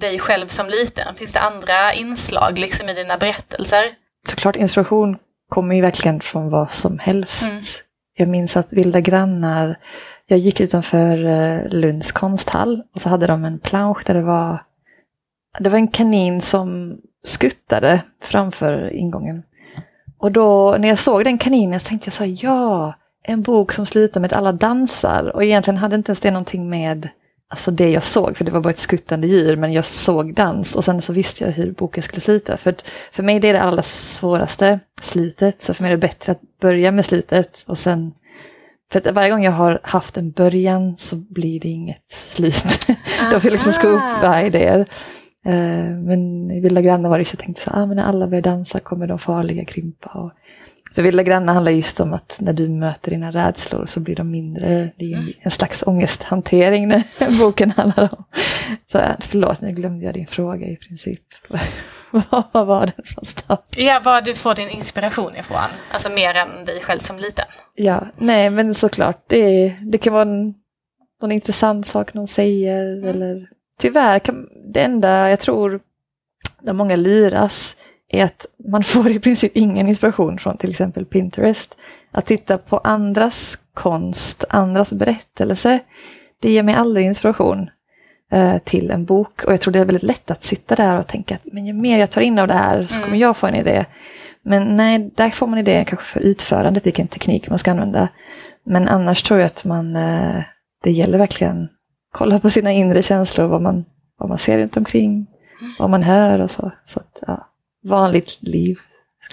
dig 0.00 0.18
själv 0.18 0.48
som 0.48 0.68
liten? 0.68 1.14
Finns 1.14 1.32
det 1.32 1.40
andra 1.40 1.92
inslag 1.92 2.58
liksom 2.58 2.88
i 2.88 2.94
dina 2.94 3.16
berättelser? 3.18 3.84
Såklart 4.28 4.56
inspiration 4.56 5.18
kommer 5.48 5.74
ju 5.74 5.80
verkligen 5.80 6.20
från 6.20 6.50
vad 6.50 6.72
som 6.72 6.98
helst. 6.98 7.48
Mm. 7.48 7.60
Jag 8.16 8.28
minns 8.28 8.56
att 8.56 8.72
Vilda 8.72 9.00
grannar, 9.00 9.78
jag 10.26 10.38
gick 10.38 10.60
utanför 10.60 11.24
eh, 11.24 11.68
Lunds 11.68 12.12
konsthall 12.12 12.82
och 12.94 13.00
så 13.00 13.08
hade 13.08 13.26
de 13.26 13.44
en 13.44 13.58
plansch 13.58 14.02
där 14.06 14.14
det 14.14 14.22
var, 14.22 14.62
det 15.58 15.68
var 15.68 15.78
en 15.78 15.88
kanin 15.88 16.40
som 16.40 16.98
skuttade 17.24 18.02
framför 18.22 18.92
ingången. 18.92 19.42
Och 20.18 20.32
då 20.32 20.76
när 20.78 20.88
jag 20.88 20.98
såg 20.98 21.24
den 21.24 21.38
kaninen 21.38 21.80
så 21.80 21.88
tänkte 21.88 22.06
jag 22.06 22.14
så 22.14 22.24
här, 22.24 22.36
ja, 22.40 22.94
en 23.22 23.42
bok 23.42 23.72
som 23.72 23.86
slutar 23.86 24.20
med 24.20 24.32
att 24.32 24.38
alla 24.38 24.52
dansar. 24.52 25.30
Och 25.34 25.44
egentligen 25.44 25.78
hade 25.78 25.96
inte 25.96 26.10
ens 26.10 26.20
det 26.20 26.30
någonting 26.30 26.68
med 26.68 27.08
alltså 27.48 27.70
det 27.70 27.90
jag 27.90 28.04
såg, 28.04 28.36
för 28.36 28.44
det 28.44 28.50
var 28.50 28.60
bara 28.60 28.70
ett 28.70 28.78
skuttande 28.78 29.26
djur, 29.26 29.56
men 29.56 29.72
jag 29.72 29.84
såg 29.84 30.34
dans 30.34 30.76
och 30.76 30.84
sen 30.84 31.00
så 31.00 31.12
visste 31.12 31.44
jag 31.44 31.52
hur 31.52 31.72
boken 31.72 32.02
skulle 32.02 32.20
sluta. 32.20 32.56
För, 32.56 32.74
för 33.12 33.22
mig 33.22 33.40
det 33.40 33.48
är 33.48 33.52
det 33.52 33.62
allra 33.62 33.82
svåraste, 33.82 34.80
slutet, 35.00 35.62
så 35.62 35.74
för 35.74 35.82
mig 35.82 35.92
är 35.92 35.96
det 35.96 36.00
bättre 36.00 36.32
att 36.32 36.40
börja 36.60 36.92
med 36.92 37.04
slutet 37.04 37.64
och 37.66 37.78
sen 37.78 38.12
för 38.92 39.08
att 39.08 39.14
varje 39.14 39.30
gång 39.30 39.44
jag 39.44 39.52
har 39.52 39.80
haft 39.82 40.16
en 40.16 40.30
början 40.30 40.96
så 40.98 41.16
blir 41.16 41.60
det 41.60 41.68
inget 41.68 42.12
slut. 42.12 42.86
Då 43.30 43.38
vill 43.38 43.44
jag 43.44 43.52
liksom 43.52 43.72
ska 43.72 43.88
upp 43.88 44.44
idéer. 44.44 44.78
Eh, 45.44 45.90
Men 45.90 46.50
i 46.50 46.60
Vilda 46.60 46.80
grannar 46.80 47.10
var 47.10 47.18
det 47.18 47.24
så 47.24 47.34
jag 47.34 47.44
tänkte 47.44 47.62
så 47.62 47.70
ah, 47.70 47.86
men 47.86 47.96
när 47.96 48.04
alla 48.04 48.26
börjar 48.26 48.42
dansa 48.42 48.80
kommer 48.80 49.06
de 49.06 49.18
farliga 49.18 49.64
krympa. 49.64 50.08
Och 50.08 50.32
för 50.98 51.02
Vilda 51.02 51.22
grannar 51.22 51.54
handlar 51.54 51.72
just 51.72 52.00
om 52.00 52.14
att 52.14 52.36
när 52.40 52.52
du 52.52 52.68
möter 52.68 53.10
dina 53.10 53.30
rädslor 53.30 53.86
så 53.86 54.00
blir 54.00 54.16
de 54.16 54.30
mindre. 54.30 54.90
Det 54.96 55.04
är 55.04 55.08
ju 55.08 55.32
en, 55.40 55.50
slags 55.50 55.82
ångesthantering 55.86 56.88
när 56.88 57.40
boken 57.40 57.70
handlar 57.70 58.02
om. 58.02 58.24
Så 58.92 59.00
förlåt, 59.20 59.60
nu 59.60 59.72
glömde 59.72 60.04
jag 60.04 60.14
din 60.14 60.26
fråga 60.26 60.66
i 60.66 60.76
princip. 60.76 61.20
Vad 62.52 62.66
var 62.66 62.80
den 62.80 63.04
från 63.04 63.24
start? 63.24 63.64
Ja, 63.76 64.00
var 64.04 64.20
du 64.20 64.34
får 64.34 64.54
din 64.54 64.68
inspiration 64.68 65.36
ifrån. 65.36 65.58
Alltså 65.92 66.10
mer 66.10 66.34
än 66.34 66.64
dig 66.64 66.80
själv 66.82 66.98
som 66.98 67.18
liten. 67.18 67.46
Ja, 67.74 68.06
nej 68.16 68.50
men 68.50 68.74
såklart. 68.74 69.24
Det, 69.26 69.68
det 69.82 69.98
kan 69.98 70.12
vara 70.12 70.22
en, 70.22 70.54
någon 71.22 71.32
intressant 71.32 71.86
sak 71.86 72.14
någon 72.14 72.28
säger. 72.28 73.06
Eller, 73.06 73.48
tyvärr, 73.80 74.18
kan, 74.18 74.48
det 74.72 74.80
enda 74.80 75.30
jag 75.30 75.40
tror 75.40 75.80
där 76.62 76.72
många 76.72 76.96
liras 76.96 77.76
är 78.08 78.24
att 78.24 78.46
man 78.68 78.82
får 78.82 79.10
i 79.10 79.18
princip 79.20 79.52
ingen 79.56 79.88
inspiration 79.88 80.38
från 80.38 80.56
till 80.56 80.70
exempel 80.70 81.04
Pinterest. 81.04 81.74
Att 82.12 82.26
titta 82.26 82.58
på 82.58 82.78
andras 82.78 83.58
konst, 83.74 84.44
andras 84.48 84.92
berättelse, 84.92 85.78
det 86.40 86.52
ger 86.52 86.62
mig 86.62 86.74
aldrig 86.74 87.06
inspiration 87.06 87.70
eh, 88.32 88.58
till 88.58 88.90
en 88.90 89.04
bok. 89.04 89.44
Och 89.44 89.52
jag 89.52 89.60
tror 89.60 89.72
det 89.72 89.78
är 89.78 89.84
väldigt 89.84 90.02
lätt 90.02 90.30
att 90.30 90.44
sitta 90.44 90.74
där 90.74 90.98
och 90.98 91.06
tänka 91.06 91.34
att 91.34 91.52
men 91.52 91.66
ju 91.66 91.72
mer 91.72 91.98
jag 91.98 92.10
tar 92.10 92.20
in 92.20 92.38
av 92.38 92.48
det 92.48 92.54
här 92.54 92.86
så 92.86 92.94
Mm. 92.98 93.04
kommer 93.04 93.18
jag 93.18 93.36
få 93.36 93.46
en 93.46 93.54
idé. 93.54 93.84
Men 94.42 94.76
nej, 94.76 95.10
där 95.14 95.30
får 95.30 95.46
man 95.46 95.58
idén 95.58 95.84
kanske 95.84 96.06
för 96.06 96.20
utförandet, 96.20 96.86
vilken 96.86 97.08
teknik 97.08 97.48
man 97.50 97.58
ska 97.58 97.70
använda. 97.70 98.08
Men 98.64 98.88
annars 98.88 99.22
tror 99.22 99.40
jag 99.40 99.46
att 99.46 99.64
man, 99.64 99.96
eh, 99.96 100.42
det 100.82 100.90
gäller 100.90 101.18
verkligen 101.18 101.68
kolla 102.12 102.40
på 102.40 102.50
sina 102.50 102.72
inre 102.72 103.02
känslor, 103.02 103.46
vad 103.46 103.62
man, 103.62 103.84
vad 104.18 104.28
man 104.28 104.38
ser 104.38 104.58
runt 104.58 104.76
omkring, 104.76 105.26
vad 105.78 105.90
man 105.90 106.02
hör 106.02 106.38
och 106.38 106.50
så. 106.50 106.72
så 106.84 107.00
att, 107.00 107.22
ja, 107.26 107.47
vanligt 107.88 108.36
liv 108.40 108.78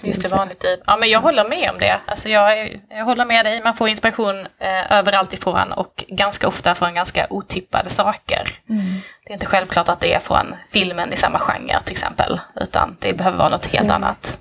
Just 0.03 0.21
det, 0.21 0.27
vanligt 0.27 0.63
liv. 0.63 0.79
Ja, 0.85 0.97
men 0.97 1.09
jag 1.09 1.19
håller 1.21 1.49
med 1.49 1.69
om 1.71 1.79
det. 1.79 1.99
Alltså 2.05 2.29
jag, 2.29 2.81
jag 2.89 3.05
håller 3.05 3.25
med 3.25 3.45
dig. 3.45 3.61
Man 3.63 3.75
får 3.75 3.89
inspiration 3.89 4.35
eh, 4.59 4.97
överallt 4.99 5.33
ifrån 5.33 5.71
och 5.71 6.03
ganska 6.07 6.47
ofta 6.47 6.75
från 6.75 6.93
ganska 6.93 7.27
otippade 7.29 7.89
saker. 7.89 8.49
Mm. 8.69 8.85
Det 9.25 9.29
är 9.29 9.33
inte 9.33 9.45
självklart 9.45 9.89
att 9.89 9.99
det 9.99 10.13
är 10.13 10.19
från 10.19 10.55
filmen 10.69 11.13
i 11.13 11.17
samma 11.17 11.39
genre 11.39 11.79
till 11.83 11.91
exempel, 11.91 12.39
utan 12.61 12.97
det 12.99 13.13
behöver 13.13 13.37
vara 13.37 13.49
något 13.49 13.65
helt 13.65 13.85
Mm. 13.89 13.95
annat. 14.03 14.39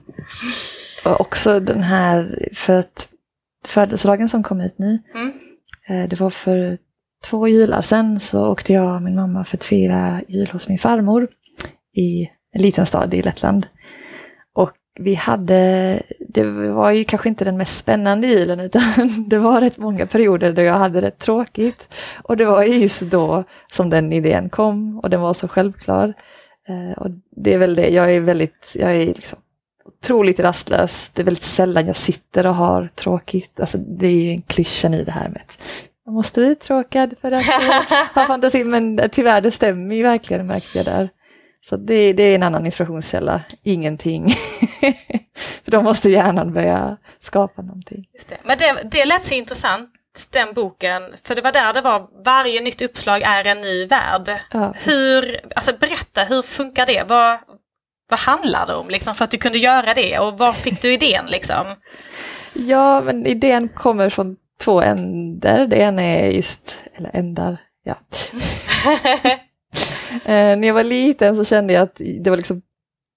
Och 1.04 1.20
också 1.20 1.60
den 1.60 1.82
här, 1.82 2.48
för 2.54 2.78
att 2.78 3.08
födelsedagen 3.66 4.28
som 4.28 4.42
kom 4.42 4.60
ut 4.60 4.78
nu, 4.78 4.98
Mm. 5.14 5.32
eh, 5.88 6.08
det 6.08 6.20
var 6.20 6.30
för 6.30 6.78
två 7.24 7.48
jular 7.48 7.82
sedan 7.82 8.20
så 8.20 8.46
åkte 8.46 8.72
jag 8.72 8.94
och 8.96 9.02
min 9.02 9.14
mamma 9.14 9.44
för 9.44 9.56
att 9.56 9.64
fira 9.64 10.20
jul 10.28 10.50
hos 10.50 10.68
min 10.68 10.78
farmor 10.78 11.28
i 11.96 12.28
en 12.52 12.62
liten 12.62 12.86
stad 12.86 13.14
i 13.14 13.22
Lettland. 13.22 13.66
Vi 15.00 15.14
hade, 15.14 16.02
det 16.28 16.44
var 16.44 16.90
ju 16.90 17.04
kanske 17.04 17.28
inte 17.28 17.44
den 17.44 17.56
mest 17.56 17.78
spännande 17.78 18.26
julen 18.26 18.60
utan 18.60 18.82
det 19.28 19.38
var 19.38 19.60
rätt 19.60 19.78
många 19.78 20.06
perioder 20.06 20.52
där 20.52 20.62
jag 20.62 20.74
hade 20.74 21.00
det 21.00 21.10
tråkigt. 21.18 21.88
Och 22.22 22.36
det 22.36 22.44
var 22.44 22.62
ju 22.64 22.74
just 22.74 23.02
då 23.02 23.44
som 23.72 23.90
den 23.90 24.12
idén 24.12 24.48
kom 24.48 24.98
och 24.98 25.10
den 25.10 25.20
var 25.20 25.34
så 25.34 25.48
självklar. 25.48 26.14
Eh, 26.68 26.98
Och 26.98 27.10
det 27.36 27.54
är 27.54 27.58
väl 27.58 27.74
det, 27.74 27.88
jag 27.88 28.14
är 28.14 28.20
väldigt, 28.20 28.72
jag 28.74 28.96
är 28.96 29.06
liksom 29.06 29.38
otroligt 29.84 30.40
rastlös. 30.40 31.10
Det 31.14 31.22
är 31.22 31.24
väldigt 31.24 31.42
sällan 31.44 31.86
jag 31.86 31.96
sitter 31.96 32.46
och 32.46 32.54
har 32.54 32.88
tråkigt. 32.94 33.60
Alltså 33.60 33.78
det 33.78 34.06
är 34.06 34.22
ju 34.24 34.30
en 34.30 34.42
klyschan 34.42 34.94
i 34.94 35.04
det 35.04 35.12
här 35.12 35.28
med 35.28 35.42
att 35.48 35.58
man 36.06 36.14
måste 36.14 36.40
bli 36.40 36.48
uttråkad 36.48 37.14
för 37.20 37.32
att 37.32 37.44
ha 38.14 38.26
fantasi. 38.26 38.64
Men 38.64 39.00
tyvärr, 39.12 39.40
det 39.40 39.50
stämmer 39.50 39.94
ju 39.94 40.02
verkligen 40.02 40.46
märkte 40.46 40.78
jag 40.78 40.86
där. 40.86 41.08
Så 41.68 41.76
det, 41.76 42.12
det 42.12 42.22
är 42.22 42.34
en 42.34 42.42
annan 42.42 42.66
inspirationskälla, 42.66 43.40
ingenting. 43.62 44.28
för 45.64 45.70
då 45.70 45.82
måste 45.82 46.10
hjärnan 46.10 46.52
börja 46.52 46.96
skapa 47.20 47.62
någonting. 47.62 48.08
Just 48.14 48.28
det. 48.28 48.36
Men 48.44 48.58
det, 48.58 48.82
det 48.90 49.04
lät 49.04 49.24
så 49.24 49.34
intressant, 49.34 49.90
den 50.30 50.54
boken, 50.54 51.02
för 51.22 51.34
det 51.34 51.42
var 51.42 51.52
där 51.52 51.72
det 51.72 51.80
var 51.80 52.08
varje 52.24 52.60
nytt 52.60 52.82
uppslag 52.82 53.22
är 53.22 53.46
en 53.46 53.60
ny 53.60 53.86
värld. 53.86 54.40
Ja. 54.50 54.74
Hur, 54.76 55.40
alltså 55.56 55.72
berätta, 55.80 56.24
hur 56.24 56.42
funkar 56.42 56.86
det? 56.86 57.08
Vad, 57.08 57.38
vad 58.10 58.20
handlar 58.20 58.66
det 58.66 58.74
om 58.74 58.88
liksom, 58.88 59.14
för 59.14 59.24
att 59.24 59.30
du 59.30 59.38
kunde 59.38 59.58
göra 59.58 59.94
det 59.94 60.18
och 60.18 60.38
var 60.38 60.52
fick 60.52 60.82
du 60.82 60.92
idén 60.92 61.26
liksom? 61.26 61.66
Ja, 62.56 63.00
men 63.00 63.26
idén 63.26 63.68
kommer 63.68 64.08
från 64.08 64.36
två 64.60 64.80
ändar. 64.82 65.66
Det 65.66 65.76
ena 65.76 66.02
är 66.02 66.30
just, 66.30 66.76
eller 66.94 67.10
ändar, 67.14 67.56
ja. 67.84 67.96
Eh, 70.24 70.56
när 70.56 70.66
jag 70.66 70.74
var 70.74 70.84
liten 70.84 71.36
så 71.36 71.44
kände 71.44 71.72
jag 71.72 71.82
att 71.82 72.00
det 72.20 72.30
var 72.30 72.36
liksom 72.36 72.62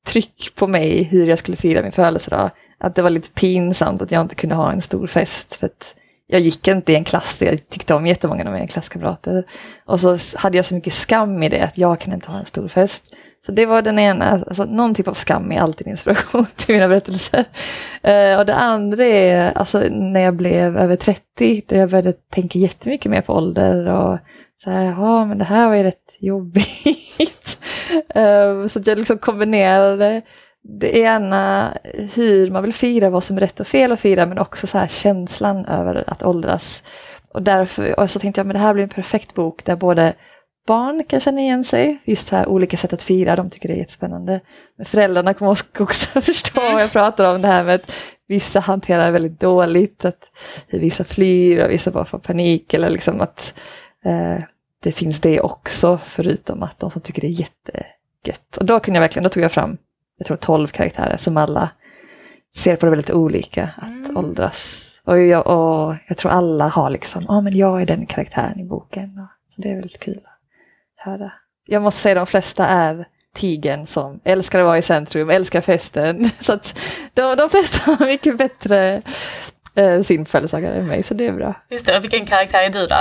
tryck 0.07 0.51
på 0.55 0.67
mig 0.67 1.03
hur 1.03 1.27
jag 1.27 1.39
skulle 1.39 1.57
fira 1.57 1.81
min 1.81 1.91
födelsedag. 1.91 2.51
Att 2.79 2.95
det 2.95 3.01
var 3.01 3.09
lite 3.09 3.29
pinsamt 3.29 4.01
att 4.01 4.11
jag 4.11 4.21
inte 4.21 4.35
kunde 4.35 4.55
ha 4.55 4.71
en 4.71 4.81
stor 4.81 5.07
fest. 5.07 5.55
För 5.55 5.65
att 5.65 5.95
jag 6.27 6.41
gick 6.41 6.67
inte 6.67 6.91
i 6.91 6.95
en 6.95 7.03
klass 7.03 7.39
där 7.39 7.45
jag 7.45 7.69
tyckte 7.69 7.93
om 7.93 8.07
jättemånga 8.07 8.45
av 8.45 8.53
mina 8.53 8.67
klasskamrater. 8.67 9.45
Och 9.85 9.99
så 9.99 10.17
hade 10.35 10.57
jag 10.57 10.65
så 10.65 10.75
mycket 10.75 10.93
skam 10.93 11.43
i 11.43 11.49
det, 11.49 11.61
att 11.61 11.77
jag 11.77 11.99
kan 11.99 12.13
inte 12.13 12.31
ha 12.31 12.39
en 12.39 12.45
stor 12.45 12.67
fest. 12.67 13.03
Så 13.45 13.51
det 13.51 13.65
var 13.65 13.81
den 13.81 13.99
ena, 13.99 14.43
alltså 14.47 14.65
någon 14.65 14.95
typ 14.95 15.07
av 15.07 15.13
skam 15.13 15.51
är 15.51 15.59
alltid 15.59 15.87
inspiration 15.87 16.45
till 16.55 16.75
mina 16.75 16.87
berättelser. 16.87 17.45
Eh, 18.01 18.39
och 18.39 18.45
det 18.45 18.55
andra 18.55 19.03
är 19.03 19.51
alltså, 19.51 19.83
när 19.89 20.21
jag 20.21 20.35
blev 20.35 20.77
över 20.77 20.95
30, 20.95 21.61
då 21.67 21.75
jag 21.75 21.89
började 21.89 22.13
tänka 22.13 22.59
jättemycket 22.59 23.11
mer 23.11 23.21
på 23.21 23.33
ålder 23.33 23.87
och 23.87 24.19
så 24.63 24.69
här, 24.69 24.83
ja 24.83 25.25
men 25.25 25.37
det 25.37 25.45
här 25.45 25.67
var 25.67 25.75
ju 25.75 25.83
rätt 25.83 26.15
jobbigt. 26.19 27.57
Ehm, 28.15 28.69
så 28.69 28.79
att 28.79 28.87
jag 28.87 28.97
liksom 28.97 29.17
kombinerade 29.17 30.21
det 30.79 30.97
ena, 30.97 31.73
hur 32.15 32.51
man 32.51 32.63
vill 32.63 32.73
fira, 32.73 33.09
vad 33.09 33.23
som 33.23 33.37
är 33.37 33.41
rätt 33.41 33.59
och 33.59 33.67
fel 33.67 33.91
att 33.91 33.99
fira, 33.99 34.25
men 34.25 34.39
också 34.39 34.67
så 34.67 34.77
här 34.77 34.87
känslan 34.87 35.65
över 35.65 36.03
att 36.07 36.23
åldras. 36.23 36.83
Och 37.33 37.43
därför 37.43 37.99
och 37.99 38.09
så 38.09 38.19
tänkte 38.19 38.39
jag, 38.39 38.47
men 38.47 38.53
det 38.53 38.59
här 38.59 38.73
blir 38.73 38.83
en 38.83 38.89
perfekt 38.89 39.33
bok 39.33 39.65
där 39.65 39.75
både 39.75 40.13
barn 40.67 41.03
kan 41.03 41.19
känna 41.19 41.41
igen 41.41 41.63
sig, 41.63 42.01
just 42.05 42.27
så 42.27 42.35
här 42.35 42.47
olika 42.47 42.77
sätt 42.77 42.93
att 42.93 43.03
fira, 43.03 43.35
de 43.35 43.49
tycker 43.49 43.67
det 43.67 43.75
är 43.75 43.79
jättespännande. 43.79 44.39
Men 44.77 44.85
föräldrarna 44.85 45.33
kommer 45.33 45.51
också 45.79 46.21
förstå 46.21 46.61
vad 46.61 46.81
jag 46.81 46.91
pratar 46.91 47.35
om, 47.35 47.41
det 47.41 47.47
här 47.47 47.63
med 47.63 47.75
att 47.75 47.91
vissa 48.27 48.59
hanterar 48.59 49.11
väldigt 49.11 49.39
dåligt, 49.39 50.05
att 50.05 50.19
hur 50.67 50.79
vissa 50.79 51.03
flyr 51.03 51.65
och 51.65 51.71
vissa 51.71 51.91
bara 51.91 52.05
får 52.05 52.19
panik, 52.19 52.73
eller 52.73 52.89
liksom 52.89 53.21
att 53.21 53.53
det 54.83 54.91
finns 54.91 55.21
det 55.21 55.41
också, 55.41 55.99
förutom 56.05 56.63
att 56.63 56.79
de 56.79 56.91
som 56.91 57.01
tycker 57.01 57.21
det 57.21 57.27
är 57.27 57.31
jättegött. 57.31 58.57
Och 58.57 58.65
då 58.65 58.79
kunde 58.79 58.97
jag 58.97 59.01
verkligen, 59.01 59.23
då 59.23 59.29
tog 59.29 59.43
jag 59.43 59.51
fram, 59.51 59.77
jag 60.17 60.27
tror 60.27 60.37
12 60.37 60.67
karaktärer 60.67 61.17
som 61.17 61.37
alla 61.37 61.69
ser 62.55 62.75
på 62.75 62.85
det 62.85 62.89
väldigt 62.89 63.11
olika, 63.11 63.69
att 63.77 63.83
Mm. 63.83 64.17
åldras. 64.17 64.93
Och 65.03 65.19
jag, 65.19 65.47
och 65.47 65.95
jag 66.07 66.17
tror 66.17 66.31
alla 66.31 66.67
har 66.67 66.89
liksom, 66.89 67.25
ja 67.27 67.41
men 67.41 67.57
jag 67.57 67.81
är 67.81 67.85
den 67.85 68.05
karaktären 68.05 68.59
i 68.59 68.63
boken. 68.63 69.19
Och, 69.19 69.53
så 69.55 69.61
det 69.61 69.71
är 69.71 69.75
väldigt 69.75 69.99
kul 69.99 70.19
att 70.23 71.05
höra. 71.05 71.31
Jag 71.65 71.81
måste 71.81 72.01
säga 72.01 72.15
de 72.15 72.25
flesta 72.27 72.67
är 72.67 73.05
tigern 73.35 73.85
som 73.85 74.19
älskar 74.23 74.59
att 74.59 74.65
vara 74.65 74.77
i 74.77 74.81
centrum, 74.81 75.29
älskar 75.29 75.61
festen. 75.61 76.29
Så 76.39 76.53
att 76.53 76.79
de, 77.13 77.35
de 77.35 77.49
flesta 77.49 77.91
har 77.91 78.05
mycket 78.05 78.37
bättre 78.37 79.01
eh, 79.75 80.01
sin 80.01 80.25
än 80.53 80.87
mig, 80.87 81.03
så 81.03 81.13
det 81.13 81.27
är 81.27 81.33
bra. 81.33 81.53
Just 81.69 81.85
det, 81.85 81.97
och 81.97 82.03
vilken 82.03 82.25
karaktär 82.25 82.63
är 82.63 82.69
du 82.69 82.87
då? 82.87 82.95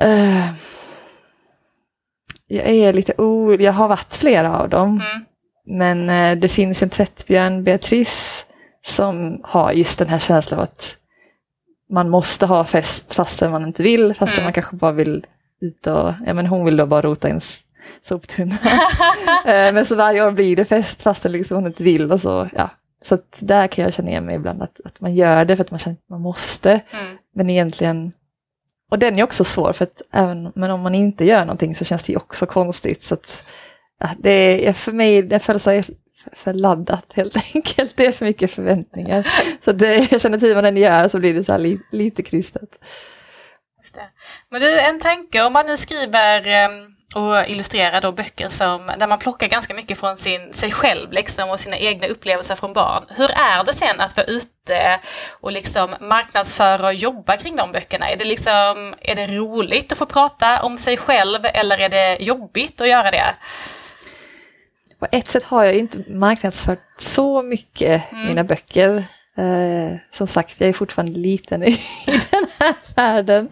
Eh, 0.00 0.46
jag 2.46 2.66
är 2.66 2.92
lite 2.92 3.12
o... 3.18 3.56
Jag 3.60 3.72
har 3.72 3.88
varit 3.88 4.16
flera 4.16 4.58
av 4.58 4.68
dem. 4.68 4.88
Mm. 5.00 5.24
Men 5.66 6.10
eh, 6.10 6.40
det 6.40 6.48
finns 6.48 6.82
en 6.82 6.90
tvättbjörn, 6.90 7.64
Beatrice, 7.64 8.44
som 8.86 9.40
har 9.44 9.72
just 9.72 9.98
den 9.98 10.08
här 10.08 10.18
känslan 10.18 10.60
av 10.60 10.64
att 10.64 10.96
man 11.90 12.08
måste 12.10 12.46
ha 12.46 12.64
fest 12.64 13.14
fastän 13.14 13.50
man 13.52 13.66
inte 13.66 13.82
vill, 13.82 14.14
fastän 14.14 14.38
Mm. 14.38 14.44
man 14.46 14.52
kanske 14.52 14.76
bara 14.76 14.92
vill 14.92 15.26
ut 15.60 15.86
och, 15.86 16.12
ja 16.26 16.34
men 16.34 16.46
hon 16.46 16.64
vill 16.64 16.76
då 16.76 16.86
bara 16.86 17.02
rota 17.02 17.28
i 17.28 17.30
en 17.30 17.36
s- 17.36 17.60
soptunna. 18.02 18.56
Eh, 19.46 19.72
men 19.74 19.84
så 19.84 19.96
varje 19.96 20.26
år 20.26 20.30
blir 20.30 20.56
det 20.56 20.64
fest 20.64 21.02
fastän 21.02 21.32
liksom 21.32 21.56
hon 21.56 21.66
inte 21.66 21.82
vill 21.84 22.12
och 22.12 22.20
så, 22.20 22.48
ja. 22.54 22.70
Så 23.02 23.18
där 23.40 23.66
kan 23.66 23.84
jag 23.84 23.94
känna 23.94 24.08
igen 24.10 24.24
mig 24.24 24.34
ibland, 24.36 24.62
att, 24.62 24.80
att 24.84 25.00
man 25.00 25.14
gör 25.14 25.44
det 25.44 25.56
för 25.56 25.64
att 25.64 25.70
man 25.70 25.78
känner 25.78 25.96
att 25.96 26.08
man 26.08 26.20
måste. 26.20 26.70
Mm. 26.70 27.16
Men 27.34 27.50
egentligen, 27.50 28.12
och 28.90 28.98
den 28.98 29.18
är 29.18 29.22
också 29.22 29.44
svår 29.44 29.72
för 29.72 29.84
att 29.84 30.02
även, 30.12 30.52
men 30.54 30.70
om 30.70 30.80
man 30.80 30.94
inte 30.94 31.24
gör 31.24 31.40
någonting 31.40 31.74
så 31.74 31.84
känns 31.84 32.02
det 32.02 32.12
ju 32.12 32.16
också 32.16 32.46
konstigt. 32.46 33.02
Så 33.02 33.14
att, 33.14 33.44
det 34.18 34.68
är, 34.68 34.72
för 34.72 34.92
mig, 34.92 35.22
det 35.22 35.38
föll 35.38 35.60
sig 35.60 35.84
för, 36.32 36.52
laddat 36.52 37.12
helt 37.14 37.36
enkelt. 37.54 37.96
Det 37.96 38.06
är 38.06 38.12
för 38.12 38.24
mycket 38.24 38.50
förväntningar. 38.50 39.26
Så 39.64 39.72
det, 39.72 40.12
jag 40.12 40.20
känner 40.20 40.36
att 40.36 40.54
vad 40.54 40.64
den 40.64 40.76
gör 40.76 41.08
så 41.08 41.18
blir 41.18 41.34
det 41.34 41.44
så 41.44 41.52
här 41.52 41.58
li, 41.58 41.80
lite 41.92 42.22
kristet. 42.22 42.70
Just 43.82 43.94
det. 43.94 44.08
Men 44.50 44.60
du, 44.60 44.80
en 44.80 45.00
tanke 45.00 45.42
om 45.42 45.52
man 45.52 45.66
nu 45.66 45.76
skriver 45.76 46.46
em, 46.46 46.97
och 47.14 47.48
illustrerar 47.48 48.00
då 48.00 48.12
böcker 48.12 48.48
som, 48.48 48.90
där 48.98 49.06
man 49.06 49.18
plockar 49.18 49.46
ganska 49.46 49.74
mycket 49.74 49.98
från 49.98 50.16
sin, 50.16 50.52
sig 50.52 50.70
själv 50.70 51.12
liksom, 51.12 51.50
och 51.50 51.60
sina 51.60 51.76
egna 51.76 52.06
upplevelser 52.06 52.54
från 52.54 52.72
barn. 52.72 53.04
Hur 53.08 53.30
är 53.30 53.64
det 53.64 53.72
sen 53.72 54.00
att 54.00 54.16
vara 54.16 54.26
ute 54.26 55.00
och 55.40 55.52
liksom 55.52 55.94
marknadsföra 56.00 56.86
och 56.86 56.94
jobba 56.94 57.36
kring 57.36 57.56
de 57.56 57.72
böckerna? 57.72 58.10
Är 58.10 58.16
det, 58.16 58.24
liksom, 58.24 58.94
är 59.00 59.14
det 59.14 59.26
roligt 59.26 59.92
att 59.92 59.98
få 59.98 60.06
prata 60.06 60.62
om 60.62 60.78
sig 60.78 60.96
själv 60.96 61.38
eller 61.54 61.78
är 61.78 61.88
det 61.88 62.16
jobbigt 62.20 62.80
att 62.80 62.88
göra 62.88 63.10
det? 63.10 63.34
På 64.98 65.06
ett 65.12 65.28
sätt 65.28 65.44
har 65.44 65.64
jag 65.64 65.74
inte 65.74 66.04
marknadsfört 66.08 66.84
så 66.98 67.42
mycket 67.42 68.12
Mm. 68.12 68.26
mina 68.26 68.44
böcker. 68.44 69.04
Eh, 69.38 69.96
som 70.12 70.26
sagt, 70.26 70.54
jag 70.58 70.68
är 70.68 70.72
fortfarande 70.72 71.18
liten 71.18 71.62
i, 71.62 71.70
i 71.70 71.80
den 72.30 72.46
här 72.58 72.74
världen. 72.94 73.48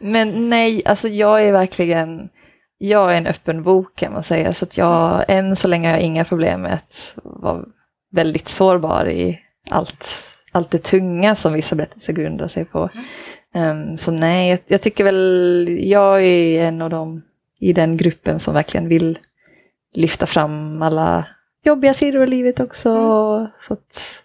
Men 0.00 0.50
nej, 0.50 0.82
alltså 0.86 1.08
jag 1.08 1.42
är 1.42 1.52
verkligen, 1.52 2.28
jag 2.78 3.12
är 3.12 3.16
en 3.16 3.26
öppen 3.26 3.62
bok 3.62 3.96
kan 3.96 4.12
man 4.12 4.22
säga. 4.22 4.54
Så 4.54 4.64
att 4.64 4.76
jag, 4.76 5.24
än 5.28 5.56
så 5.56 5.68
länge 5.68 5.88
har 5.88 5.94
jag 5.94 6.04
inga 6.04 6.24
problem 6.24 6.62
med 6.62 6.74
att 6.74 7.18
vara 7.22 7.64
väldigt 8.12 8.48
sårbar 8.48 9.08
i 9.08 9.40
allt, 9.70 10.08
allt 10.52 10.70
det 10.70 10.78
tunga 10.78 11.34
som 11.34 11.52
vissa 11.52 11.76
berättelser 11.76 12.12
grundar 12.12 12.48
sig 12.48 12.64
på. 12.64 12.90
Ehm, 13.54 13.96
så 13.96 14.10
nej, 14.10 14.50
jag, 14.50 14.58
jag 14.66 14.82
tycker 14.82 15.04
väl, 15.04 15.78
jag 15.80 16.22
är 16.22 16.64
en 16.64 16.82
av 16.82 16.90
dem 16.90 17.22
i 17.60 17.72
den 17.72 17.96
gruppen 17.96 18.38
som 18.38 18.54
verkligen 18.54 18.88
vill 18.88 19.18
lyfta 19.94 20.26
fram 20.26 20.82
alla 20.82 21.26
jobbiga 21.64 21.94
sidor 21.94 22.22
av 22.22 22.28
livet 22.28 22.60
också. 22.60 22.90
Så 23.60 23.72
att 23.72 24.22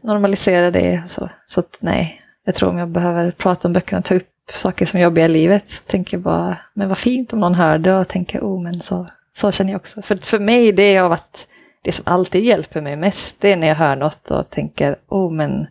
normalisera 0.00 0.70
det. 0.70 1.02
Så, 1.08 1.30
så 1.46 1.60
att 1.60 1.76
nej, 1.80 2.22
jag 2.44 2.54
tror 2.54 2.68
om 2.68 2.78
jag 2.78 2.88
behöver 2.88 3.30
prata 3.30 3.68
om 3.68 3.72
böckerna 3.72 4.02
ta 4.02 4.14
upp 4.14 4.28
saker 4.52 4.86
som 4.86 4.98
är 4.98 5.04
jobbiga 5.04 5.24
i 5.24 5.28
livet 5.28 5.70
så 5.70 5.82
tänker 5.82 6.16
jag 6.16 6.22
bara, 6.22 6.58
men 6.74 6.88
vad 6.88 6.98
fint 6.98 7.32
om 7.32 7.40
någon 7.40 7.54
hör 7.54 7.78
det 7.78 7.94
och 7.94 8.08
tänker, 8.08 8.40
oh 8.40 8.62
men 8.62 8.74
så, 8.82 9.06
så 9.36 9.52
känner 9.52 9.72
jag 9.72 9.80
också. 9.80 10.02
För, 10.02 10.16
för 10.16 10.38
mig 10.38 10.72
det 10.72 10.96
har 10.96 11.08
varit 11.08 11.46
det 11.82 11.92
som 11.92 12.02
alltid 12.12 12.44
hjälper 12.44 12.80
mig 12.80 12.96
mest, 12.96 13.40
det 13.40 13.52
är 13.52 13.56
när 13.56 13.66
jag 13.68 13.74
hör 13.74 13.96
något 13.96 14.30
och 14.30 14.50
tänker, 14.50 14.96
oh 15.08 15.32
men 15.32 15.66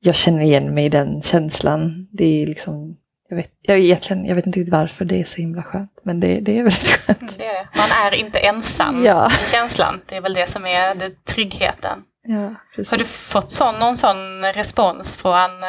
jag 0.00 0.14
känner 0.14 0.40
igen 0.42 0.74
mig 0.74 0.84
i 0.84 0.88
den 0.88 1.22
känslan. 1.22 2.08
Det 2.12 2.42
är 2.42 2.46
liksom, 2.46 2.96
jag 3.28 3.36
vet, 3.36 3.50
jag, 3.62 3.78
egentligen, 3.78 4.26
jag 4.26 4.34
vet 4.34 4.46
inte 4.46 4.58
riktigt 4.58 4.72
varför 4.74 5.04
det 5.04 5.20
är 5.20 5.24
så 5.24 5.36
himla 5.36 5.62
skönt, 5.62 5.90
men 6.02 6.20
det, 6.20 6.40
det 6.40 6.58
är 6.58 6.62
väldigt 6.62 6.86
skönt. 6.88 7.20
Mm, 7.22 7.34
Det 7.38 7.46
är 7.46 7.54
det. 7.54 7.68
Man 7.76 7.88
är 8.12 8.14
inte 8.14 8.38
ensam 8.38 9.04
Ja. 9.04 9.30
i 9.46 9.50
känslan. 9.50 10.00
Det 10.06 10.16
är 10.16 10.20
väl 10.20 10.34
det 10.34 10.46
som 10.48 10.66
är 10.66 10.94
det, 10.94 11.24
tryggheten. 11.24 11.98
Ja. 12.26 12.54
Har 12.90 12.96
du 12.98 13.04
fått 13.04 13.50
sån, 13.50 13.74
någon 13.80 13.96
sån 13.96 14.42
respons 14.54 15.16
från 15.16 15.62
eh, 15.62 15.68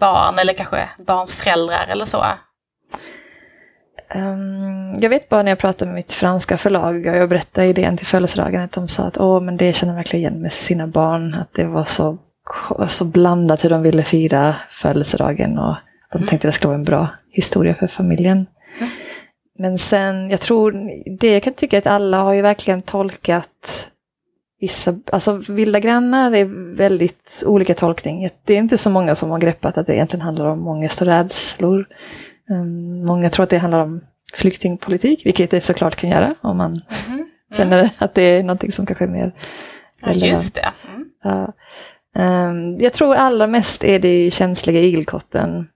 barn 0.00 0.38
eller 0.38 0.52
kanske 0.52 0.88
barns 0.98 1.36
föräldrar 1.36 1.86
eller 1.88 2.04
så? 2.04 2.24
Um, 4.14 4.94
jag 5.00 5.10
vet 5.10 5.28
bara 5.28 5.42
när 5.42 5.50
jag 5.50 5.58
pratade 5.58 5.86
med 5.86 5.94
mitt 5.94 6.12
franska 6.12 6.58
förlag 6.58 7.06
och 7.06 7.16
jag 7.16 7.28
berättade 7.28 7.66
idén 7.66 7.96
till 7.96 8.06
födelsedagen 8.06 8.62
att 8.62 8.72
de 8.72 8.88
sa 8.88 9.02
att 9.02 9.18
Åh, 9.18 9.40
men 9.40 9.56
det 9.56 9.72
känner 9.72 9.94
verkligen 9.94 10.20
igen 10.20 10.42
med 10.42 10.52
sina 10.52 10.86
barn. 10.86 11.34
Att 11.34 11.54
det 11.54 11.64
var 11.64 11.84
så, 11.84 12.18
så 12.88 13.04
blandat 13.04 13.64
hur 13.64 13.70
de 13.70 13.82
ville 13.82 14.02
fira 14.02 14.54
födelsedagen 14.70 15.58
och 15.58 15.74
de 16.12 16.18
tänkte 16.18 16.36
att 16.36 16.42
det 16.42 16.52
skulle 16.52 16.68
vara 16.68 16.78
en 16.78 16.84
bra 16.84 17.08
historia 17.30 17.74
för 17.74 17.86
familjen. 17.86 18.46
Mm. 18.78 18.90
Men 19.58 19.78
sen, 19.78 20.30
jag 20.30 20.40
tror, 20.40 20.90
det 21.18 21.32
jag 21.32 21.42
kan 21.42 21.54
tycka 21.54 21.78
att 21.78 21.86
alla 21.86 22.22
har 22.22 22.32
ju 22.32 22.42
verkligen 22.42 22.82
tolkat 22.82 23.88
vissa, 24.60 24.98
alltså 25.12 25.32
vilda 25.48 25.80
grannar 25.80 26.32
är 26.32 26.74
väldigt 26.76 27.42
olika 27.46 27.74
tolkning. 27.74 28.28
Det 28.44 28.54
är 28.54 28.58
inte 28.58 28.78
så 28.78 28.90
många 28.90 29.14
som 29.14 29.30
har 29.30 29.38
greppat 29.38 29.78
att 29.78 29.86
det 29.86 29.94
egentligen 29.94 30.22
handlar 30.22 30.46
om 30.46 30.68
ångest 30.68 31.00
och 31.00 31.06
rädslor. 31.06 31.86
Um, 32.50 33.04
många 33.04 33.30
tror 33.30 33.44
att 33.44 33.50
det 33.50 33.58
handlar 33.58 33.80
om 33.82 34.00
flyktingpolitik, 34.34 35.26
vilket 35.26 35.50
det 35.50 35.60
såklart 35.60 35.96
kan 35.96 36.10
göra 36.10 36.34
om 36.40 36.56
man 36.56 36.82
Mm. 37.08 37.26
känner 37.56 37.90
att 37.98 38.14
det 38.14 38.22
är 38.22 38.42
någonting 38.42 38.72
som 38.72 38.86
kanske 38.86 39.04
är 39.04 39.08
mer 39.08 39.32
Ja, 40.00 40.12
just 40.12 40.54
det. 40.54 40.72
Mm. 41.24 41.52
Ehm, 42.14 42.80
jag 42.80 42.92
tror 42.92 43.14
allra 43.14 43.46
mest 43.46 43.84
är 43.84 43.98
det 43.98 44.30
känsliga 44.30 44.80
igelkotten 44.80 45.68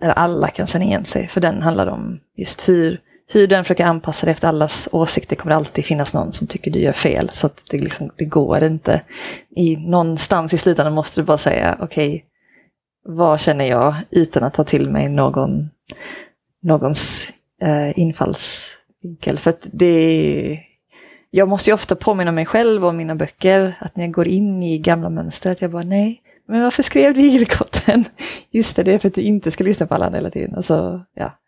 där 0.00 0.08
alla 0.08 0.48
kan 0.48 0.66
känna 0.66 0.84
igen 0.84 1.04
sig, 1.04 1.28
för 1.28 1.40
den 1.40 1.62
handlar 1.62 1.86
om 1.86 2.20
just 2.36 2.68
hur, 2.68 3.00
hur 3.32 3.46
den 3.46 3.64
försöker 3.64 3.84
anpassa 3.84 4.26
dig 4.26 4.32
efter 4.32 4.48
allas 4.48 4.88
åsikter. 4.92 5.36
kommer 5.36 5.50
Det 5.50 5.56
alltid 5.56 5.84
finnas 5.84 6.14
någon 6.14 6.32
som 6.32 6.46
tycker 6.46 6.70
du 6.70 6.78
gör 6.78 6.92
fel, 6.92 7.30
så 7.32 7.46
att 7.46 7.62
det, 7.70 7.78
liksom, 7.78 8.10
det 8.16 8.24
går 8.24 8.64
inte. 8.64 9.00
I, 9.56 9.76
någonstans 9.76 10.54
i 10.54 10.58
slutändan 10.58 10.94
måste 10.94 11.20
du 11.20 11.24
bara 11.24 11.38
säga, 11.38 11.78
okej, 11.80 12.24
vad 13.04 13.40
känner 13.40 13.64
jag 13.64 13.94
utan 14.10 14.44
att 14.44 14.54
ta 14.54 14.64
till 14.64 14.90
mig 14.90 15.08
någon, 15.08 15.70
någons 16.62 17.28
eh, 17.62 17.98
infallsvinkel. 17.98 19.38
För 19.38 19.50
att 19.50 19.66
det 19.72 20.60
jag 21.30 21.48
måste 21.48 21.70
ju 21.70 21.74
ofta 21.74 21.96
påminna 21.96 22.32
mig 22.32 22.46
själv 22.46 22.86
om 22.86 22.96
mina 22.96 23.14
böcker 23.14 23.76
att 23.80 23.96
när 23.96 24.04
jag 24.04 24.12
går 24.12 24.28
in 24.28 24.62
i 24.62 24.78
gamla 24.78 25.10
mönster 25.10 25.50
att 25.50 25.62
jag 25.62 25.70
bara 25.70 25.82
nej, 25.82 26.22
men 26.48 26.62
varför 26.62 26.82
skrev 26.82 27.14
du 27.14 27.20
igelkotten? 27.20 28.04
Just 28.50 28.76
det, 28.76 28.82
det 28.82 28.92
är 28.92 28.98
för 28.98 29.08
att 29.08 29.14
du 29.14 29.22
inte 29.22 29.50
ska 29.50 29.64
lyssna 29.64 29.86
på 29.86 29.94
alla 29.94 30.10
hela 30.10 30.30
tiden. 30.30 30.54
Alltså, 30.54 31.04
ja. 31.14 31.38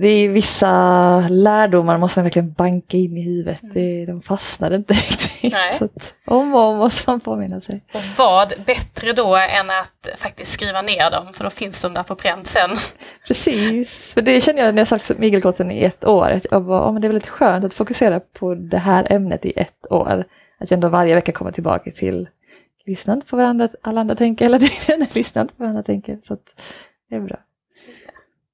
Det 0.00 0.08
är 0.08 0.28
vissa 0.28 1.20
lärdomar 1.28 1.98
måste 1.98 2.20
man 2.20 2.24
verkligen 2.24 2.52
banka 2.52 2.96
in 2.96 3.16
i 3.16 3.22
huvudet. 3.22 3.60
Det, 3.74 4.06
de 4.06 4.22
fastnar 4.22 4.74
inte 4.74 4.94
riktigt. 4.94 5.56
Så 5.78 5.84
att, 5.84 6.14
om 6.26 6.54
och 6.54 6.60
om 6.60 6.76
måste 6.76 7.10
man 7.10 7.20
påminna 7.20 7.60
sig. 7.60 7.84
Och 7.94 8.00
vad 8.18 8.52
bättre 8.66 9.12
då 9.12 9.36
än 9.36 9.66
att 9.66 10.20
faktiskt 10.20 10.52
skriva 10.52 10.82
ner 10.82 11.10
dem, 11.10 11.26
för 11.32 11.44
då 11.44 11.50
finns 11.50 11.82
de 11.82 11.94
där 11.94 12.02
på 12.02 12.14
pränt 12.14 12.46
sen. 12.46 12.70
Precis, 13.26 14.12
för 14.14 14.22
det 14.22 14.40
känner 14.40 14.64
jag 14.64 14.74
när 14.74 14.80
jag 14.80 14.88
sagt 14.88 15.10
igelkotten 15.10 15.70
i 15.70 15.84
ett 15.84 16.04
år. 16.04 16.30
Att 16.30 16.46
jag 16.50 16.64
bara, 16.64 16.88
oh, 16.88 16.92
men 16.92 17.02
det 17.02 17.06
är 17.06 17.12
väldigt 17.12 17.28
skönt 17.28 17.64
att 17.64 17.74
fokusera 17.74 18.20
på 18.20 18.54
det 18.54 18.78
här 18.78 19.12
ämnet 19.12 19.44
i 19.44 19.52
ett 19.56 19.86
år. 19.90 20.24
Att 20.60 20.70
jag 20.70 20.76
ändå 20.76 20.88
varje 20.88 21.14
vecka 21.14 21.32
kommer 21.32 21.52
tillbaka 21.52 21.90
till 21.90 22.28
lyssna 22.86 23.12
inte 23.12 23.26
på 23.26 23.36
varandra, 23.36 23.68
alla 23.82 24.00
andra 24.00 24.14
tänker 24.14 24.44
hela 24.44 24.58
tiden, 24.58 25.06
lyssna 25.12 25.40
inte 25.40 25.54
på 25.54 25.62
varandra 25.62 25.82
tänker. 25.82 26.18
Så 26.24 26.34
att 26.34 26.44
det 27.10 27.16
är 27.16 27.20
bra. 27.20 27.36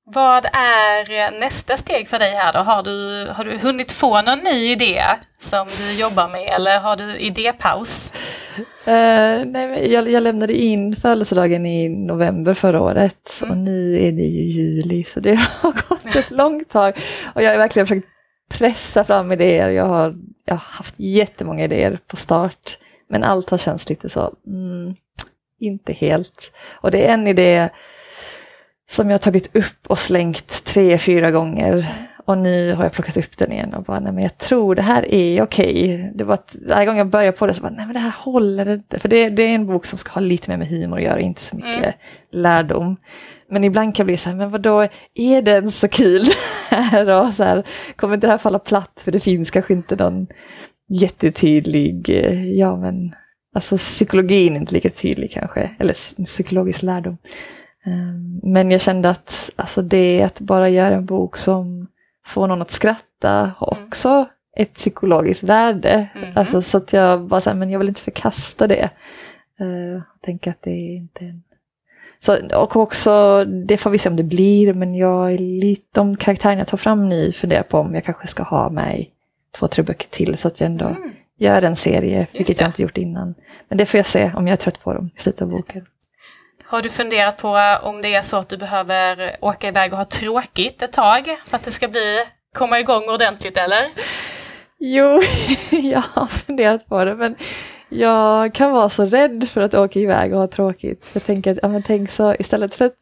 Vad 0.07 0.45
är 0.45 1.41
nästa 1.41 1.77
steg 1.77 2.09
för 2.09 2.19
dig 2.19 2.31
här 2.31 2.53
då? 2.53 2.59
Har 2.59 2.83
du, 2.83 3.29
har 3.33 3.45
du 3.45 3.59
hunnit 3.59 3.93
få 3.93 4.23
någon 4.23 4.39
ny 4.39 4.73
idé 4.73 5.03
som 5.41 5.67
du 5.79 5.93
jobbar 6.01 6.29
med 6.29 6.49
eller 6.57 6.81
har 6.81 6.97
du 6.97 7.19
idépaus? 7.19 8.13
Eh, 8.85 9.45
nej, 9.47 9.93
jag, 9.93 10.11
jag 10.11 10.23
lämnade 10.23 10.53
in 10.53 10.97
födelsedagen 10.97 11.67
i 11.67 11.89
november 11.89 12.55
förra 12.55 12.81
året 12.83 13.43
och 13.43 13.57
nu 13.57 13.99
är 13.99 14.13
det 14.13 14.23
ju 14.23 14.43
juli 14.43 15.05
så 15.05 15.21
det 15.21 15.35
har 15.61 15.73
gått 15.89 16.17
ett 16.17 16.31
långt 16.31 16.71
tag. 16.71 16.99
Och 17.35 17.43
jag 17.43 17.51
har 17.51 17.59
verkligen 17.59 17.87
försökt 17.87 18.09
pressa 18.49 19.05
fram 19.05 19.33
idéer. 19.33 19.71
Jag 19.71 19.87
har, 19.87 20.15
jag 20.45 20.55
har 20.55 20.77
haft 20.77 20.95
jättemånga 20.97 21.65
idéer 21.65 22.01
på 22.07 22.17
start 22.17 22.79
men 23.09 23.25
allt 23.25 23.51
har 23.51 23.59
känts 23.59 23.89
lite 23.89 24.09
så, 24.09 24.35
mm, 24.47 24.95
inte 25.61 25.93
helt. 25.93 26.53
Och 26.75 26.91
det 26.91 27.07
är 27.07 27.15
en 27.15 27.27
idé 27.27 27.69
som 28.91 29.11
jag 29.11 29.15
har 29.15 29.19
tagit 29.19 29.57
upp 29.57 29.87
och 29.87 29.99
slängt 29.99 30.65
tre, 30.65 30.99
fyra 30.99 31.31
gånger. 31.31 31.87
Och 32.27 32.39
nu 32.39 32.75
har 32.75 32.83
jag 32.85 32.93
plockat 32.93 33.17
upp 33.17 33.39
den 33.39 33.53
igen 33.53 33.75
och 33.75 33.83
bara, 33.85 34.01
nej 34.01 34.13
men 34.13 34.23
jag 34.23 34.39
tror 34.39 34.75
det 34.75 34.83
här 34.83 35.15
är 35.15 35.43
okej. 35.43 36.13
Det 36.15 36.25
var 36.25 36.35
att 36.35 36.57
varje 36.69 36.87
gång 36.87 36.97
jag 36.97 37.07
börjar 37.09 37.33
på 37.33 37.47
det 37.47 37.55
så 37.55 37.63
bara, 37.63 37.73
nej 37.73 37.87
men 37.87 37.95
det 37.95 38.01
här 38.01 38.15
håller 38.19 38.69
inte. 38.69 38.99
För 38.99 39.09
det, 39.09 39.29
det 39.29 39.43
är 39.43 39.55
en 39.55 39.67
bok 39.67 39.87
som 39.87 39.99
ska 39.99 40.13
ha 40.13 40.21
lite 40.21 40.51
mer 40.51 40.57
med 40.59 40.69
humor 40.69 40.97
att 40.97 41.03
göra, 41.05 41.21
inte 41.21 41.43
så 41.43 41.57
mycket 41.57 41.77
Mm. 41.77 41.93
lärdom. 42.33 42.97
Men 43.51 43.65
ibland 43.65 43.95
kan 43.97 44.03
jag 44.05 44.07
bli 44.07 44.17
så 44.17 44.29
här, 44.29 44.37
men 44.37 44.51
vadå, 44.51 44.89
är 45.15 45.43
den 45.43 45.71
så 45.71 45.89
kul? 45.89 46.21
Och 47.27 47.35
så 47.35 47.45
här, 47.45 47.65
kommer 47.97 48.15
inte 48.15 48.27
det 48.27 48.31
här 48.31 48.39
falla 48.39 48.59
platt? 48.59 49.01
För 49.05 49.13
det 49.13 49.21
finns 49.21 49.51
kanske 49.51 49.73
inte 49.73 49.97
någon 49.97 50.27
jättetydlig, 50.89 52.11
eh, 52.11 52.45
ja 52.53 52.77
men, 52.77 53.15
alltså 53.55 53.77
psykologin 53.77 54.53
är 54.57 54.61
inte 54.61 54.73
lika 54.75 54.91
tydlig 54.91 55.31
kanske, 55.31 55.71
eller 55.79 56.25
psykologisk 56.25 56.83
lärdom. 56.83 57.17
Um, 57.87 58.41
Men 58.43 58.71
jag 58.71 58.81
kände 58.81 59.11
att 59.11 59.51
alltså 59.57 59.83
det 59.83 60.23
att 60.23 60.41
bara 60.41 60.69
göra 60.69 60.95
en 60.95 61.07
bok 61.07 61.37
som 61.37 61.87
får 62.27 62.47
någon 62.47 62.63
att 62.63 62.71
skratta 62.71 63.53
har 63.59 63.73
Mm. 63.77 63.89
också 63.89 64.29
ett 64.57 64.75
psykologiskt 64.75 65.43
värde. 65.43 66.09
Mhm. 66.15 66.33
Alltså, 66.35 66.63
så 66.63 66.77
att 66.77 66.93
jag 66.93 67.21
bara 67.21 67.41
säger 67.41 67.57
men 67.57 67.71
jag 67.71 67.79
vill 67.79 67.89
inte 67.89 68.01
förkasta 68.01 68.67
det. 68.67 68.91
Uh, 69.61 70.03
tänka 70.25 70.51
att 70.51 70.63
det 70.63 70.71
är 70.71 70.97
inte 70.97 71.25
en... 71.25 71.43
Så, 72.21 72.37
och 72.63 72.77
också, 72.77 73.45
det 73.45 73.77
får 73.77 73.91
vi 73.91 73.99
se 73.99 74.09
om 74.09 74.17
det 74.17 74.23
blir, 74.23 74.75
men 74.75 74.95
jag 74.95 75.33
är 75.33 75.39
lite, 75.39 75.83
de 75.93 76.17
karaktärerna 76.17 76.61
jag 76.61 76.67
tar 76.69 76.79
fram 76.79 77.09
nu 77.09 77.33
funderar 77.33 77.63
på 77.63 77.79
om 77.79 77.95
jag 77.95 78.05
kanske 78.05 78.27
ska 78.27 78.43
ha 78.43 78.69
med 78.71 79.05
två, 79.59 79.67
tre 79.69 79.85
böcker 79.85 80.09
till 80.11 80.39
så 80.39 80.49
att 80.49 80.61
jag 80.61 80.67
ändå 80.71 80.85
Mm. 80.87 81.11
gör 81.39 81.63
en 81.63 81.77
serie, 81.77 82.27
vilket 82.33 82.59
det. 82.59 82.63
jag 82.65 82.69
inte 82.69 82.83
gjort 82.83 82.99
innan. 82.99 83.35
Men 83.69 83.79
det 83.79 83.87
får 83.87 83.99
jag 83.99 84.07
se 84.07 84.33
om 84.37 84.47
jag 84.47 84.53
är 84.53 84.57
trött 84.57 84.81
på 84.81 84.93
dem 84.93 85.11
i 85.17 85.21
slutet 85.21 85.43
av 85.43 85.49
boken. 85.51 85.87
Har 86.75 86.83
du 86.83 86.91
funderat 86.91 87.37
på 87.37 87.79
om 87.83 88.03
det 88.03 88.15
är 88.15 88.23
så 88.23 88.37
att 88.37 88.49
du 88.49 88.57
behöver 88.57 89.37
åka 89.41 89.69
iväg 89.69 89.93
och 89.93 89.99
ha 89.99 90.05
tråkigt 90.05 90.83
ett 90.83 90.93
tag 90.93 91.37
för 91.47 91.57
att 91.57 91.63
det 91.63 91.71
ska 91.71 91.89
bli, 91.89 92.19
komma 92.55 92.81
igång 92.81 93.09
ordentligt 93.09 93.57
eller? 93.57 93.87
Jo, 94.79 95.23
jag 95.71 96.03
har 96.13 96.27
funderat 96.27 96.89
på 96.89 97.05
det, 97.05 97.15
men 97.15 97.37
jag 97.89 98.55
kan 98.55 98.73
vara 98.73 98.91
så 98.91 99.07
rädd 99.07 99.49
för 99.51 99.61
att 99.61 99.75
åka 99.75 99.99
iväg 99.99 100.33
och 100.35 100.39
ha 100.41 100.47
tråkigt. 100.47 101.11
Jag 101.13 101.25
tänker 101.25 101.53
att, 101.53 101.59
ja 101.63 101.69
men 101.69 101.83
tänk 101.83 102.11
så, 102.11 102.35
istället 102.39 102.75
för 102.75 102.85
att 102.85 102.99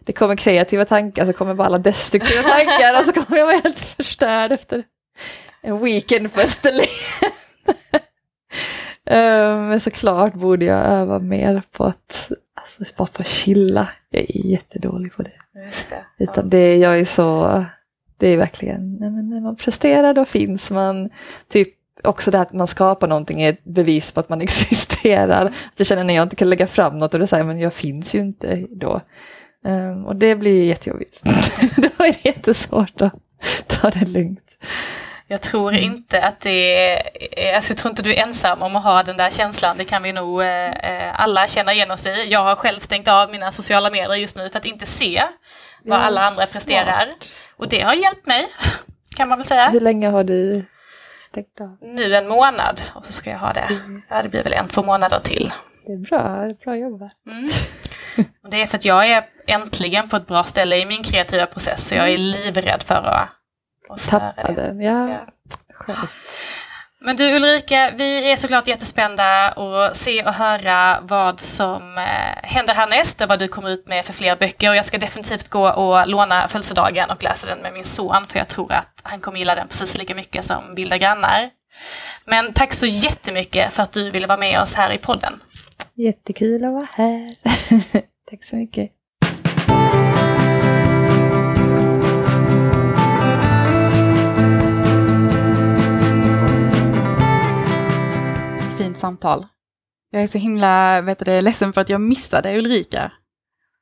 det 0.00 0.12
kommer 0.12 0.36
kreativa 0.36 0.84
tankar 0.84 1.26
så 1.26 1.32
kommer 1.32 1.54
bara 1.54 1.66
alla 1.66 1.78
destruktiva 1.78 2.42
tankar 2.48 2.98
och 2.98 3.04
så 3.04 3.12
kommer 3.12 3.38
jag 3.38 3.46
vara 3.46 3.60
helt 3.64 3.80
förstörd 3.80 4.52
efter 4.52 4.84
en 5.62 5.84
weekend 5.84 6.34
på 6.34 6.40
Österlen. 6.40 6.86
Eh, 9.06 9.56
Men 9.56 9.80
såklart 9.80 10.34
borde 10.34 10.64
jag 10.64 10.86
öva 10.86 11.18
mer 11.18 11.62
på 11.72 11.84
att, 11.84 12.30
bara 12.96 13.06
på 13.06 13.20
att 13.20 13.26
chilla. 13.26 13.88
Jag 14.10 14.22
är 14.22 14.46
jättedålig 14.46 15.12
på 15.12 15.22
det. 15.22 15.64
Just 15.64 15.90
det. 15.90 16.24
Utan 16.24 16.50
det, 16.50 16.76
jag 16.76 17.00
är 17.00 17.04
så, 17.04 17.64
det 18.16 18.28
är 18.28 18.36
verkligen, 18.36 18.94
när 18.94 19.40
man 19.40 19.56
presterar 19.56 20.14
då 20.14 20.24
finns 20.24 20.70
man. 20.70 21.10
Typ 21.48 21.68
också 22.04 22.30
det 22.30 22.38
här 22.38 22.42
att 22.42 22.52
man 22.52 22.66
skapar 22.66 23.08
någonting 23.08 23.42
är 23.42 23.50
ett 23.50 23.64
bevis 23.64 24.12
på 24.12 24.20
att 24.20 24.28
man 24.28 24.40
existerar. 24.42 25.46
Att 25.46 25.52
jag 25.76 25.86
känner 25.86 26.04
när 26.04 26.14
jag 26.14 26.22
inte 26.22 26.36
kan 26.36 26.50
lägga 26.50 26.66
fram 26.66 26.98
något 26.98 27.14
och 27.14 27.20
det 27.20 27.26
säger 27.26 27.44
men 27.44 27.58
jag 27.58 27.74
finns 27.74 28.14
ju 28.14 28.18
inte 28.18 28.66
då. 28.70 29.00
Ehm, 29.64 30.04
och 30.04 30.16
det 30.16 30.36
blir 30.36 30.64
jättejobbigt. 30.64 31.22
då 31.76 32.04
är 32.04 32.12
det 32.12 32.24
jättesvårt 32.24 33.00
att 33.00 33.14
ta 33.66 33.90
det 33.90 34.06
lugnt. 34.06 34.40
Jag 35.32 35.42
tror 35.42 35.74
inte 35.74 36.22
att 36.22 36.40
det 36.40 36.74
är, 36.92 37.54
alltså 37.54 37.70
jag 37.70 37.78
tror 37.78 37.90
inte 37.90 38.02
du 38.02 38.14
är 38.14 38.22
ensam 38.22 38.62
om 38.62 38.76
att 38.76 38.82
ha 38.82 39.02
den 39.02 39.16
där 39.16 39.30
känslan. 39.30 39.76
Det 39.76 39.84
kan 39.84 40.02
vi 40.02 40.12
nog 40.12 40.42
eh, 40.42 40.70
eh, 40.70 41.20
alla 41.20 41.46
känna 41.46 41.72
igen 41.72 41.90
oss 41.90 42.06
i. 42.06 42.28
Jag 42.30 42.44
har 42.44 42.56
själv 42.56 42.80
stängt 42.80 43.08
av 43.08 43.30
mina 43.30 43.52
sociala 43.52 43.90
medier 43.90 44.14
just 44.14 44.36
nu 44.36 44.48
för 44.50 44.58
att 44.58 44.64
inte 44.64 44.86
se 44.86 45.22
vad 45.84 45.98
Ja, 45.98 46.02
alla 46.02 46.20
andra 46.20 46.46
presterar. 46.46 47.04
smart. 47.04 47.30
Och 47.56 47.68
det 47.68 47.80
har 47.80 47.94
hjälpt 47.94 48.26
mig, 48.26 48.46
kan 49.16 49.28
man 49.28 49.38
väl 49.38 49.44
säga. 49.44 49.68
Hur 49.68 49.80
länge 49.80 50.08
har 50.08 50.24
du 50.24 50.64
stängt 51.30 51.60
av? 51.60 51.76
Nu 51.80 52.14
en 52.14 52.28
månad 52.28 52.80
och 52.94 53.06
så 53.06 53.12
ska 53.12 53.30
jag 53.30 53.38
ha 53.38 53.52
det. 53.52 53.68
Ja, 54.08 54.22
det 54.22 54.28
blir 54.28 54.42
väl 54.42 54.52
en, 54.52 54.68
två 54.68 54.82
månader 54.82 55.18
till. 55.18 55.52
Det 55.86 55.92
är 55.92 55.96
bra, 55.96 56.18
det 56.18 56.50
är 56.50 56.64
bra 56.64 56.76
jobbat. 56.76 57.12
Mm. 57.26 57.50
Det 58.50 58.62
är 58.62 58.66
för 58.66 58.76
att 58.78 58.84
jag 58.84 59.06
är 59.10 59.24
äntligen 59.46 60.08
på 60.08 60.16
ett 60.16 60.26
bra 60.26 60.42
ställe 60.42 60.76
i 60.76 60.86
min 60.86 61.02
kreativa 61.02 61.46
process 61.46 61.88
så 61.88 61.94
jag 61.94 62.10
är 62.10 62.18
livrädd 62.18 62.82
för 62.82 62.94
att, 62.94 63.28
att 63.92 64.00
störa 64.00 64.20
Tappa 64.32 64.52
det. 64.52 64.62
den, 64.62 64.80
ja. 64.80 65.26
Ja. 65.86 65.94
Men 67.02 67.16
du 67.16 67.36
Ulrika, 67.36 67.90
vi 67.96 68.32
är 68.32 68.36
såklart 68.36 68.68
jättespända 68.68 69.48
att 69.48 69.96
se 69.96 70.24
och 70.24 70.34
höra 70.34 71.00
vad 71.02 71.40
som 71.40 71.98
eh, 71.98 72.42
händer 72.42 72.74
härnäst 72.74 73.20
och 73.20 73.28
vad 73.28 73.38
du 73.38 73.48
kommer 73.48 73.70
ut 73.70 73.88
med 73.88 74.04
för 74.04 74.12
fler 74.12 74.36
böcker. 74.36 74.70
Och 74.70 74.76
jag 74.76 74.84
ska 74.84 74.98
definitivt 74.98 75.48
gå 75.48 75.70
och 75.70 76.08
låna 76.08 76.48
födelsedagen 76.48 77.10
och 77.10 77.22
läsa 77.22 77.46
den 77.46 77.62
med 77.62 77.72
min 77.72 77.84
son 77.84 78.26
för 78.26 78.38
jag 78.38 78.48
tror 78.48 78.72
att 78.72 79.00
han 79.02 79.20
kommer 79.20 79.38
gilla 79.38 79.54
den 79.54 79.68
precis 79.68 79.98
lika 79.98 80.14
mycket 80.14 80.44
som 80.44 80.74
Vilda 80.76 80.98
grannar. 80.98 81.50
Men 82.24 82.52
tack 82.52 82.72
så 82.74 82.86
jättemycket 82.86 83.72
för 83.72 83.82
att 83.82 83.92
du 83.92 84.10
ville 84.10 84.26
vara 84.26 84.38
med 84.38 84.60
oss 84.60 84.74
här 84.74 84.92
i 84.92 84.98
podden. 84.98 85.42
Jättekul 85.94 86.64
att 86.64 86.72
vara 86.72 86.88
här. 86.92 87.34
Tack 88.30 88.44
så 88.44 88.56
mycket. 88.56 88.90
Samtal. 99.00 99.46
Jag 100.10 100.22
är 100.22 100.26
så 100.26 100.38
himla 100.38 101.00
vet 101.00 101.24
du, 101.24 101.40
ledsen 101.40 101.72
för 101.72 101.80
att 101.80 101.88
jag 101.88 102.00
missade 102.00 102.58
Ulrika. 102.58 103.12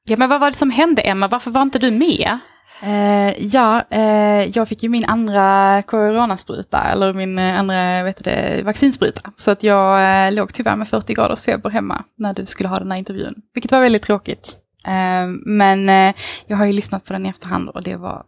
Ja, 0.05 0.17
men 0.17 0.29
vad 0.29 0.41
var 0.41 0.51
det 0.51 0.57
som 0.57 0.71
hände 0.71 1.03
Emma? 1.03 1.29
Varför 1.29 1.51
var 1.51 1.63
inte 1.63 1.79
du 1.79 1.91
med? 1.91 2.39
Eh, 2.83 3.45
ja, 3.45 3.85
eh, 3.91 4.49
jag 4.49 4.69
fick 4.69 4.83
ju 4.83 4.89
min 4.89 5.05
andra 5.05 5.83
coronaspruta, 5.83 6.85
eller 6.85 7.15
min 7.15 7.39
eh, 7.39 7.59
andra 7.59 8.03
vet 8.03 8.25
du, 8.25 8.63
vaccinspruta. 8.63 9.33
Så 9.37 9.51
att 9.51 9.63
jag 9.63 10.27
eh, 10.27 10.33
låg 10.33 10.55
tyvärr 10.55 10.77
med 10.77 10.89
40 10.89 11.15
graders 11.15 11.41
feber 11.41 11.71
hemma 11.71 12.05
när 12.19 12.35
du 12.35 12.47
skulle 12.47 12.69
ha 12.69 12.79
den 12.79 12.91
här 12.91 12.99
intervjun. 12.99 13.35
Vilket 13.55 13.73
var 13.73 13.81
väldigt 13.81 14.03
tråkigt. 14.03 14.59
Eh, 14.87 15.27
men 15.47 15.89
eh, 15.89 16.15
jag 16.47 16.57
har 16.57 16.65
ju 16.65 16.73
lyssnat 16.73 17.05
på 17.05 17.13
den 17.13 17.27
i 17.27 17.29
efterhand 17.29 17.69
och 17.69 17.83
det 17.83 17.97
var, 17.97 18.23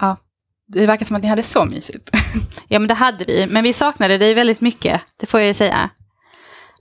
ja, 0.00 0.16
det 0.68 0.86
verkar 0.86 1.06
som 1.06 1.16
att 1.16 1.22
ni 1.22 1.28
hade 1.28 1.42
så 1.42 1.64
mysigt. 1.64 2.10
Ja, 2.68 2.78
men 2.78 2.88
det 2.88 2.94
hade 2.94 3.24
vi. 3.24 3.46
Men 3.50 3.64
vi 3.64 3.72
saknade 3.72 4.18
dig 4.18 4.34
väldigt 4.34 4.60
mycket, 4.60 5.00
det 5.20 5.26
får 5.26 5.40
jag 5.40 5.46
ju 5.46 5.54
säga. 5.54 5.90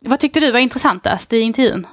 Vad 0.06 0.20
tyckte 0.20 0.39
du 0.39 0.52
var 0.52 0.60
intressantast 0.60 1.34
i 1.34 1.39
intervjun? 1.39 1.88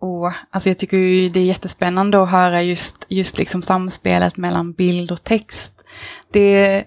Och, 0.00 0.32
alltså 0.50 0.68
jag 0.68 0.78
tycker 0.78 0.96
ju 0.96 1.28
det 1.28 1.40
är 1.40 1.44
jättespännande 1.44 2.22
att 2.22 2.30
höra 2.30 2.62
just, 2.62 3.06
just 3.08 3.38
liksom 3.38 3.62
samspelet 3.62 4.36
mellan 4.36 4.72
bild 4.72 5.12
och 5.12 5.24
text. 5.24 5.72
Det, 6.32 6.84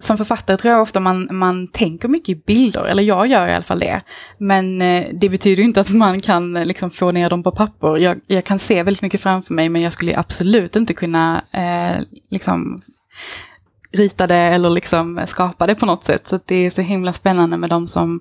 som 0.00 0.16
författare 0.16 0.56
tror 0.56 0.72
jag 0.72 0.82
ofta 0.82 1.00
man, 1.00 1.28
man 1.30 1.68
tänker 1.68 2.08
mycket 2.08 2.28
i 2.28 2.42
bilder, 2.46 2.84
eller 2.84 3.02
jag 3.02 3.26
gör 3.26 3.48
i 3.48 3.54
alla 3.54 3.62
fall 3.62 3.78
det. 3.78 4.00
Men 4.38 4.82
eh, 4.82 5.06
det 5.12 5.28
betyder 5.28 5.62
inte 5.62 5.80
att 5.80 5.90
man 5.90 6.20
kan 6.20 6.56
eh, 6.56 6.64
liksom 6.64 6.90
få 6.90 7.12
ner 7.12 7.30
dem 7.30 7.42
på 7.42 7.50
papper. 7.50 7.96
Jag, 7.96 8.20
jag 8.26 8.44
kan 8.44 8.58
se 8.58 8.82
väldigt 8.82 9.02
mycket 9.02 9.20
framför 9.20 9.54
mig, 9.54 9.68
men 9.68 9.82
jag 9.82 9.92
skulle 9.92 10.18
absolut 10.18 10.76
inte 10.76 10.94
kunna 10.94 11.44
eh, 11.50 12.04
liksom 12.30 12.82
rita 13.92 14.26
det 14.26 14.36
eller 14.36 14.70
liksom 14.70 15.20
skapa 15.26 15.66
det 15.66 15.74
på 15.74 15.86
något 15.86 16.04
sätt. 16.04 16.26
Så 16.26 16.38
det 16.44 16.56
är 16.56 16.70
så 16.70 16.82
himla 16.82 17.12
spännande 17.12 17.56
med 17.56 17.70
de 17.70 17.86
som, 17.86 18.20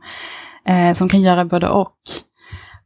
eh, 0.67 0.93
som 0.93 1.09
kan 1.09 1.21
göra 1.21 1.45
både 1.45 1.69
och. 1.69 1.95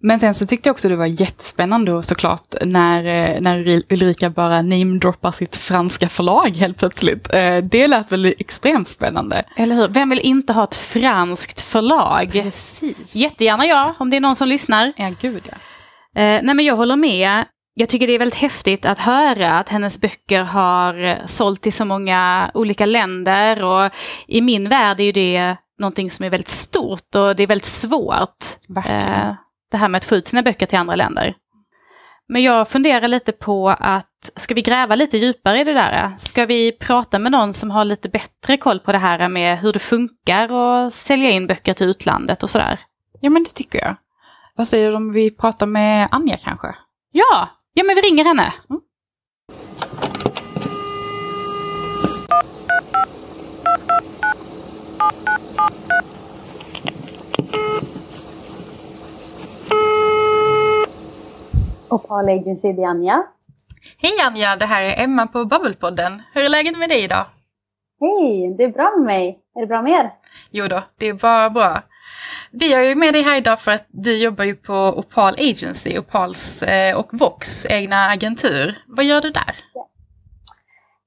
Men 0.02 0.20
sen 0.20 0.34
så 0.34 0.46
tyckte 0.46 0.70
jag 0.70 0.74
också 0.74 0.90
det 0.90 0.96
var 0.96 1.06
jättespännande 1.06 1.94
och 1.94 2.06
såklart 2.06 2.56
när, 2.62 3.04
eh, 3.06 3.42
när 3.42 3.84
Ulrika 3.90 4.30
bara 4.30 4.62
namedroppar 4.62 5.32
sitt 5.32 5.56
franska 5.56 6.10
förlag 6.10 6.58
helt 6.58 6.78
plötsligt. 6.78 7.34
Eh, 7.34 7.58
det 7.58 7.88
lät 7.88 8.12
väl 8.12 8.26
extremt 8.26 8.88
spännande. 8.88 9.44
Eller 9.56 9.76
hur? 9.76 9.88
Vem 9.88 10.10
vill 10.10 10.20
inte 10.20 10.54
ha 10.54 10.64
ett 10.64 10.76
franskt 10.76 11.62
förlag? 11.62 12.32
Precis. 12.32 13.16
Jättegärna 13.16 13.66
jag, 13.66 13.94
om 13.98 14.10
det 14.10 14.18
är 14.18 14.22
någon 14.22 14.36
som 14.36 14.48
lyssnar. 14.48 14.94
Ja, 14.98 15.12
gud 15.22 15.44
ja. 15.46 15.58
Eh, 16.22 16.42
nej 16.44 16.56
men 16.56 16.66
jag 16.66 16.76
håller 16.76 16.96
med. 16.96 17.46
Jag 17.74 17.90
tycker 17.90 18.08
det 18.08 18.14
är 18.14 18.20
väldigt 18.20 18.40
häftigt 18.40 18.86
att 18.86 19.00
höra 19.00 19.60
att 19.60 19.70
hennes 19.70 20.02
böcker 20.02 20.44
har 20.44 21.18
sålt 21.28 21.68
i 21.68 21.72
så 21.72 21.86
många 21.86 22.52
olika 22.54 22.86
länder 22.86 23.64
och 23.64 23.92
i 24.28 24.42
min 24.42 24.70
värld 24.70 25.00
är 25.00 25.04
ju 25.04 25.12
det 25.12 25.56
någonting 25.80 26.12
som 26.12 26.26
är 26.26 26.30
väldigt 26.30 26.50
stort 26.50 27.16
och 27.16 27.36
det 27.36 27.44
är 27.44 27.48
väldigt 27.48 27.66
svårt. 27.66 28.46
Eh, 28.86 29.34
det 29.72 29.78
här 29.78 29.88
med 29.88 29.98
att 29.98 30.06
få 30.06 30.16
ut 30.16 30.28
sina 30.28 30.44
böcker 30.44 30.66
till 30.66 30.78
andra 30.78 30.96
länder. 30.96 31.36
Men 32.28 32.44
jag 32.44 32.68
funderar 32.70 33.08
lite 33.08 33.32
på 33.32 33.70
att, 33.70 34.32
ska 34.36 34.54
vi 34.54 34.62
gräva 34.62 34.96
lite 34.96 35.18
djupare 35.18 35.60
i 35.60 35.64
det 35.64 35.74
där? 35.74 36.16
Ska 36.20 36.46
vi 36.46 36.72
prata 36.72 37.20
med 37.20 37.32
någon 37.32 37.54
som 37.54 37.72
har 37.72 37.86
lite 37.86 38.10
bättre 38.10 38.58
koll 38.58 38.80
på 38.80 38.92
det 38.92 38.98
här 38.98 39.30
med 39.30 39.60
hur 39.60 39.74
det 39.74 39.80
funkar 39.80 40.52
och 40.52 40.92
sälja 40.92 41.30
in 41.30 41.48
böcker 41.48 41.74
till 41.74 41.88
utlandet 41.88 42.44
och 42.44 42.50
sådär? 42.50 42.80
Ja, 43.22 43.30
men 43.30 43.44
det 43.44 43.50
tycker 43.50 43.80
jag. 43.80 43.96
Vad 44.56 44.68
säger 44.68 44.90
du 44.90 44.96
om 44.96 45.12
vi 45.14 45.32
pratar 45.32 45.66
med 45.66 46.08
Anja 46.12 46.38
kanske? 46.38 46.76
Ja, 47.12 47.50
ja 47.74 47.84
men 47.84 47.96
vi 47.96 48.02
ringer 48.02 48.26
henne. 48.26 48.54
Mm. 48.70 48.82
Opal 61.90 62.30
Agency, 62.30 62.74
det 62.74 62.82
är 62.82 62.88
Anja. 62.88 63.24
Hej 63.98 64.12
Anja, 64.28 64.56
det 64.56 64.66
här 64.66 64.84
är 64.84 65.04
Emma 65.04 65.28
på 65.28 65.46
Bubblepodden. 65.46 66.22
Hur 66.34 66.46
är 66.46 66.50
läget 66.50 66.78
med 66.78 66.90
dig 66.90 67.04
idag? 67.04 67.26
Hej, 68.00 68.56
det 68.58 68.64
är 68.64 68.72
bra 68.72 68.92
med 68.98 69.06
mig. 69.06 69.40
Är 69.56 69.62
det 69.62 69.68
bra 69.68 69.82
med 69.82 69.92
er? 69.92 70.12
Jo 70.52 70.66
då, 70.70 70.84
det 71.00 71.08
är 71.08 71.14
bara 71.14 71.50
bra. 71.50 71.82
Vi 72.52 72.74
har 72.74 72.82
ju 72.82 72.96
med 72.96 73.14
dig 73.14 73.22
här 73.22 73.38
idag 73.38 73.60
för 73.60 73.72
att 73.72 73.86
du 73.88 74.24
jobbar 74.24 74.44
ju 74.44 74.56
på 74.56 74.74
Opal 74.74 75.34
Agency, 75.34 76.00
Opals 76.00 76.64
eh, 76.64 77.00
och 77.00 77.10
Vox 77.12 77.66
egna 77.70 77.96
agentur. 77.96 78.78
Vad 78.88 79.06
gör 79.06 79.22
du 79.22 79.30
där? 79.30 79.56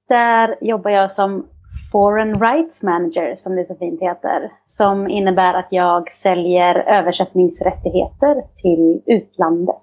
Där 0.09 0.57
jobbar 0.61 0.91
jag 0.91 1.11
som 1.11 1.47
Foreign 1.91 2.41
Rights 2.41 2.83
Manager, 2.83 3.35
som 3.37 3.55
det 3.55 3.67
så 3.67 3.75
fint 3.75 4.01
heter. 4.01 4.51
Som 4.67 5.09
innebär 5.09 5.53
att 5.53 5.67
jag 5.69 6.11
säljer 6.11 6.75
översättningsrättigheter 6.75 8.35
till 8.61 9.01
utlandet. 9.05 9.82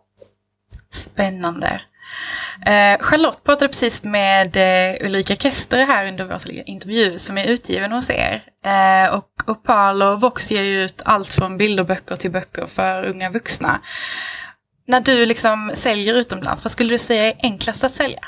Spännande. 0.93 1.81
Eh, 2.67 2.99
Charlotte 3.01 3.45
pratade 3.45 3.69
precis 3.69 4.05
med 4.05 4.57
eh, 4.57 5.07
Ulrika 5.07 5.35
Kester 5.35 5.85
här 5.85 6.09
under 6.09 6.25
vår 6.25 6.41
intervju 6.67 7.19
som 7.19 7.39
är 7.39 7.51
utgiven 7.51 7.93
hos 7.93 8.11
er. 8.11 8.43
Eh, 8.65 9.15
och 9.15 9.51
Opal 9.51 10.03
och 10.03 10.21
Vox 10.21 10.53
ger 10.53 10.63
ju 10.63 10.83
ut 10.83 11.03
allt 11.07 11.29
från 11.29 11.59
bilderböcker 11.59 12.17
till 12.17 12.31
böcker 12.31 12.67
för 12.67 13.05
unga 13.05 13.31
vuxna. 13.31 13.81
När 14.87 15.01
du 15.01 15.27
liksom 15.27 15.71
säljer 15.75 16.15
utomlands, 16.15 16.65
vad 16.65 16.71
skulle 16.71 16.91
du 16.91 16.99
säga 16.99 17.25
är 17.25 17.35
enklast 17.43 17.85
att 17.85 17.91
sälja? 17.91 18.21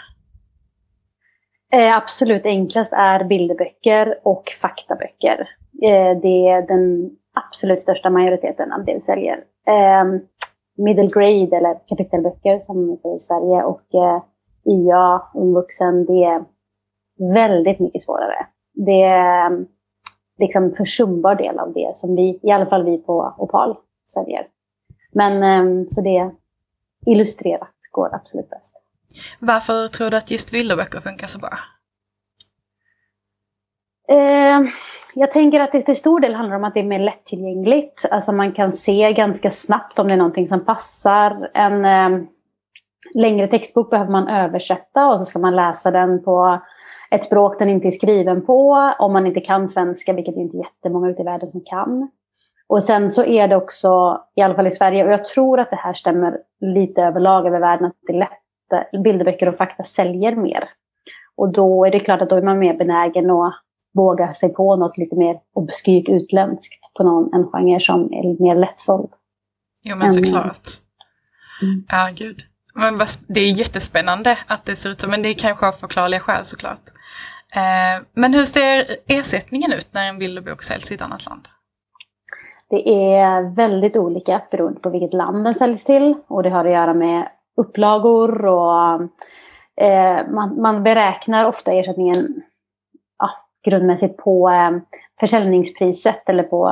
Eh, 1.72 1.96
absolut 1.96 2.44
enklast 2.44 2.92
är 2.92 3.24
bilderböcker 3.24 4.18
och 4.22 4.44
faktaböcker. 4.60 5.48
Eh, 5.82 6.20
det 6.22 6.48
är 6.48 6.66
den 6.68 7.10
absolut 7.34 7.82
största 7.82 8.10
majoriteten 8.10 8.72
av 8.72 8.84
det 8.84 8.94
vi 8.94 9.00
säljer. 9.00 9.38
Ehm, 9.66 10.20
Middle 10.78 11.08
grade 11.14 11.56
eller 11.56 11.88
kapitelböcker 11.88 12.60
som 12.60 12.90
vi 12.90 12.96
säger 12.96 13.16
i 13.16 13.20
Sverige 13.20 13.62
och 13.62 13.94
eh, 13.94 14.22
IA, 14.64 15.22
ungvuxen, 15.34 16.06
det 16.06 16.24
är 16.24 16.44
väldigt 17.34 17.80
mycket 17.80 18.04
svårare. 18.04 18.46
Det 18.74 19.02
är 19.02 19.50
eh, 19.50 19.58
liksom 20.38 20.74
försumbar 20.76 21.34
del 21.34 21.58
av 21.58 21.72
det 21.72 21.96
som 21.96 22.16
vi, 22.16 22.40
i 22.42 22.50
alla 22.50 22.66
fall 22.66 22.84
vi 22.84 22.98
på 22.98 23.34
Opal, 23.38 23.76
säljer. 24.14 24.46
Men 25.12 25.42
eh, 25.42 25.86
så 25.88 26.00
det 26.00 26.30
illustrerat 27.06 27.68
går 27.90 28.14
absolut 28.14 28.50
bäst. 28.50 28.74
Varför 29.38 29.88
tror 29.88 30.10
du 30.10 30.16
att 30.16 30.30
just 30.30 30.52
bilderböcker 30.52 31.00
funkar 31.00 31.26
så 31.26 31.38
bra? 31.38 31.58
Eh, 34.12 34.60
jag 35.14 35.32
tänker 35.32 35.60
att 35.60 35.72
det 35.72 35.82
till 35.82 35.96
stor 35.96 36.20
del 36.20 36.34
handlar 36.34 36.56
om 36.56 36.64
att 36.64 36.74
det 36.74 36.80
är 36.80 36.84
mer 36.84 36.98
lättillgängligt. 36.98 38.06
Alltså 38.10 38.32
man 38.32 38.52
kan 38.52 38.72
se 38.72 39.12
ganska 39.12 39.50
snabbt 39.50 39.98
om 39.98 40.08
det 40.08 40.12
är 40.12 40.18
någonting 40.18 40.48
som 40.48 40.64
passar. 40.64 41.50
En 41.54 41.84
ehm, 41.84 42.26
längre 43.14 43.46
textbok 43.46 43.90
behöver 43.90 44.12
man 44.12 44.28
översätta 44.28 45.08
och 45.08 45.18
så 45.18 45.24
ska 45.24 45.38
man 45.38 45.56
läsa 45.56 45.90
den 45.90 46.24
på 46.24 46.60
ett 47.10 47.24
språk 47.24 47.58
den 47.58 47.68
inte 47.68 47.88
är 47.88 47.90
skriven 47.90 48.46
på. 48.46 48.92
Om 48.98 49.12
man 49.12 49.26
inte 49.26 49.40
kan 49.40 49.68
svenska, 49.68 50.12
vilket 50.12 50.34
det 50.34 50.40
inte 50.40 50.56
är 50.56 50.62
jättemånga 50.62 51.10
ute 51.10 51.22
i 51.22 51.24
världen 51.24 51.48
som 51.48 51.60
kan. 51.60 52.10
Och 52.66 52.82
sen 52.82 53.10
så 53.10 53.24
är 53.24 53.48
det 53.48 53.56
också, 53.56 54.20
i 54.36 54.42
alla 54.42 54.54
fall 54.54 54.66
i 54.66 54.70
Sverige, 54.70 55.04
och 55.04 55.12
jag 55.12 55.24
tror 55.24 55.60
att 55.60 55.70
det 55.70 55.76
här 55.76 55.94
stämmer 55.94 56.38
lite 56.60 57.02
överlag 57.02 57.46
över 57.46 57.60
världen, 57.60 57.86
att 57.86 57.96
det 58.06 58.12
är 58.12 58.18
lätt, 58.18 59.02
bilderböcker 59.04 59.48
och 59.48 59.56
fakta 59.56 59.84
säljer 59.84 60.36
mer. 60.36 60.68
Och 61.36 61.52
då 61.52 61.84
är 61.84 61.90
det 61.90 62.00
klart 62.00 62.22
att 62.22 62.30
då 62.30 62.36
är 62.36 62.42
man 62.42 62.58
mer 62.58 62.74
benägen 62.74 63.30
att 63.30 63.54
våga 63.94 64.34
sig 64.34 64.54
på 64.54 64.76
något 64.76 64.98
lite 64.98 65.16
mer 65.16 65.36
obskyrt 65.54 66.08
utländskt 66.08 66.94
på 66.96 67.04
någon, 67.04 67.34
en 67.34 67.46
genre 67.52 67.80
som 67.80 68.04
är 68.04 68.42
mer 68.42 68.54
lättsåld. 68.54 69.10
Jo 69.82 69.96
men 69.96 70.12
såklart. 70.12 70.68
Mm. 71.62 71.84
Ja, 71.88 72.10
gud. 72.14 72.42
Men 72.74 72.98
det 73.26 73.40
är 73.40 73.52
jättespännande 73.52 74.38
att 74.46 74.64
det 74.64 74.76
ser 74.76 74.90
ut 74.90 75.00
så, 75.00 75.10
men 75.10 75.22
det 75.22 75.28
är 75.28 75.34
kanske 75.34 75.68
av 75.68 75.72
förklarliga 75.72 76.20
skäl 76.20 76.44
såklart. 76.44 76.80
Eh, 77.54 78.02
men 78.14 78.34
hur 78.34 78.42
ser 78.42 78.86
ersättningen 79.06 79.72
ut 79.72 79.88
när 79.94 80.08
en 80.08 80.18
bilderbok 80.18 80.62
säljs 80.62 80.92
i 80.92 80.94
ett 80.94 81.02
annat 81.02 81.26
land? 81.26 81.48
Det 82.70 82.88
är 82.88 83.54
väldigt 83.54 83.96
olika 83.96 84.42
beroende 84.50 84.80
på 84.80 84.90
vilket 84.90 85.14
land 85.14 85.44
den 85.44 85.54
säljs 85.54 85.84
till 85.84 86.14
och 86.26 86.42
det 86.42 86.50
har 86.50 86.64
att 86.64 86.72
göra 86.72 86.94
med 86.94 87.28
upplagor 87.56 88.46
och 88.46 89.02
eh, 89.84 90.30
man, 90.30 90.60
man 90.62 90.82
beräknar 90.82 91.44
ofta 91.44 91.72
ersättningen 91.72 92.42
grundmässigt 93.64 94.16
på 94.16 94.48
eh, 94.48 94.70
försäljningspriset 95.20 96.28
eller 96.28 96.42
på 96.42 96.68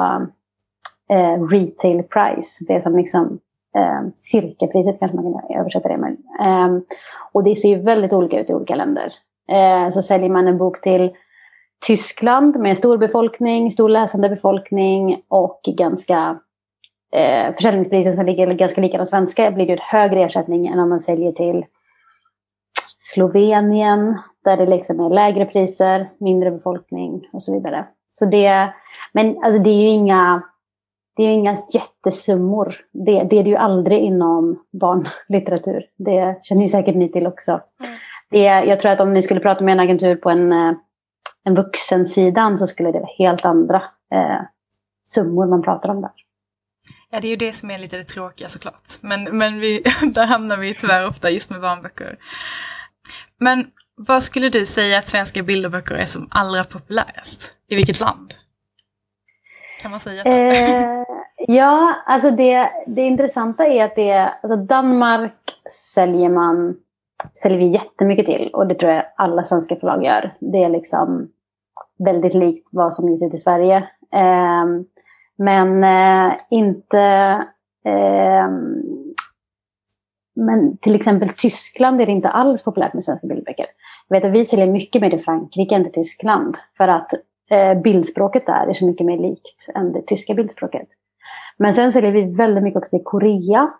eh, 1.10 1.42
retail 1.42 2.02
price. 2.02 2.64
Det 2.68 2.82
som 2.82 2.96
liksom 2.96 3.38
eh, 3.76 4.08
cirkelpriset 4.22 4.98
kanske 4.98 5.16
man 5.16 5.32
kan 5.32 5.58
översätta 5.60 5.88
det 5.88 5.96
med. 5.96 6.16
Eh, 6.40 6.82
och 7.32 7.44
det 7.44 7.56
ser 7.56 7.68
ju 7.68 7.82
väldigt 7.82 8.12
olika 8.12 8.40
ut 8.40 8.50
i 8.50 8.54
olika 8.54 8.74
länder. 8.74 9.12
Eh, 9.52 9.90
så 9.90 10.02
säljer 10.02 10.30
man 10.30 10.48
en 10.48 10.58
bok 10.58 10.80
till 10.80 11.10
Tyskland 11.86 12.56
med 12.56 12.78
stor 12.78 12.98
befolkning, 12.98 13.72
stor 13.72 13.88
läsande 13.88 14.28
befolkning 14.28 15.22
och 15.28 15.60
ganska 15.64 16.38
eh, 17.12 17.54
försäljningspriset 17.54 18.14
som 18.14 18.26
ligger 18.26 18.54
ganska 18.54 18.80
lika 18.80 18.98
de 18.98 19.06
svenska 19.06 19.50
blir 19.50 19.66
det 19.66 19.72
ett 19.72 19.80
högre 19.80 20.22
ersättning 20.22 20.66
än 20.66 20.78
om 20.78 20.88
man 20.88 21.00
säljer 21.00 21.32
till 21.32 21.64
Slovenien 22.98 24.18
där 24.44 24.56
det 24.56 24.66
liksom 24.66 25.00
är 25.00 25.10
lägre 25.10 25.46
priser, 25.46 26.10
mindre 26.18 26.50
befolkning 26.50 27.28
och 27.32 27.42
så 27.42 27.52
vidare. 27.52 27.86
Så 28.12 28.26
det, 28.26 28.74
men 29.12 29.44
alltså 29.44 29.62
det 29.62 29.70
är 29.70 29.82
ju 29.82 29.88
inga, 29.88 30.42
det 31.16 31.22
är 31.22 31.30
inga 31.30 31.56
jättesummor. 31.74 32.76
Det, 32.92 33.22
det 33.22 33.38
är 33.38 33.44
det 33.44 33.50
ju 33.50 33.56
aldrig 33.56 33.98
inom 33.98 34.64
barnlitteratur. 34.72 35.84
Det 35.96 36.38
känner 36.42 36.62
ju 36.62 36.68
säkert 36.68 36.94
ni 36.94 37.12
till 37.12 37.26
också. 37.26 37.52
Mm. 37.52 37.92
Det, 38.30 38.38
jag 38.44 38.80
tror 38.80 38.92
att 38.92 39.00
om 39.00 39.12
ni 39.12 39.22
skulle 39.22 39.40
prata 39.40 39.64
med 39.64 39.72
en 39.72 39.80
agentur 39.80 40.16
på 40.16 40.30
en, 40.30 40.52
eh, 40.52 40.72
en 41.44 41.54
vuxensidan 41.54 42.58
så 42.58 42.66
skulle 42.66 42.92
det 42.92 43.00
vara 43.00 43.12
helt 43.18 43.44
andra 43.44 43.82
eh, 44.14 44.40
summor 45.04 45.46
man 45.46 45.62
pratar 45.62 45.88
om 45.88 46.00
där. 46.00 46.10
Ja, 47.10 47.20
det 47.20 47.26
är 47.26 47.30
ju 47.30 47.36
det 47.36 47.52
som 47.52 47.70
är 47.70 47.78
lite 47.78 47.96
det 47.96 48.04
tråkiga 48.04 48.48
såklart. 48.48 48.82
Men, 49.00 49.38
men 49.38 49.60
vi, 49.60 49.82
där 50.14 50.26
hamnar 50.26 50.56
vi 50.56 50.74
tyvärr 50.74 51.08
ofta 51.08 51.30
just 51.30 51.50
med 51.50 51.60
barnböcker. 51.60 52.16
Men 53.38 53.66
vad 54.08 54.22
skulle 54.22 54.48
du 54.48 54.66
säga 54.66 54.98
att 54.98 55.08
svenska 55.08 55.42
bilderböcker 55.42 55.94
är 55.94 56.06
som 56.06 56.28
allra 56.30 56.64
populärast? 56.64 57.52
I 57.68 57.76
vilket 57.76 58.00
land? 58.00 58.34
Kan 59.82 59.90
man 59.90 60.00
säga 60.00 60.22
så? 60.22 60.28
Eh, 60.28 61.04
ja, 61.36 61.94
alltså 62.06 62.30
det, 62.30 62.70
det 62.86 63.02
intressanta 63.02 63.66
är 63.66 63.84
att 63.84 63.96
det, 63.96 64.34
alltså 64.42 64.56
Danmark 64.56 65.36
säljer 65.94 66.28
man 66.28 66.74
säljer 67.34 67.58
vi 67.58 67.66
jättemycket 67.66 68.26
till 68.26 68.50
och 68.52 68.66
det 68.66 68.74
tror 68.74 68.92
jag 68.92 69.04
alla 69.16 69.44
svenska 69.44 69.76
förlag 69.76 70.04
gör. 70.04 70.34
Det 70.40 70.64
är 70.64 70.68
liksom 70.68 71.28
väldigt 71.98 72.34
likt 72.34 72.68
vad 72.72 72.94
som 72.94 73.08
ges 73.08 73.22
ut 73.22 73.34
i 73.34 73.38
Sverige. 73.38 73.76
Eh, 74.12 74.64
men 75.36 75.84
eh, 75.84 76.36
inte... 76.50 76.98
Eh, 77.84 78.48
men 80.34 80.76
till 80.76 80.94
exempel 80.94 81.28
Tyskland 81.28 82.00
är 82.00 82.06
det 82.06 82.12
inte 82.12 82.28
alls 82.28 82.64
populärt 82.64 82.94
med 82.94 83.04
svenska 83.04 83.26
bildböcker. 83.26 83.66
Jag 84.08 84.16
vet 84.16 84.24
att 84.24 84.32
vi 84.32 84.44
säljer 84.44 84.66
mycket 84.66 85.02
mer 85.02 85.14
i 85.14 85.18
Frankrike 85.18 85.74
än 85.74 85.86
i 85.86 85.90
Tyskland. 85.90 86.56
För 86.76 86.88
att 86.88 87.12
eh, 87.50 87.80
bildspråket 87.80 88.46
där 88.46 88.66
är 88.66 88.74
så 88.74 88.86
mycket 88.86 89.06
mer 89.06 89.18
likt 89.18 89.68
än 89.74 89.92
det 89.92 90.02
tyska 90.02 90.34
bildspråket. 90.34 90.88
Men 91.58 91.74
sen 91.74 91.92
säljer 91.92 92.12
vi 92.12 92.22
väldigt 92.22 92.64
mycket 92.64 92.78
också 92.78 92.90
till 92.90 93.04
Korea 93.04 93.70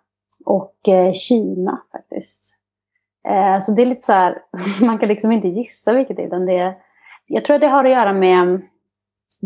och 0.45 0.89
eh, 0.89 1.13
Kina 1.13 1.83
faktiskt. 1.93 2.57
Eh, 3.29 3.59
så 3.61 3.73
det 3.73 3.83
är 3.83 3.87
lite 3.87 4.01
så 4.01 4.13
här, 4.13 4.43
man 4.81 4.99
kan 4.99 5.09
liksom 5.09 5.33
inte 5.33 5.49
gissa 5.49 5.93
vilket 5.93 6.17
det 6.17 6.23
är. 6.23 6.47
Det, 6.47 6.77
jag 7.27 7.45
tror 7.45 7.55
att 7.55 7.61
det 7.61 7.69
har 7.69 7.85
att 7.85 7.91
göra 7.91 8.13
med 8.13 8.39
mm, 8.39 8.63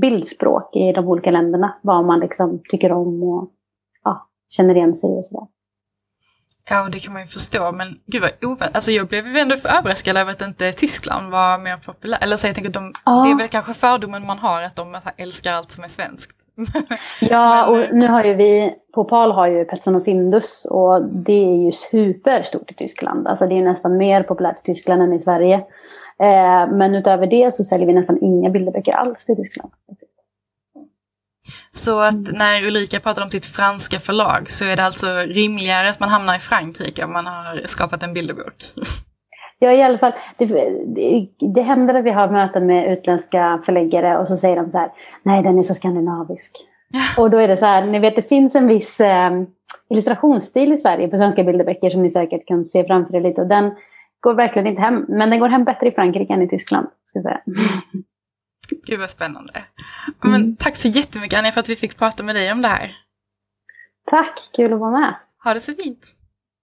bildspråk 0.01 0.77
i 0.77 0.93
de 0.93 1.09
olika 1.09 1.31
länderna. 1.31 1.75
Vad 1.83 2.05
man 2.05 2.21
liksom 2.21 2.63
tycker 2.71 2.93
om 2.93 3.23
och 3.23 3.51
ja, 4.05 4.29
känner 4.49 4.75
igen 4.75 4.95
sig 4.95 5.11
i 5.11 5.21
och 5.21 5.27
sådär. 5.27 5.47
Ja, 6.71 6.89
det 6.93 6.99
kan 6.99 7.13
man 7.13 7.23
ju 7.23 7.29
förstå, 7.29 7.73
men 7.73 7.87
gud 8.07 8.23
vad 8.23 8.51
oväntat. 8.51 8.75
Alltså 8.75 8.91
jag 8.91 9.07
blev 9.07 9.37
ändå 9.37 9.57
för 9.57 9.69
överraskad 9.69 10.17
över 10.17 10.33
att 10.33 10.43
inte 10.43 10.73
Tyskland 10.73 11.33
var 11.33 11.59
mer 11.59 11.77
populärt. 11.77 12.23
Eller 12.23 12.37
så 12.37 12.47
jag 12.47 12.55
tänker, 12.55 12.73
de, 12.73 12.93
ja. 13.05 13.23
det 13.25 13.31
är 13.31 13.39
väl 13.39 13.49
kanske 13.49 13.75
fördomen 13.75 14.27
man 14.27 14.39
har 14.39 14.63
att 14.63 14.77
de 14.77 14.97
älskar 15.17 15.53
allt 15.53 15.71
som 15.71 15.85
är 15.85 15.89
svenskt. 15.89 16.37
ja, 17.21 17.71
och 17.71 17.95
nu 17.97 18.09
har 18.09 18.25
ju 18.25 18.35
vi, 18.35 18.75
på 18.95 19.05
PAL 19.05 19.33
har 19.33 19.49
ju 19.49 19.65
Petson 19.65 19.95
och 19.95 20.05
Findus 20.05 20.67
och 20.71 21.05
det 21.05 21.45
är 21.45 21.65
ju 21.65 21.73
superstort 21.73 22.71
i 22.71 22.75
Tyskland. 22.75 23.27
Alltså 23.27 23.47
det 23.47 23.59
är 23.59 23.63
nästan 23.63 23.97
mer 23.97 24.23
populärt 24.23 24.59
i 24.59 24.63
Tyskland 24.63 25.03
än 25.03 25.13
i 25.13 25.21
Sverige. 25.21 25.55
Eh, 26.19 26.73
men 26.73 26.95
utöver 26.95 27.27
det 27.27 27.55
så 27.55 27.65
säljer 27.65 27.87
vi 27.87 27.93
nästan 27.93 28.19
inga 28.23 28.51
bilderböcker 28.51 28.93
alls 28.93 29.29
i 29.29 29.37
Tyskland. 29.37 29.73
Så 31.71 32.01
att 32.01 32.33
när 32.39 32.67
Ulrika 32.67 33.01
pratar 33.01 33.23
om 33.23 33.31
sitt 33.31 33.47
franska 33.47 33.99
förlag 33.99 34.51
så 34.51 34.65
är 34.65 34.77
det 34.77 34.85
alltså 34.85 35.07
rimligare 35.17 35.89
att 35.91 36.01
man 36.01 36.09
hamnar 36.09 36.37
i 36.37 36.39
Frankrike 36.39 37.05
om 37.05 37.13
man 37.13 37.27
har 37.27 37.67
skapat 37.67 38.03
en 38.03 38.15
bilderbok? 38.15 38.55
Ja, 39.59 39.73
i 39.73 39.83
alla 39.83 39.99
fall. 39.99 40.13
Det, 40.39 40.47
det, 40.95 41.29
det 41.55 41.63
händer 41.63 41.95
att 41.95 42.05
vi 42.05 42.11
har 42.11 42.29
möten 42.29 42.67
med 42.67 42.93
utländska 42.93 43.63
förläggare 43.67 44.19
och 44.19 44.29
så 44.29 44.37
säger 44.37 44.57
de 44.57 44.71
så 44.71 44.79
här, 44.79 44.91
nej 45.23 45.43
den 45.43 45.59
är 45.59 45.63
så 45.63 45.75
skandinavisk. 45.75 46.57
och 47.19 47.31
då 47.31 47.39
är 47.39 47.49
det 47.49 47.57
så 47.57 47.67
här, 47.67 47.87
ni 47.87 47.99
vet 47.99 48.17
det 48.17 48.29
finns 48.29 48.55
en 48.55 48.67
viss 48.67 49.01
eh, 49.01 49.31
illustrationsstil 49.91 50.73
i 50.73 50.77
Sverige 50.77 51.09
på 51.09 51.17
svenska 51.17 51.45
bilderböcker 51.45 51.91
som 51.91 52.03
ni 52.03 52.11
säkert 52.11 52.49
kan 52.49 52.65
se 52.65 52.85
framför 52.85 53.17
er 53.17 53.21
lite. 53.21 53.41
Och 53.41 53.49
den 53.49 53.75
går 54.21 54.35
verkligen 54.35 54.67
inte 54.67 54.83
hem, 54.83 55.05
men 55.09 55.31
den 55.31 55.41
går 55.41 55.49
hem 55.49 55.65
bättre 55.65 55.89
i 55.89 55.93
Frankrike 55.93 56.33
än 56.33 56.43
i 56.43 56.49
Tyskland. 56.49 56.87
Ska 57.09 57.19
jag 57.19 57.25
säga. 57.25 57.41
Gud 58.87 59.01
vad 59.01 59.11
spännande. 59.11 59.65
Men 60.23 60.35
mm. 60.35 60.57
Tack 60.57 60.77
så 60.77 60.89
jättemycket 60.89 61.39
Anja 61.39 61.53
för 61.53 61.61
att 61.61 61.69
vi 61.69 61.77
fick 61.77 61.99
prata 61.99 62.23
med 62.23 62.35
dig 62.35 62.53
om 62.53 62.63
det 62.63 62.69
här. 62.69 62.97
Tack, 64.11 64.51
kul 64.53 64.73
att 64.73 64.81
vara 64.81 65.01
med. 65.01 65.15
Ha 65.45 65.55
det 65.55 65.61
så 65.61 65.73
fint. 65.73 66.15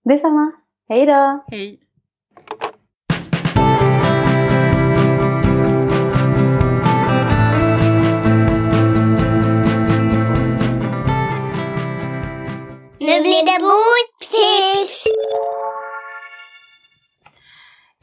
Detsamma. 0.04 0.52
Hej 0.90 1.06
då. 1.06 1.44
Hej. 1.48 1.80
Nu 13.00 13.22
blir 13.22 13.46
det 13.46 13.60
boktips! 13.60 15.04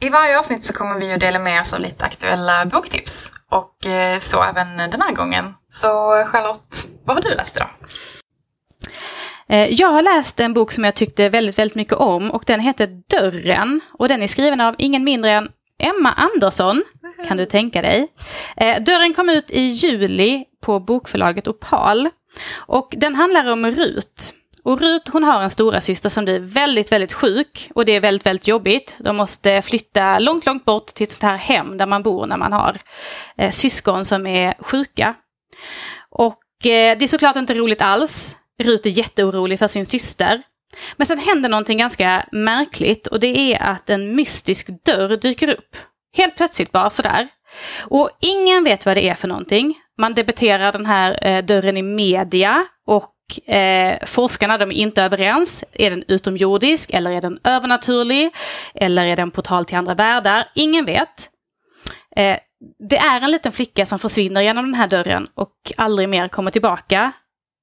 I 0.01 0.09
varje 0.09 0.39
avsnitt 0.39 0.63
så 0.63 0.73
kommer 0.73 0.99
vi 0.99 1.13
att 1.13 1.19
dela 1.19 1.39
med 1.39 1.61
oss 1.61 1.73
av 1.73 1.79
lite 1.79 2.05
aktuella 2.05 2.65
boktips. 2.65 3.38
Och 3.51 3.85
eh, 3.85 4.19
så 4.19 4.43
även 4.43 4.77
den 4.77 5.01
här 5.01 5.15
gången. 5.15 5.53
Så 5.71 5.87
Charlotte, 6.25 6.87
vad 7.05 7.15
har 7.15 7.23
du 7.23 7.35
läst 7.35 7.55
idag? 7.55 7.69
Eh, 9.49 9.73
jag 9.73 9.87
har 9.87 10.01
läst 10.01 10.39
en 10.39 10.53
bok 10.53 10.71
som 10.71 10.83
jag 10.83 10.95
tyckte 10.95 11.29
väldigt, 11.29 11.59
väldigt 11.59 11.75
mycket 11.75 11.93
om 11.93 12.31
och 12.31 12.43
den 12.47 12.59
heter 12.59 12.87
Dörren. 13.09 13.81
Och 13.93 14.07
den 14.07 14.23
är 14.23 14.27
skriven 14.27 14.61
av 14.61 14.75
ingen 14.77 15.03
mindre 15.03 15.31
än 15.31 15.49
Emma 15.79 16.13
Andersson, 16.13 16.83
kan 17.27 17.37
du 17.37 17.45
tänka 17.45 17.81
dig. 17.81 18.07
Eh, 18.57 18.83
Dörren 18.83 19.13
kom 19.13 19.29
ut 19.29 19.51
i 19.51 19.61
juli 19.61 20.45
på 20.61 20.79
bokförlaget 20.79 21.47
Opal. 21.47 22.09
Och 22.55 22.93
den 22.97 23.15
handlar 23.15 23.51
om 23.51 23.65
Rut. 23.65 24.33
Och 24.63 24.81
Rut 24.81 25.07
hon 25.07 25.23
har 25.23 25.41
en 25.41 25.49
stora 25.49 25.81
syster 25.81 26.09
som 26.09 26.25
blir 26.25 26.39
väldigt, 26.39 26.91
väldigt 26.91 27.13
sjuk 27.13 27.71
och 27.75 27.85
det 27.85 27.91
är 27.91 27.99
väldigt, 27.99 28.25
väldigt 28.25 28.47
jobbigt. 28.47 28.95
De 28.99 29.17
måste 29.17 29.61
flytta 29.61 30.19
långt, 30.19 30.45
långt 30.45 30.65
bort 30.65 30.87
till 30.87 31.03
ett 31.03 31.11
sånt 31.11 31.23
här 31.23 31.37
hem 31.37 31.77
där 31.77 31.85
man 31.85 32.03
bor 32.03 32.25
när 32.25 32.37
man 32.37 32.53
har 32.53 32.77
eh, 33.37 33.51
syskon 33.51 34.05
som 34.05 34.27
är 34.27 34.53
sjuka. 34.59 35.15
Och 36.09 36.65
eh, 36.65 36.97
det 36.97 37.05
är 37.05 37.07
såklart 37.07 37.35
inte 37.35 37.53
roligt 37.53 37.81
alls. 37.81 38.35
Rut 38.63 38.85
är 38.85 38.89
jätteorolig 38.89 39.59
för 39.59 39.67
sin 39.67 39.85
syster. 39.85 40.41
Men 40.97 41.07
sen 41.07 41.19
händer 41.19 41.49
någonting 41.49 41.77
ganska 41.77 42.25
märkligt 42.31 43.07
och 43.07 43.19
det 43.19 43.53
är 43.53 43.63
att 43.63 43.89
en 43.89 44.15
mystisk 44.15 44.69
dörr 44.85 45.17
dyker 45.17 45.49
upp. 45.49 45.75
Helt 46.17 46.37
plötsligt 46.37 46.71
bara 46.71 46.89
sådär. 46.89 47.27
Och 47.79 48.09
ingen 48.21 48.63
vet 48.63 48.85
vad 48.85 48.97
det 48.97 49.09
är 49.09 49.15
för 49.15 49.27
någonting. 49.27 49.75
Man 49.97 50.13
debatterar 50.13 50.71
den 50.71 50.85
här 50.85 51.27
eh, 51.27 51.45
dörren 51.45 51.77
i 51.77 51.81
media 51.81 52.65
och 52.87 53.13
eh, 53.37 53.97
forskarna 54.05 54.57
de 54.57 54.71
är 54.71 54.75
inte 54.75 55.03
överens. 55.03 55.63
Är 55.73 55.89
den 55.89 56.03
utomjordisk 56.07 56.89
eller 56.93 57.11
är 57.11 57.21
den 57.21 57.39
övernaturlig? 57.43 58.29
Eller 58.73 59.07
är 59.07 59.15
den 59.15 59.31
portal 59.31 59.65
till 59.65 59.77
andra 59.77 59.95
världar? 59.95 60.43
Ingen 60.55 60.85
vet. 60.85 61.29
Eh, 62.15 62.37
det 62.89 62.97
är 62.97 63.21
en 63.21 63.31
liten 63.31 63.51
flicka 63.51 63.85
som 63.85 63.99
försvinner 63.99 64.41
genom 64.41 64.65
den 64.65 64.73
här 64.73 64.87
dörren 64.87 65.27
och 65.35 65.53
aldrig 65.77 66.09
mer 66.09 66.27
kommer 66.27 66.51
tillbaka. 66.51 67.11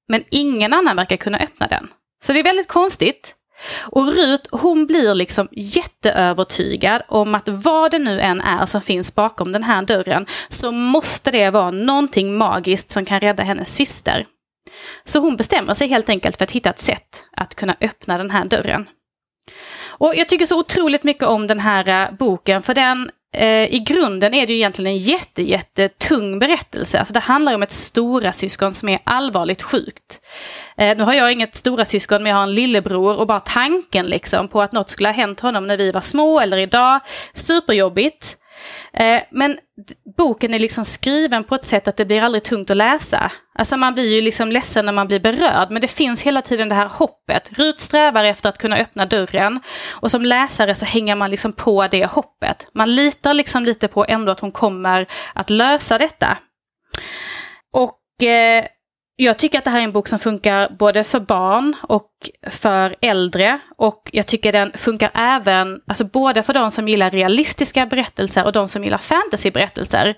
Men 0.09 0.25
ingen 0.31 0.73
annan 0.73 0.97
verkar 0.97 1.17
kunna 1.17 1.39
öppna 1.39 1.67
den. 1.67 1.89
Så 2.25 2.33
det 2.33 2.39
är 2.39 2.45
väldigt 2.45 2.69
konstigt. 2.69 3.35
Och 3.83 4.07
Rut, 4.07 4.49
hon 4.51 4.87
blir 4.87 5.15
liksom 5.15 5.49
jätteövertygad 5.53 7.03
om 7.09 7.35
att 7.35 7.49
vad 7.49 7.91
det 7.91 7.99
nu 7.99 8.21
än 8.21 8.41
är 8.41 8.67
som 8.67 8.81
finns 8.81 9.15
bakom 9.15 9.53
den 9.53 9.63
här 9.63 9.83
dörren 9.83 10.27
så 10.49 10.73
måste 10.73 11.31
det 11.31 11.51
vara 11.51 11.71
någonting 11.71 12.37
magiskt 12.37 12.93
som 12.93 13.05
kan 13.05 13.21
rädda 13.21 13.43
hennes 13.43 13.75
syster. 13.75 14.27
Så 15.05 15.19
hon 15.19 15.37
bestämmer 15.37 15.75
sig 15.75 15.89
helt 15.89 16.09
enkelt 16.09 16.37
för 16.37 16.45
att 16.45 16.51
hitta 16.51 16.71
ett 16.71 16.81
sätt 16.81 17.25
att 17.37 17.55
kunna 17.55 17.77
öppna 17.81 18.19
den 18.19 18.31
här 18.31 18.45
dörren. 18.45 18.89
Och 19.99 20.13
jag 20.17 20.29
tycker 20.29 20.47
så 20.47 20.59
otroligt 20.59 21.05
mycket 21.05 21.23
om 21.23 21.47
den 21.47 21.61
här 21.61 21.89
eh, 21.89 22.17
boken 22.19 22.63
för 22.63 22.75
den 22.75 23.11
eh, 23.37 23.75
i 23.75 23.85
grunden 23.87 24.35
är 24.35 24.47
det 24.47 24.53
ju 24.53 24.59
egentligen 24.59 24.93
en 24.93 24.99
jätte, 24.99 25.43
jätte 25.43 25.89
tung 25.89 26.39
berättelse. 26.39 26.99
Alltså 26.99 27.15
det 27.15 27.21
handlar 27.21 27.55
om 27.55 27.63
ett 27.63 27.73
stora 27.73 28.33
syskon 28.33 28.75
som 28.75 28.89
är 28.89 28.99
allvarligt 29.05 29.63
sjukt. 29.63 30.21
Eh, 30.77 30.97
nu 30.97 31.03
har 31.03 31.15
jag 31.15 31.33
inget 31.33 31.55
stora 31.55 31.85
syskon 31.85 32.23
men 32.23 32.31
jag 32.31 32.37
har 32.37 32.43
en 32.43 32.55
lillebror 32.55 33.17
och 33.17 33.27
bara 33.27 33.41
tanken 33.41 34.07
liksom 34.07 34.49
på 34.49 34.63
att 34.63 34.73
något 34.73 34.91
skulle 34.91 35.09
ha 35.09 35.15
hänt 35.15 35.41
honom 35.41 35.67
när 35.67 35.77
vi 35.77 35.91
var 35.91 36.01
små 36.01 36.41
eller 36.41 36.57
idag, 36.57 37.01
superjobbigt. 37.35 38.37
Eh, 38.93 39.23
men 39.31 39.59
boken 40.17 40.55
är 40.55 40.59
liksom 40.59 40.85
skriven 40.85 41.45
på 41.45 41.55
ett 41.55 41.65
sätt 41.65 41.89
att 41.89 41.97
det 41.97 42.05
blir 42.05 42.23
aldrig 42.23 42.45
tungt 42.45 42.71
att 42.71 42.77
läsa. 42.77 43.33
Alltså 43.59 43.77
man 43.77 43.95
blir 43.95 44.15
ju 44.15 44.21
liksom 44.21 44.53
ledsen 44.53 44.87
när 44.87 44.93
man 44.93 45.07
blir 45.07 45.21
berörd, 45.21 45.71
men 45.71 45.83
det 45.83 45.89
finns 45.89 46.23
hela 46.23 46.43
tiden 46.43 46.69
det 46.69 46.75
här 46.75 46.89
hoppet. 46.89 47.51
Rut 47.59 47.81
strävar 47.81 48.25
efter 48.25 48.49
att 48.49 48.59
kunna 48.59 48.77
öppna 48.77 49.07
dörren 49.07 49.61
och 49.91 50.11
som 50.11 50.25
läsare 50.25 50.75
så 50.75 50.87
hänger 50.87 51.17
man 51.17 51.31
liksom 51.31 51.53
på 51.53 51.87
det 51.87 52.07
hoppet. 52.07 52.67
Man 52.75 52.95
litar 52.95 53.35
liksom 53.35 53.65
lite 53.65 53.89
på 53.89 54.05
ändå 54.09 54.33
att 54.33 54.41
hon 54.41 54.53
kommer 54.53 55.07
att 55.35 55.51
lösa 55.51 55.99
detta. 55.99 56.39
Och 57.73 58.27
eh, 58.27 58.65
jag 59.17 59.39
tycker 59.39 59.59
att 59.59 59.65
det 59.65 59.71
här 59.71 59.79
är 59.79 59.85
en 59.85 59.93
bok 59.93 60.09
som 60.09 60.19
funkar 60.19 60.77
både 60.79 61.05
för 61.05 61.21
barn 61.21 61.75
och 61.83 62.11
för 62.51 62.97
äldre. 63.01 63.59
Och 63.77 64.11
jag 64.13 64.27
tycker 64.27 64.53
den 64.53 64.73
funkar 64.75 65.11
även, 65.15 65.81
alltså 65.87 66.05
både 66.05 66.43
för 66.43 66.55
de 66.55 66.71
som 66.71 66.89
gillar 66.89 67.11
realistiska 67.11 67.87
berättelser 67.87 68.45
och 68.45 68.53
de 68.53 68.69
som 68.69 68.85
gillar 68.85 68.99
fantasyberättelser. 68.99 70.15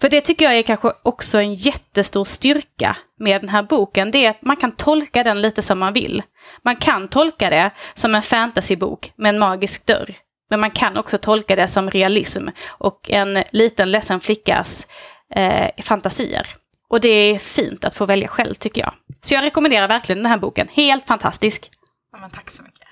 För 0.00 0.08
det 0.08 0.20
tycker 0.20 0.44
jag 0.44 0.54
är 0.54 0.62
kanske 0.62 0.92
också 1.02 1.38
en 1.38 1.54
jättestor 1.54 2.24
styrka 2.24 2.96
med 3.20 3.40
den 3.40 3.48
här 3.48 3.62
boken. 3.62 4.10
Det 4.10 4.26
är 4.26 4.30
att 4.30 4.42
man 4.42 4.56
kan 4.56 4.72
tolka 4.72 5.24
den 5.24 5.42
lite 5.42 5.62
som 5.62 5.78
man 5.78 5.92
vill. 5.92 6.22
Man 6.64 6.76
kan 6.76 7.08
tolka 7.08 7.50
det 7.50 7.70
som 7.94 8.14
en 8.14 8.22
fantasybok 8.22 9.12
med 9.16 9.28
en 9.28 9.38
magisk 9.38 9.86
dörr. 9.86 10.14
Men 10.50 10.60
man 10.60 10.70
kan 10.70 10.96
också 10.96 11.18
tolka 11.18 11.56
det 11.56 11.68
som 11.68 11.90
realism 11.90 12.48
och 12.68 13.10
en 13.10 13.44
liten 13.52 13.90
ledsen 13.90 14.20
flickas 14.20 14.86
eh, 15.34 15.68
fantasier. 15.82 16.46
Och 16.88 17.00
det 17.00 17.08
är 17.08 17.38
fint 17.38 17.84
att 17.84 17.94
få 17.94 18.06
välja 18.06 18.28
själv 18.28 18.54
tycker 18.54 18.80
jag. 18.80 18.94
Så 19.20 19.34
jag 19.34 19.42
rekommenderar 19.42 19.88
verkligen 19.88 20.22
den 20.22 20.30
här 20.30 20.38
boken. 20.38 20.68
Helt 20.70 21.06
fantastisk. 21.06 21.70
Ja, 22.12 22.28
tack 22.32 22.50
så 22.50 22.62
mycket. 22.62 22.86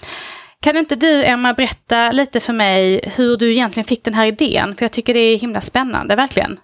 Kan 0.61 0.77
inte 0.77 0.97
du, 0.97 1.25
Emma, 1.25 1.53
berätta 1.53 2.13
lite 2.13 2.41
för 2.41 2.53
mig 2.53 3.13
hur 3.17 3.37
du 3.37 3.53
egentligen 3.53 3.85
fick 3.85 4.05
den 4.05 4.15
här 4.15 4.27
idén? 4.27 4.77
För 4.77 4.85
jag 4.85 4.93
tycker 4.93 5.15
det 5.15 5.21
är 5.21 5.39
himla 5.39 5.61
spännande, 5.61 6.17
verkligen. 6.17 6.59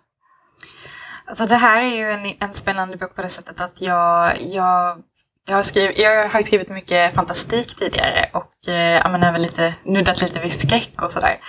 Alltså 1.27 1.47
det 1.47 1.57
här 1.57 1.83
är 1.83 1.97
ju 1.97 2.11
en, 2.11 2.33
en 2.41 2.55
spännande 2.55 2.97
bok 2.97 3.15
på 3.15 3.23
det 3.23 3.29
sättet 3.29 3.61
att 3.61 3.83
jag, 3.83 4.43
jag, 4.43 5.03
jag, 5.47 5.57
har, 5.57 5.63
skrivit, 5.63 5.99
jag 5.99 6.29
har 6.29 6.43
skrivit 6.43 6.69
mycket 6.69 7.15
fantastik 7.15 7.75
tidigare 7.77 8.31
och 8.33 8.69
eh, 8.69 9.11
men 9.11 9.23
även 9.23 9.43
lite, 9.43 9.75
nuddat 9.85 10.23
lite 10.23 10.41
vid 10.41 10.53
skräck 10.53 11.03
och 11.03 11.13
sådär. 11.13 11.41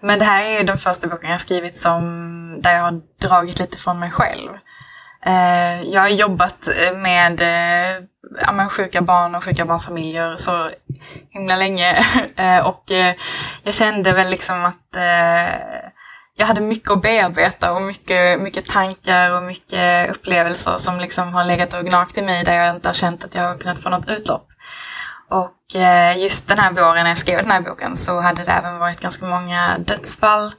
Men 0.00 0.18
det 0.18 0.24
här 0.24 0.42
är 0.42 0.58
ju 0.58 0.66
den 0.66 0.78
första 0.78 1.08
boken 1.08 1.28
jag 1.28 1.34
har 1.34 1.40
skrivit 1.40 1.76
som, 1.76 2.02
där 2.62 2.74
jag 2.74 2.82
har 2.82 3.00
dragit 3.22 3.58
lite 3.58 3.76
från 3.76 3.98
mig 3.98 4.10
själv. 4.10 4.48
Eh, 5.26 5.82
jag 5.82 6.00
har 6.00 6.08
jobbat 6.08 6.68
eh, 6.68 6.98
med 6.98 7.40
eh, 7.40 8.04
ja, 8.40 8.68
sjuka 8.68 9.02
barn 9.02 9.34
och 9.34 9.44
sjuka 9.44 9.64
barnsfamiljer 9.64 10.36
så 10.36 10.70
himla 11.30 11.56
länge. 11.56 12.04
Eh, 12.36 12.66
och 12.66 12.90
eh, 12.90 13.14
jag 13.62 13.74
kände 13.74 14.12
väl 14.12 14.30
liksom 14.30 14.64
att 14.64 14.96
eh, 14.96 15.54
jag 16.36 16.46
hade 16.46 16.60
mycket 16.60 16.90
att 16.90 17.02
bearbeta 17.02 17.72
och 17.72 17.82
mycket, 17.82 18.40
mycket 18.40 18.66
tankar 18.66 19.36
och 19.36 19.42
mycket 19.42 20.10
upplevelser 20.10 20.76
som 20.78 20.98
liksom 20.98 21.34
har 21.34 21.44
legat 21.44 21.74
och 21.74 21.84
gnagt 21.84 22.18
i 22.18 22.22
mig 22.22 22.44
där 22.44 22.64
jag 22.64 22.74
inte 22.74 22.88
har 22.88 22.94
känt 22.94 23.24
att 23.24 23.34
jag 23.34 23.42
har 23.42 23.58
kunnat 23.58 23.78
få 23.78 23.88
något 23.88 24.10
utlopp. 24.10 24.48
Och 25.30 25.80
just 26.16 26.48
den 26.48 26.58
här 26.58 26.72
våren 26.72 27.02
när 27.02 27.10
jag 27.10 27.18
skrev 27.18 27.38
den 27.38 27.50
här 27.50 27.60
boken 27.60 27.96
så 27.96 28.20
hade 28.20 28.44
det 28.44 28.52
även 28.52 28.78
varit 28.78 29.00
ganska 29.00 29.26
många 29.26 29.78
dödsfall 29.78 30.52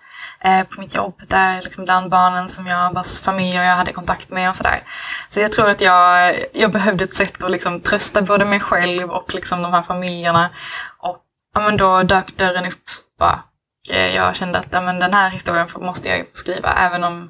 eh, 0.44 0.64
på 0.64 0.82
mitt 0.82 0.96
jobb 0.96 1.22
där 1.28 1.62
liksom 1.62 1.86
bland 1.86 2.10
barnen 2.10 2.50
som 2.50 2.68
jag, 2.68 2.94
vars 2.94 3.20
familjer 3.22 3.64
jag 3.64 3.76
hade 3.76 3.94
kontakt 3.94 4.30
med 4.30 4.50
och 4.50 4.56
sådär. 4.56 4.84
Så 5.30 5.40
jag 5.40 5.52
tror 5.52 5.70
att 5.70 5.82
jag, 5.82 6.36
jag 6.54 6.72
behövde 6.72 7.04
ett 7.04 7.14
sätt 7.14 7.44
att 7.44 7.52
liksom 7.52 7.82
trösta 7.82 8.22
både 8.22 8.46
mig 8.46 8.60
själv 8.60 9.10
och 9.10 9.34
liksom 9.34 9.62
de 9.62 9.74
här 9.74 9.82
familjerna. 9.82 10.50
Och 10.98 11.18
ja, 11.54 11.62
men 11.62 11.78
då 11.78 12.04
dök 12.04 12.38
dörren 12.38 12.66
upp 12.66 12.90
bara. 13.20 13.44
Eh, 13.92 14.16
jag 14.16 14.36
kände 14.36 14.60
att 14.60 14.68
ja, 14.72 14.82
men 14.82 15.00
den 15.00 15.14
här 15.14 15.30
historien 15.30 15.68
måste 15.76 16.10
jag 16.10 16.26
skriva 16.34 16.74
även 16.74 17.04
om 17.04 17.30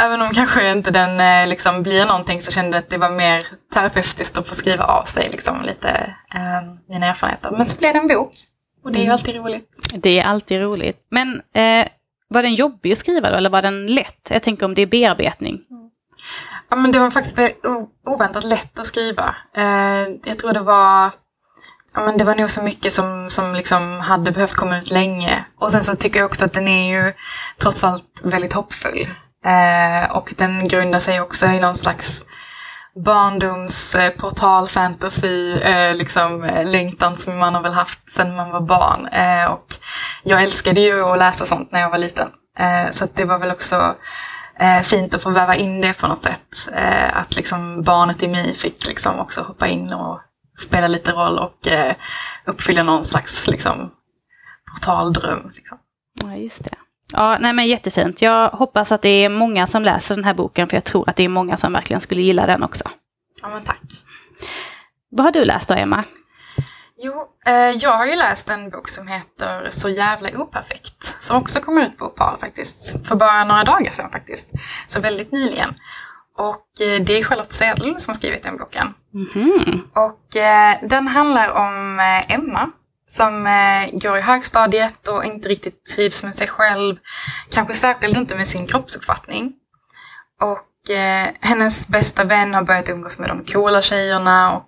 Även 0.00 0.22
om 0.22 0.30
kanske 0.30 0.70
inte 0.70 0.90
den 0.90 1.20
eh, 1.20 1.48
liksom 1.48 1.82
blir 1.82 2.06
någonting 2.06 2.42
så 2.42 2.52
kände 2.52 2.76
jag 2.76 2.82
att 2.82 2.90
det 2.90 2.98
var 2.98 3.10
mer 3.10 3.46
terapeutiskt 3.74 4.38
att 4.38 4.48
få 4.48 4.54
skriva 4.54 4.84
av 4.84 5.04
sig 5.04 5.28
liksom, 5.30 5.62
lite 5.62 6.14
eh, 6.34 6.72
mina 6.88 7.06
erfarenheter. 7.06 7.50
Men 7.50 7.66
så 7.66 7.76
blev 7.76 7.92
det 7.92 7.98
en 7.98 8.08
bok. 8.08 8.32
Och 8.84 8.92
det 8.92 8.98
är 8.98 9.02
mm. 9.02 9.12
alltid 9.12 9.36
roligt. 9.36 9.68
Det 9.92 10.20
är 10.20 10.24
alltid 10.24 10.60
roligt. 10.60 10.96
Men 11.10 11.42
eh, 11.54 11.88
var 12.28 12.42
den 12.42 12.54
jobbig 12.54 12.92
att 12.92 12.98
skriva 12.98 13.30
då, 13.30 13.36
eller 13.36 13.50
var 13.50 13.62
den 13.62 13.86
lätt? 13.86 14.28
Jag 14.30 14.42
tänker 14.42 14.66
om 14.66 14.74
det 14.74 14.82
är 14.82 14.86
bearbetning. 14.86 15.60
Ja, 16.70 16.76
men 16.76 16.92
det 16.92 16.98
var 16.98 17.10
faktiskt 17.10 17.38
oväntat 18.06 18.44
lätt 18.44 18.78
att 18.78 18.86
skriva. 18.86 19.36
Eh, 19.56 20.08
jag 20.24 20.38
tror 20.38 20.52
det 20.52 20.60
var 20.60 21.10
Ja, 21.94 22.04
men 22.04 22.18
det 22.18 22.24
var 22.24 22.34
nog 22.34 22.50
så 22.50 22.62
mycket 22.62 22.92
som, 22.92 23.30
som 23.30 23.54
liksom 23.54 24.00
hade 24.00 24.30
behövt 24.32 24.54
komma 24.54 24.78
ut 24.78 24.90
länge. 24.90 25.44
Och 25.58 25.72
sen 25.72 25.82
så 25.82 25.94
tycker 25.94 26.18
jag 26.18 26.26
också 26.26 26.44
att 26.44 26.52
den 26.52 26.68
är 26.68 26.90
ju 26.90 27.12
trots 27.58 27.84
allt 27.84 28.20
väldigt 28.22 28.52
hoppfull. 28.52 29.08
Eh, 29.44 30.16
och 30.16 30.34
den 30.36 30.68
grundar 30.68 31.00
sig 31.00 31.20
också 31.20 31.46
i 31.46 31.60
någon 31.60 31.76
slags 31.76 32.24
barndomsportal 33.04 34.68
fantasy 34.68 35.52
eh, 35.52 35.94
liksom, 35.94 36.44
eh, 36.44 36.70
längtan 36.70 37.16
som 37.16 37.38
man 37.38 37.54
har 37.54 37.62
väl 37.62 37.72
haft 37.72 38.10
sedan 38.10 38.36
man 38.36 38.50
var 38.50 38.60
barn. 38.60 39.06
Eh, 39.06 39.44
och 39.52 39.66
jag 40.22 40.42
älskade 40.42 40.80
ju 40.80 41.04
att 41.04 41.18
läsa 41.18 41.46
sånt 41.46 41.72
när 41.72 41.80
jag 41.80 41.90
var 41.90 41.98
liten. 41.98 42.28
Så 42.90 43.08
det 43.14 43.24
var 43.24 43.38
väl 43.38 43.50
också 43.50 43.94
fint 44.84 45.14
att 45.14 45.22
få 45.22 45.30
väva 45.30 45.54
in 45.54 45.80
det 45.80 45.94
på 45.94 46.06
något 46.06 46.22
sätt. 46.22 46.68
Att 47.12 47.36
liksom 47.36 47.82
barnet 47.82 48.22
i 48.22 48.28
mig 48.28 48.54
fick 48.54 48.86
liksom 48.86 49.18
också 49.18 49.40
hoppa 49.40 49.66
in 49.66 49.92
och 49.92 50.20
spela 50.58 50.88
lite 50.88 51.12
roll 51.12 51.38
och 51.38 51.68
uppfylla 52.46 52.82
någon 52.82 53.04
slags 53.04 53.46
liksom, 53.46 53.90
portaldröm. 54.72 55.50
Liksom. 55.54 55.78
Ja, 56.22 56.36
just 56.36 56.64
det. 56.64 56.74
Ja, 57.12 57.38
nej 57.40 57.52
men 57.52 57.66
jättefint. 57.66 58.22
Jag 58.22 58.50
hoppas 58.50 58.92
att 58.92 59.02
det 59.02 59.08
är 59.08 59.28
många 59.28 59.66
som 59.66 59.82
läser 59.82 60.14
den 60.14 60.24
här 60.24 60.34
boken, 60.34 60.68
för 60.68 60.76
jag 60.76 60.84
tror 60.84 61.10
att 61.10 61.16
det 61.16 61.24
är 61.24 61.28
många 61.28 61.56
som 61.56 61.72
verkligen 61.72 62.00
skulle 62.00 62.22
gilla 62.22 62.46
den 62.46 62.62
också. 62.62 62.84
Ja, 63.42 63.48
men 63.48 63.64
tack. 63.64 63.82
Vad 65.10 65.24
har 65.24 65.32
du 65.32 65.44
läst 65.44 65.68
då, 65.68 65.74
Emma? 65.74 66.04
Jo, 67.00 67.24
eh, 67.46 67.54
jag 67.54 67.96
har 67.96 68.06
ju 68.06 68.16
läst 68.16 68.50
en 68.50 68.70
bok 68.70 68.88
som 68.88 69.08
heter 69.08 69.68
Så 69.70 69.88
jävla 69.88 70.28
operfekt. 70.38 71.16
Som 71.20 71.36
också 71.36 71.60
kom 71.60 71.78
ut 71.78 71.98
på 71.98 72.04
Opal 72.04 72.36
faktiskt. 72.38 73.06
För 73.08 73.16
bara 73.16 73.44
några 73.44 73.64
dagar 73.64 73.90
sedan 73.90 74.10
faktiskt. 74.10 74.46
Så 74.86 75.00
väldigt 75.00 75.32
nyligen. 75.32 75.74
Och 76.36 76.80
eh, 76.80 77.02
det 77.02 77.18
är 77.18 77.24
Charlotte 77.24 77.52
Sedl 77.52 77.94
som 77.98 78.10
har 78.10 78.14
skrivit 78.14 78.42
den 78.42 78.56
boken. 78.56 78.94
Mm 79.14 79.26
-hmm. 79.26 79.80
Och 79.92 80.36
eh, 80.36 80.76
den 80.82 81.08
handlar 81.08 81.50
om 81.50 82.00
eh, 82.00 82.34
Emma 82.34 82.70
som 83.08 83.46
eh, 83.46 83.98
går 83.98 84.18
i 84.18 84.20
högstadiet 84.20 85.08
och 85.08 85.24
inte 85.24 85.48
riktigt 85.48 85.84
trivs 85.84 86.22
med 86.22 86.34
sig 86.34 86.48
själv. 86.48 86.96
Kanske 87.50 87.74
särskilt 87.74 88.16
inte 88.16 88.34
med 88.34 88.48
sin 88.48 88.66
kroppsuppfattning. 88.66 89.52
Och 90.40 90.90
eh, 90.90 91.28
hennes 91.40 91.88
bästa 91.88 92.24
vän 92.24 92.54
har 92.54 92.62
börjat 92.62 92.88
umgås 92.88 93.18
med 93.18 93.28
de 93.28 93.44
coola 93.44 93.82
tjejerna 93.82 94.56
och 94.56 94.66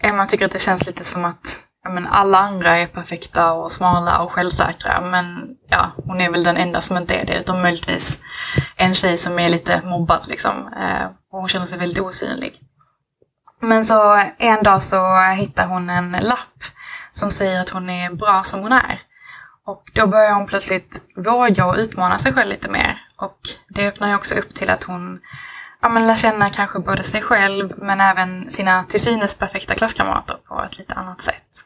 Emma 0.00 0.26
tycker 0.26 0.46
att 0.46 0.52
det 0.52 0.58
känns 0.58 0.86
lite 0.86 1.04
som 1.04 1.24
att 1.24 1.60
ja, 1.84 1.90
men 1.90 2.06
alla 2.06 2.38
andra 2.38 2.78
är 2.78 2.86
perfekta 2.86 3.52
och 3.52 3.72
smala 3.72 4.18
och 4.18 4.32
självsäkra. 4.32 5.00
Men 5.00 5.48
ja, 5.68 5.90
hon 6.04 6.20
är 6.20 6.30
väl 6.30 6.44
den 6.44 6.56
enda 6.56 6.80
som 6.80 6.96
inte 6.96 7.14
är 7.14 7.26
det. 7.26 7.40
Utom 7.40 7.62
möjligtvis 7.62 8.18
en 8.76 8.94
tjej 8.94 9.18
som 9.18 9.38
är 9.38 9.48
lite 9.48 9.80
mobbad 9.84 10.26
liksom. 10.28 10.72
Eh, 10.72 11.06
och 11.32 11.38
hon 11.38 11.48
känner 11.48 11.66
sig 11.66 11.78
väldigt 11.78 12.02
osynlig. 12.02 12.60
Men 13.60 13.84
så 13.84 14.22
en 14.38 14.62
dag 14.62 14.82
så 14.82 15.16
hittar 15.36 15.66
hon 15.66 15.90
en 15.90 16.12
lapp 16.12 16.64
som 17.12 17.30
säger 17.30 17.60
att 17.60 17.68
hon 17.68 17.90
är 17.90 18.10
bra 18.10 18.42
som 18.44 18.60
hon 18.60 18.72
är. 18.72 19.00
Och 19.64 19.90
då 19.94 20.06
börjar 20.06 20.34
hon 20.34 20.46
plötsligt 20.46 21.02
våga 21.16 21.66
och 21.66 21.76
utmana 21.76 22.18
sig 22.18 22.32
själv 22.32 22.50
lite 22.50 22.68
mer. 22.68 23.06
Och 23.16 23.38
det 23.68 23.88
öppnar 23.88 24.08
ju 24.08 24.14
också 24.14 24.34
upp 24.34 24.54
till 24.54 24.70
att 24.70 24.84
hon 24.84 25.20
ja, 25.82 25.88
men 25.88 26.06
lär 26.06 26.16
känna 26.16 26.48
kanske 26.48 26.78
både 26.78 27.02
sig 27.02 27.22
själv 27.22 27.72
men 27.76 28.00
även 28.00 28.50
sina 28.50 28.84
till 28.84 29.00
synes 29.00 29.34
perfekta 29.34 29.74
klasskamrater 29.74 30.36
på 30.48 30.62
ett 30.62 30.78
lite 30.78 30.94
annat 30.94 31.22
sätt. 31.22 31.64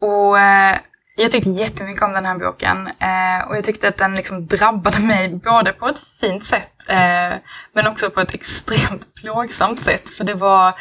Och 0.00 0.38
eh, 0.38 0.76
jag 1.16 1.32
tyckte 1.32 1.50
jättemycket 1.50 2.02
om 2.02 2.12
den 2.12 2.26
här 2.26 2.38
boken 2.38 2.86
eh, 2.86 3.48
och 3.48 3.56
jag 3.56 3.64
tyckte 3.64 3.88
att 3.88 3.96
den 3.96 4.14
liksom 4.14 4.46
drabbade 4.46 4.98
mig 4.98 5.28
både 5.34 5.72
på 5.72 5.88
ett 5.88 5.98
fint 6.20 6.44
sätt 6.44 6.72
eh, 6.88 7.34
men 7.72 7.86
också 7.86 8.10
på 8.10 8.20
ett 8.20 8.34
extremt 8.34 9.14
plågsamt 9.14 9.82
sätt. 9.82 10.08
För 10.08 10.24
det 10.24 10.34
var 10.34 10.74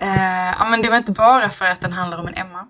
Eh, 0.00 0.54
ja, 0.58 0.66
men 0.70 0.82
det 0.82 0.90
var 0.90 0.96
inte 0.96 1.12
bara 1.12 1.50
för 1.50 1.64
att 1.64 1.80
den 1.80 1.92
handlar 1.92 2.18
om 2.18 2.28
en 2.28 2.34
Emma. 2.34 2.66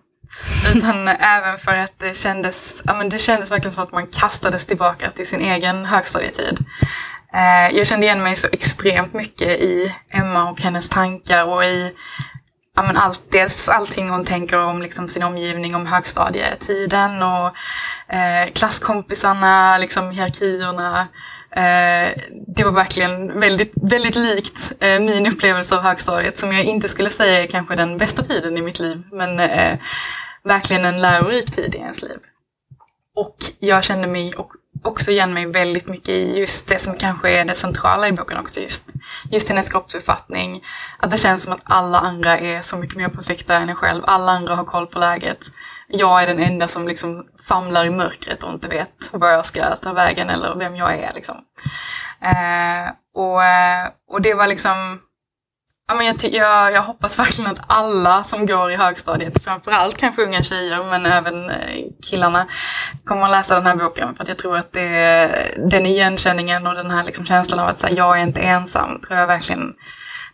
Utan 0.74 1.09
även 1.20 1.59
för 1.59 1.77
att 1.77 1.99
det 1.99 2.16
kändes, 2.16 2.83
ja, 2.85 2.95
men 2.95 3.09
det 3.09 3.18
kändes 3.18 3.51
verkligen 3.51 3.72
som 3.72 3.85
att 3.85 3.93
man 3.93 4.07
kastades 4.07 4.66
tillbaka 4.66 5.11
till 5.11 5.27
sin 5.27 5.41
egen 5.41 5.87
högstadietid. 5.87 6.59
Eh, 7.35 7.77
jag 7.77 7.87
kände 7.87 8.07
igen 8.07 8.22
mig 8.22 8.37
så 8.37 8.49
extremt 8.53 9.12
mycket 9.12 9.49
i 9.49 9.95
Emma 10.11 10.51
och 10.51 10.61
hennes 10.61 10.89
tankar 10.89 11.45
och 11.45 11.64
i 11.64 11.93
ja, 12.77 12.83
men 12.83 12.97
allt, 12.97 13.22
dels 13.31 13.68
allting 13.68 14.11
hon 14.11 14.24
tänker 14.24 14.59
om 14.64 14.83
liksom 14.83 15.09
sin 15.09 15.22
omgivning, 15.22 15.74
om 15.74 15.87
högstadietiden 15.87 17.22
och 17.22 17.47
eh, 18.14 18.53
klasskompisarna, 18.55 19.79
liksom 19.79 20.11
hierarkierna. 20.11 21.09
Eh, 21.57 22.11
det 22.47 22.65
var 22.65 22.73
verkligen 22.73 23.41
väldigt, 23.41 23.73
väldigt 23.75 24.17
likt 24.17 24.73
eh, 24.81 25.01
min 25.01 25.27
upplevelse 25.27 25.77
av 25.77 25.83
högstadiet 25.83 26.39
som 26.39 26.53
jag 26.53 26.65
inte 26.65 26.89
skulle 26.89 27.11
säga 27.11 27.43
är 27.43 27.47
kanske 27.47 27.77
den 27.77 27.99
bästa 27.99 28.23
tiden 28.23 28.59
i 28.59 28.63
mitt 28.63 28.79
liv. 28.79 29.03
Men 29.13 29.41
eh, 29.41 29.79
verkligen 30.45 30.85
en 30.85 31.01
lärorik 31.01 31.51
tid 31.51 31.75
i 31.75 31.79
ens 31.79 32.03
liv. 32.03 32.19
Och 33.15 33.37
jag 33.59 33.85
kände 33.85 34.07
mig 34.07 34.33
också 34.83 35.11
igen 35.11 35.35
mig 35.35 35.47
väldigt 35.47 35.89
mycket 35.89 36.09
i 36.09 36.39
just 36.39 36.69
det 36.69 36.79
som 36.79 36.97
kanske 36.97 37.31
är 37.31 37.45
det 37.45 37.55
centrala 37.55 38.09
i 38.09 38.13
boken 38.13 38.39
också. 38.39 38.61
Just, 38.61 38.85
just 39.31 39.49
hennes 39.49 39.69
kroppsuppfattning. 39.69 40.63
Att 40.99 41.11
det 41.11 41.19
känns 41.19 41.43
som 41.43 41.53
att 41.53 41.63
alla 41.65 41.99
andra 41.99 42.39
är 42.39 42.63
så 42.63 42.77
mycket 42.77 42.97
mer 42.97 43.09
perfekta 43.09 43.57
än 43.57 43.69
en 43.69 43.75
själv. 43.75 44.03
Alla 44.07 44.33
andra 44.33 44.55
har 44.55 44.65
koll 44.65 44.87
på 44.87 44.99
läget. 44.99 45.41
Jag 45.89 46.23
är 46.23 46.27
den 46.27 46.39
enda 46.39 46.69
som 46.69 46.89
liksom 46.89 47.27
famlar 47.49 47.84
i 47.84 47.90
mörkret 47.90 48.42
och 48.42 48.53
inte 48.53 48.68
vet 48.68 48.90
var 49.12 49.28
jag 49.28 49.47
ska 49.47 49.76
ta 49.76 49.92
vägen 49.92 50.30
eller 50.30 50.55
vem 50.55 50.76
jag 50.76 50.94
är. 50.94 51.12
Liksom. 51.14 51.36
Eh, 52.22 52.90
och, 53.14 53.44
eh, 53.44 53.88
och 54.11 54.22
det 54.22 54.34
var 54.34 54.47
liksom 54.47 55.01
Ja, 55.88 55.94
men 55.94 56.07
jag, 56.07 56.16
jag, 56.24 56.72
jag, 56.72 56.82
hoppas 56.82 57.18
verkligen 57.18 57.51
att 57.51 57.64
alla 57.66 58.24
som 58.24 58.47
går 58.47 58.70
i 58.70 58.76
högstadiet, 58.76 59.44
framförallt 59.44 59.97
kanske 59.97 60.22
unga 60.22 60.42
tjejer 60.42 60.84
men 60.84 61.07
även 61.07 61.51
eh, 61.51 61.84
killarna, 62.11 62.47
kommer 63.05 63.24
att 63.24 63.30
läsa 63.30 63.55
den 63.55 63.66
här 63.66 63.76
boken. 63.76 64.14
För 64.16 64.22
att 64.22 64.28
jag 64.28 64.38
tror 64.38 64.57
att 64.57 64.72
det, 64.72 65.55
den 65.70 65.86
igenkänningen 65.86 66.66
och 66.66 66.74
den 66.74 66.90
här 66.90 67.05
liksom 67.05 67.26
känslan 67.26 67.59
av 67.59 67.68
att 67.68 67.82
här, 67.82 67.90
jag 67.97 68.18
är 68.18 68.22
inte 68.22 68.40
ensam, 68.40 69.01
tror 69.01 69.18
jag 69.18 69.26
verkligen 69.26 69.74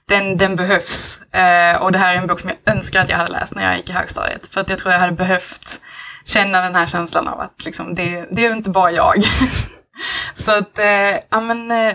den, 0.09 0.37
den 0.37 0.57
behövs. 0.57 1.21
Eh, 1.33 1.83
och 1.83 1.93
det 1.93 1.99
här 1.99 2.15
är 2.15 2.19
en 2.19 2.27
bok 2.27 2.41
som 2.41 2.51
jag 2.51 2.75
önskar 2.75 3.01
att 3.01 3.09
jag 3.09 3.17
hade 3.17 3.33
läst 3.33 3.55
när 3.55 3.63
jag 3.63 3.77
gick 3.77 3.91
i 3.91 3.93
högstadiet. 3.93 4.47
För 4.47 4.61
att 4.61 4.69
jag 4.69 4.79
tror 4.79 4.93
jag 4.93 5.01
hade 5.01 5.13
behövt 5.13 5.81
känna 6.25 6.63
den 6.63 6.75
här 6.75 6.87
känslan 6.87 7.29
av 7.29 7.41
att 7.41 7.65
liksom, 7.65 7.95
det, 7.95 8.27
det 8.31 8.47
är 8.47 8.53
inte 8.53 8.71
bara 8.71 8.93
jag. 8.93 9.15
Så 10.35 10.59
att, 10.59 10.79
eh, 10.79 11.17
ja 11.31 11.41
men 11.41 11.71
eh, 11.71 11.93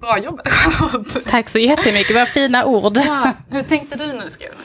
Bra 0.00 0.18
jobbat 0.18 0.48
Charlotte! 0.48 1.24
Tack 1.26 1.48
så 1.48 1.58
jättemycket, 1.58 2.16
vad 2.16 2.28
fina 2.28 2.64
ord. 2.64 2.96
Ja, 2.96 3.32
hur 3.50 3.62
tänkte 3.62 3.98
du 3.98 4.06
när 4.06 4.24
du 4.24 4.30
skrev 4.30 4.50
den 4.50 4.64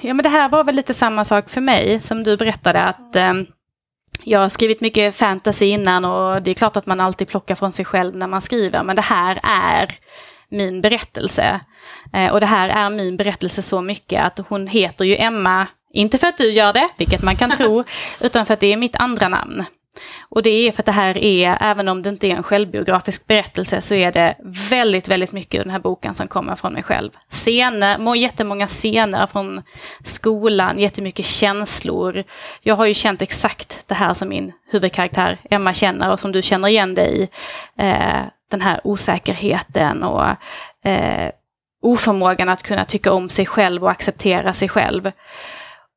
Ja 0.00 0.14
men 0.14 0.22
det 0.22 0.28
här 0.28 0.48
var 0.48 0.64
väl 0.64 0.74
lite 0.74 0.94
samma 0.94 1.24
sak 1.24 1.48
för 1.48 1.60
mig 1.60 2.00
som 2.00 2.24
du 2.24 2.36
berättade 2.36 2.82
att 2.82 3.16
eh, 3.16 3.32
jag 4.24 4.40
har 4.40 4.48
skrivit 4.48 4.80
mycket 4.80 5.16
fantasy 5.16 5.66
innan 5.66 6.04
och 6.04 6.42
det 6.42 6.50
är 6.50 6.54
klart 6.54 6.76
att 6.76 6.86
man 6.86 7.00
alltid 7.00 7.28
plockar 7.28 7.54
från 7.54 7.72
sig 7.72 7.84
själv 7.84 8.16
när 8.16 8.26
man 8.26 8.42
skriver 8.42 8.82
men 8.82 8.96
det 8.96 9.02
här 9.02 9.40
är 9.42 9.94
min 10.50 10.80
berättelse. 10.80 11.60
Eh, 12.12 12.32
och 12.32 12.40
det 12.40 12.46
här 12.46 12.68
är 12.68 12.90
min 12.90 13.16
berättelse 13.16 13.62
så 13.62 13.80
mycket 13.80 14.24
att 14.24 14.40
hon 14.48 14.66
heter 14.66 15.04
ju 15.04 15.16
Emma, 15.16 15.66
inte 15.94 16.18
för 16.18 16.26
att 16.26 16.38
du 16.38 16.52
gör 16.52 16.72
det, 16.72 16.88
vilket 16.96 17.22
man 17.22 17.36
kan 17.36 17.50
tro, 17.50 17.84
utan 18.20 18.46
för 18.46 18.54
att 18.54 18.60
det 18.60 18.72
är 18.72 18.76
mitt 18.76 18.96
andra 18.96 19.28
namn. 19.28 19.64
Och 20.28 20.42
det 20.42 20.50
är 20.50 20.72
för 20.72 20.82
att 20.82 20.86
det 20.86 20.92
här 20.92 21.18
är, 21.18 21.58
även 21.60 21.88
om 21.88 22.02
det 22.02 22.08
inte 22.08 22.26
är 22.26 22.36
en 22.36 22.42
självbiografisk 22.42 23.26
berättelse, 23.26 23.80
så 23.80 23.94
är 23.94 24.12
det 24.12 24.36
väldigt, 24.70 25.08
väldigt 25.08 25.32
mycket 25.32 25.60
ur 25.60 25.64
den 25.64 25.72
här 25.72 25.78
boken 25.78 26.14
som 26.14 26.28
kommer 26.28 26.56
från 26.56 26.72
mig 26.72 26.82
själv. 26.82 27.10
Scener, 27.30 28.14
jättemånga 28.14 28.66
scener 28.66 29.26
från 29.26 29.62
skolan, 30.04 30.78
jättemycket 30.78 31.24
känslor. 31.24 32.24
Jag 32.62 32.74
har 32.74 32.86
ju 32.86 32.94
känt 32.94 33.22
exakt 33.22 33.84
det 33.86 33.94
här 33.94 34.14
som 34.14 34.28
min 34.28 34.52
huvudkaraktär 34.70 35.38
Emma 35.50 35.74
känner 35.74 36.12
och 36.12 36.20
som 36.20 36.32
du 36.32 36.42
känner 36.42 36.68
igen 36.68 36.94
dig 36.94 37.22
i. 37.22 37.28
Eh, 37.82 38.22
den 38.50 38.60
här 38.60 38.80
osäkerheten 38.84 40.02
och 40.02 40.26
eh, 40.88 41.30
oförmågan 41.82 42.48
att 42.48 42.62
kunna 42.62 42.84
tycka 42.84 43.12
om 43.12 43.28
sig 43.28 43.46
själv 43.46 43.84
och 43.84 43.90
acceptera 43.90 44.52
sig 44.52 44.68
själv. 44.68 45.12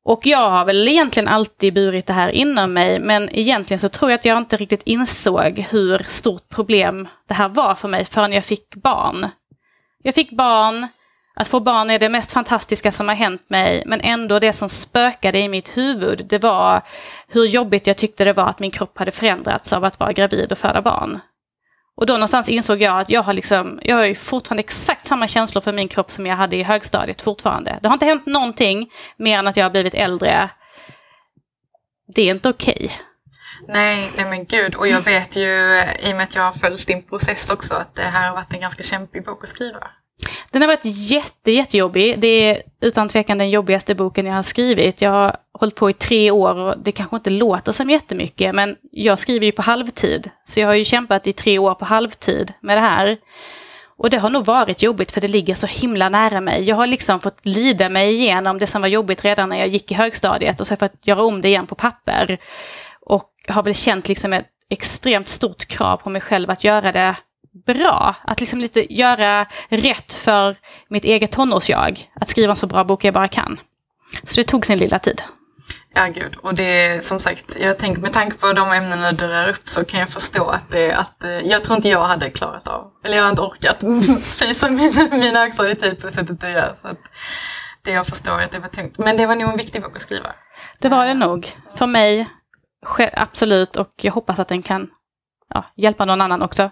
Och 0.08 0.26
jag 0.26 0.50
har 0.50 0.64
väl 0.64 0.88
egentligen 0.88 1.28
alltid 1.28 1.74
burit 1.74 2.06
det 2.06 2.12
här 2.12 2.28
inom 2.28 2.72
mig, 2.72 2.98
men 2.98 3.28
egentligen 3.32 3.80
så 3.80 3.88
tror 3.88 4.10
jag 4.10 4.18
att 4.18 4.24
jag 4.24 4.38
inte 4.38 4.56
riktigt 4.56 4.82
insåg 4.82 5.58
hur 5.70 5.98
stort 5.98 6.48
problem 6.48 7.08
det 7.26 7.34
här 7.34 7.48
var 7.48 7.74
för 7.74 7.88
mig 7.88 8.04
förrän 8.04 8.32
jag 8.32 8.44
fick 8.44 8.74
barn. 8.74 9.28
Jag 10.02 10.14
fick 10.14 10.30
barn, 10.30 10.86
att 11.34 11.48
få 11.48 11.60
barn 11.60 11.90
är 11.90 11.98
det 11.98 12.08
mest 12.08 12.32
fantastiska 12.32 12.92
som 12.92 13.08
har 13.08 13.14
hänt 13.14 13.50
mig, 13.50 13.82
men 13.86 14.00
ändå 14.00 14.38
det 14.38 14.52
som 14.52 14.68
spökade 14.68 15.38
i 15.38 15.48
mitt 15.48 15.76
huvud, 15.76 16.26
det 16.28 16.38
var 16.38 16.82
hur 17.28 17.46
jobbigt 17.46 17.86
jag 17.86 17.96
tyckte 17.96 18.24
det 18.24 18.32
var 18.32 18.46
att 18.46 18.60
min 18.60 18.70
kropp 18.70 18.98
hade 18.98 19.10
förändrats 19.10 19.72
av 19.72 19.84
att 19.84 20.00
vara 20.00 20.12
gravid 20.12 20.52
och 20.52 20.58
föda 20.58 20.82
barn. 20.82 21.20
Och 21.98 22.06
då 22.06 22.12
någonstans 22.12 22.48
insåg 22.48 22.82
jag 22.82 23.00
att 23.00 23.10
jag 23.10 23.22
har, 23.22 23.32
liksom, 23.32 23.80
jag 23.82 23.96
har 23.96 24.04
ju 24.04 24.14
fortfarande 24.14 24.60
exakt 24.60 25.06
samma 25.06 25.28
känslor 25.28 25.62
för 25.62 25.72
min 25.72 25.88
kropp 25.88 26.10
som 26.10 26.26
jag 26.26 26.36
hade 26.36 26.56
i 26.56 26.62
högstadiet 26.62 27.22
fortfarande. 27.22 27.78
Det 27.82 27.88
har 27.88 27.94
inte 27.94 28.06
hänt 28.06 28.26
någonting 28.26 28.90
mer 29.16 29.38
än 29.38 29.46
att 29.46 29.56
jag 29.56 29.64
har 29.64 29.70
blivit 29.70 29.94
äldre. 29.94 30.50
Det 32.14 32.22
är 32.22 32.30
inte 32.30 32.48
okej. 32.48 32.74
Okay. 32.74 32.90
Nej, 33.68 34.12
nej 34.16 34.26
men 34.26 34.44
gud. 34.44 34.74
Och 34.74 34.88
jag 34.88 35.00
vet 35.00 35.36
ju, 35.36 35.82
i 36.00 36.12
och 36.12 36.16
med 36.16 36.24
att 36.24 36.36
jag 36.36 36.42
har 36.42 36.52
följt 36.52 36.86
din 36.86 37.02
process 37.02 37.50
också, 37.50 37.74
att 37.74 37.94
det 37.94 38.02
här 38.02 38.28
har 38.28 38.34
varit 38.34 38.52
en 38.52 38.60
ganska 38.60 38.82
kämpig 38.82 39.24
bok 39.24 39.42
att 39.42 39.48
skriva. 39.48 39.90
Den 40.50 40.62
har 40.62 40.68
varit 40.68 40.84
jätte, 40.84 41.50
jättejobbig. 41.50 42.20
Det 42.20 42.26
är 42.26 42.62
utan 42.80 43.08
tvekan 43.08 43.38
den 43.38 43.50
jobbigaste 43.50 43.94
boken 43.94 44.26
jag 44.26 44.34
har 44.34 44.42
skrivit. 44.42 45.02
Jag 45.02 45.10
har 45.10 45.36
hållit 45.58 45.74
på 45.74 45.90
i 45.90 45.92
tre 45.92 46.30
år 46.30 46.54
och 46.54 46.78
det 46.78 46.92
kanske 46.92 47.16
inte 47.16 47.30
låter 47.30 47.72
som 47.72 47.90
jättemycket, 47.90 48.54
men 48.54 48.76
jag 48.90 49.18
skriver 49.18 49.46
ju 49.46 49.52
på 49.52 49.62
halvtid. 49.62 50.30
Så 50.44 50.60
jag 50.60 50.66
har 50.66 50.74
ju 50.74 50.84
kämpat 50.84 51.26
i 51.26 51.32
tre 51.32 51.58
år 51.58 51.74
på 51.74 51.84
halvtid 51.84 52.52
med 52.60 52.76
det 52.76 52.80
här. 52.80 53.16
Och 53.98 54.10
det 54.10 54.18
har 54.18 54.30
nog 54.30 54.44
varit 54.44 54.82
jobbigt 54.82 55.12
för 55.12 55.20
det 55.20 55.28
ligger 55.28 55.54
så 55.54 55.66
himla 55.66 56.08
nära 56.08 56.40
mig. 56.40 56.62
Jag 56.62 56.76
har 56.76 56.86
liksom 56.86 57.20
fått 57.20 57.46
lida 57.46 57.88
mig 57.88 58.14
igenom 58.14 58.58
det 58.58 58.66
som 58.66 58.80
var 58.80 58.88
jobbigt 58.88 59.24
redan 59.24 59.48
när 59.48 59.58
jag 59.58 59.68
gick 59.68 59.92
i 59.92 59.94
högstadiet 59.94 60.60
och 60.60 60.66
så 60.66 60.72
har 60.72 60.78
jag 60.80 60.90
fått 60.90 61.06
göra 61.06 61.22
om 61.22 61.42
det 61.42 61.48
igen 61.48 61.66
på 61.66 61.74
papper. 61.74 62.38
Och 63.00 63.30
har 63.48 63.62
väl 63.62 63.74
känt 63.74 64.08
liksom 64.08 64.32
ett 64.32 64.46
extremt 64.70 65.28
stort 65.28 65.66
krav 65.66 65.96
på 65.96 66.10
mig 66.10 66.20
själv 66.20 66.50
att 66.50 66.64
göra 66.64 66.92
det 66.92 67.16
bra. 67.66 68.14
Att 68.24 68.40
liksom 68.40 68.60
lite 68.60 68.94
göra 68.94 69.46
rätt 69.68 70.14
för 70.14 70.56
mitt 70.88 71.04
eget 71.04 71.32
tonårsjag. 71.32 72.10
Att 72.20 72.28
skriva 72.28 72.50
en 72.50 72.56
så 72.56 72.66
bra 72.66 72.84
bok 72.84 73.04
jag 73.04 73.14
bara 73.14 73.28
kan. 73.28 73.60
Så 74.24 74.40
det 74.40 74.44
tog 74.44 74.66
sin 74.66 74.78
lilla 74.78 74.98
tid. 74.98 75.22
Ja, 75.94 76.06
gud. 76.06 76.36
Och 76.36 76.54
det 76.54 76.86
är 76.86 77.00
som 77.00 77.20
sagt, 77.20 77.56
jag 77.60 77.78
tänker 77.78 78.00
med 78.00 78.12
tanke 78.12 78.36
på 78.36 78.52
de 78.52 78.72
ämnena 78.72 79.12
du 79.12 79.26
rör 79.26 79.48
upp 79.48 79.68
så 79.68 79.84
kan 79.84 80.00
jag 80.00 80.08
förstå 80.08 80.48
att, 80.48 80.70
det, 80.70 80.92
att 80.92 81.24
eh, 81.24 81.30
jag 81.30 81.64
tror 81.64 81.76
inte 81.76 81.88
jag 81.88 82.04
hade 82.04 82.30
klarat 82.30 82.68
av, 82.68 82.90
eller 83.04 83.16
jag 83.16 83.24
har 83.24 83.30
inte 83.30 83.42
orkat 83.42 83.84
fejsa 84.24 84.70
min, 84.70 85.08
min 85.10 85.36
högstadietid 85.36 86.00
på 86.00 86.06
det 86.06 86.12
sättet 86.12 86.40
du 86.40 86.50
gör. 86.50 86.72
Så 86.74 86.88
att 86.88 86.98
det 87.82 87.90
jag 87.90 88.06
förstår 88.06 88.40
att 88.40 88.50
det 88.50 88.58
var 88.58 88.68
tungt. 88.68 88.98
Men 88.98 89.16
det 89.16 89.26
var 89.26 89.36
nog 89.36 89.50
en 89.50 89.56
viktig 89.56 89.82
bok 89.82 89.96
att 89.96 90.02
skriva. 90.02 90.32
Det 90.78 90.88
var 90.88 91.06
det 91.06 91.14
nog. 91.14 91.48
För 91.74 91.86
mig, 91.86 92.28
absolut. 93.12 93.76
Och 93.76 93.90
jag 93.96 94.12
hoppas 94.12 94.38
att 94.38 94.48
den 94.48 94.62
kan 94.62 94.90
ja, 95.54 95.64
hjälpa 95.76 96.04
någon 96.04 96.20
annan 96.20 96.42
också. 96.42 96.70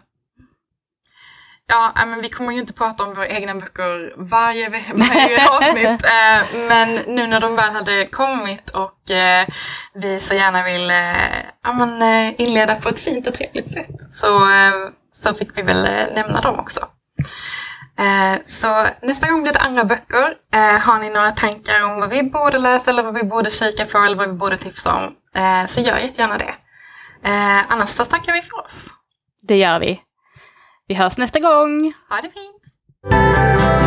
Ja, 1.69 1.93
men 2.07 2.21
vi 2.21 2.29
kommer 2.29 2.53
ju 2.53 2.61
inte 2.61 2.73
prata 2.73 3.05
om 3.05 3.15
våra 3.15 3.29
egna 3.29 3.55
böcker 3.55 4.13
varje, 4.17 4.69
varje 4.95 5.49
avsnitt. 5.49 6.07
Eh, 6.17 6.69
men 6.69 6.95
nu 6.95 7.27
när 7.27 7.41
de 7.41 7.57
väl 7.57 7.71
hade 7.71 8.07
kommit 8.07 8.71
och 8.71 9.11
eh, 9.11 9.47
vi 9.95 10.21
så 10.21 10.35
gärna 10.35 10.63
vill 10.63 10.91
eh, 10.91 11.45
ja, 11.63 11.73
men, 11.73 12.03
inleda 12.35 12.75
på 12.75 12.89
ett 12.89 13.01
fint 13.01 13.27
och 13.27 13.35
trevligt 13.35 13.73
sätt 13.73 13.89
så, 14.11 14.49
så 15.13 15.35
fick 15.35 15.59
vi 15.59 15.63
väl 15.63 16.13
nämna 16.15 16.41
dem 16.41 16.59
också. 16.59 16.81
Så 18.45 18.87
nästa 19.03 19.31
gång 19.31 19.43
blir 19.43 19.53
det 19.53 19.59
andra 19.59 19.85
böcker. 19.85 20.35
Har 20.79 20.99
ni 20.99 21.11
några 21.11 21.31
tankar 21.33 21.85
om 21.85 22.01
vad 22.01 22.11
vi 22.11 22.23
borde 22.23 22.59
läsa 22.59 22.91
eller 22.91 23.03
vad 23.03 23.15
vi 23.15 23.23
borde 23.23 23.51
kika 23.51 23.85
på 23.85 23.99
eller 23.99 24.17
vad 24.17 24.29
vi 24.29 24.35
borde 24.35 24.57
tipsa 24.57 24.95
om 24.95 25.15
så 25.69 25.81
gör 25.81 25.99
jättegärna 25.99 26.39
det. 26.39 26.55
Annars 27.69 27.89
så 27.89 28.05
tackar 28.05 28.33
vi 28.33 28.43
för 28.43 28.65
oss. 28.65 28.87
Det 29.43 29.57
gör 29.57 29.79
vi. 29.79 30.06
Vi 30.89 30.95
hörs 30.95 31.19
nästa 31.19 31.41
gång. 31.41 31.93
Ha 32.09 32.21
det 32.23 32.31
fint. 32.31 33.86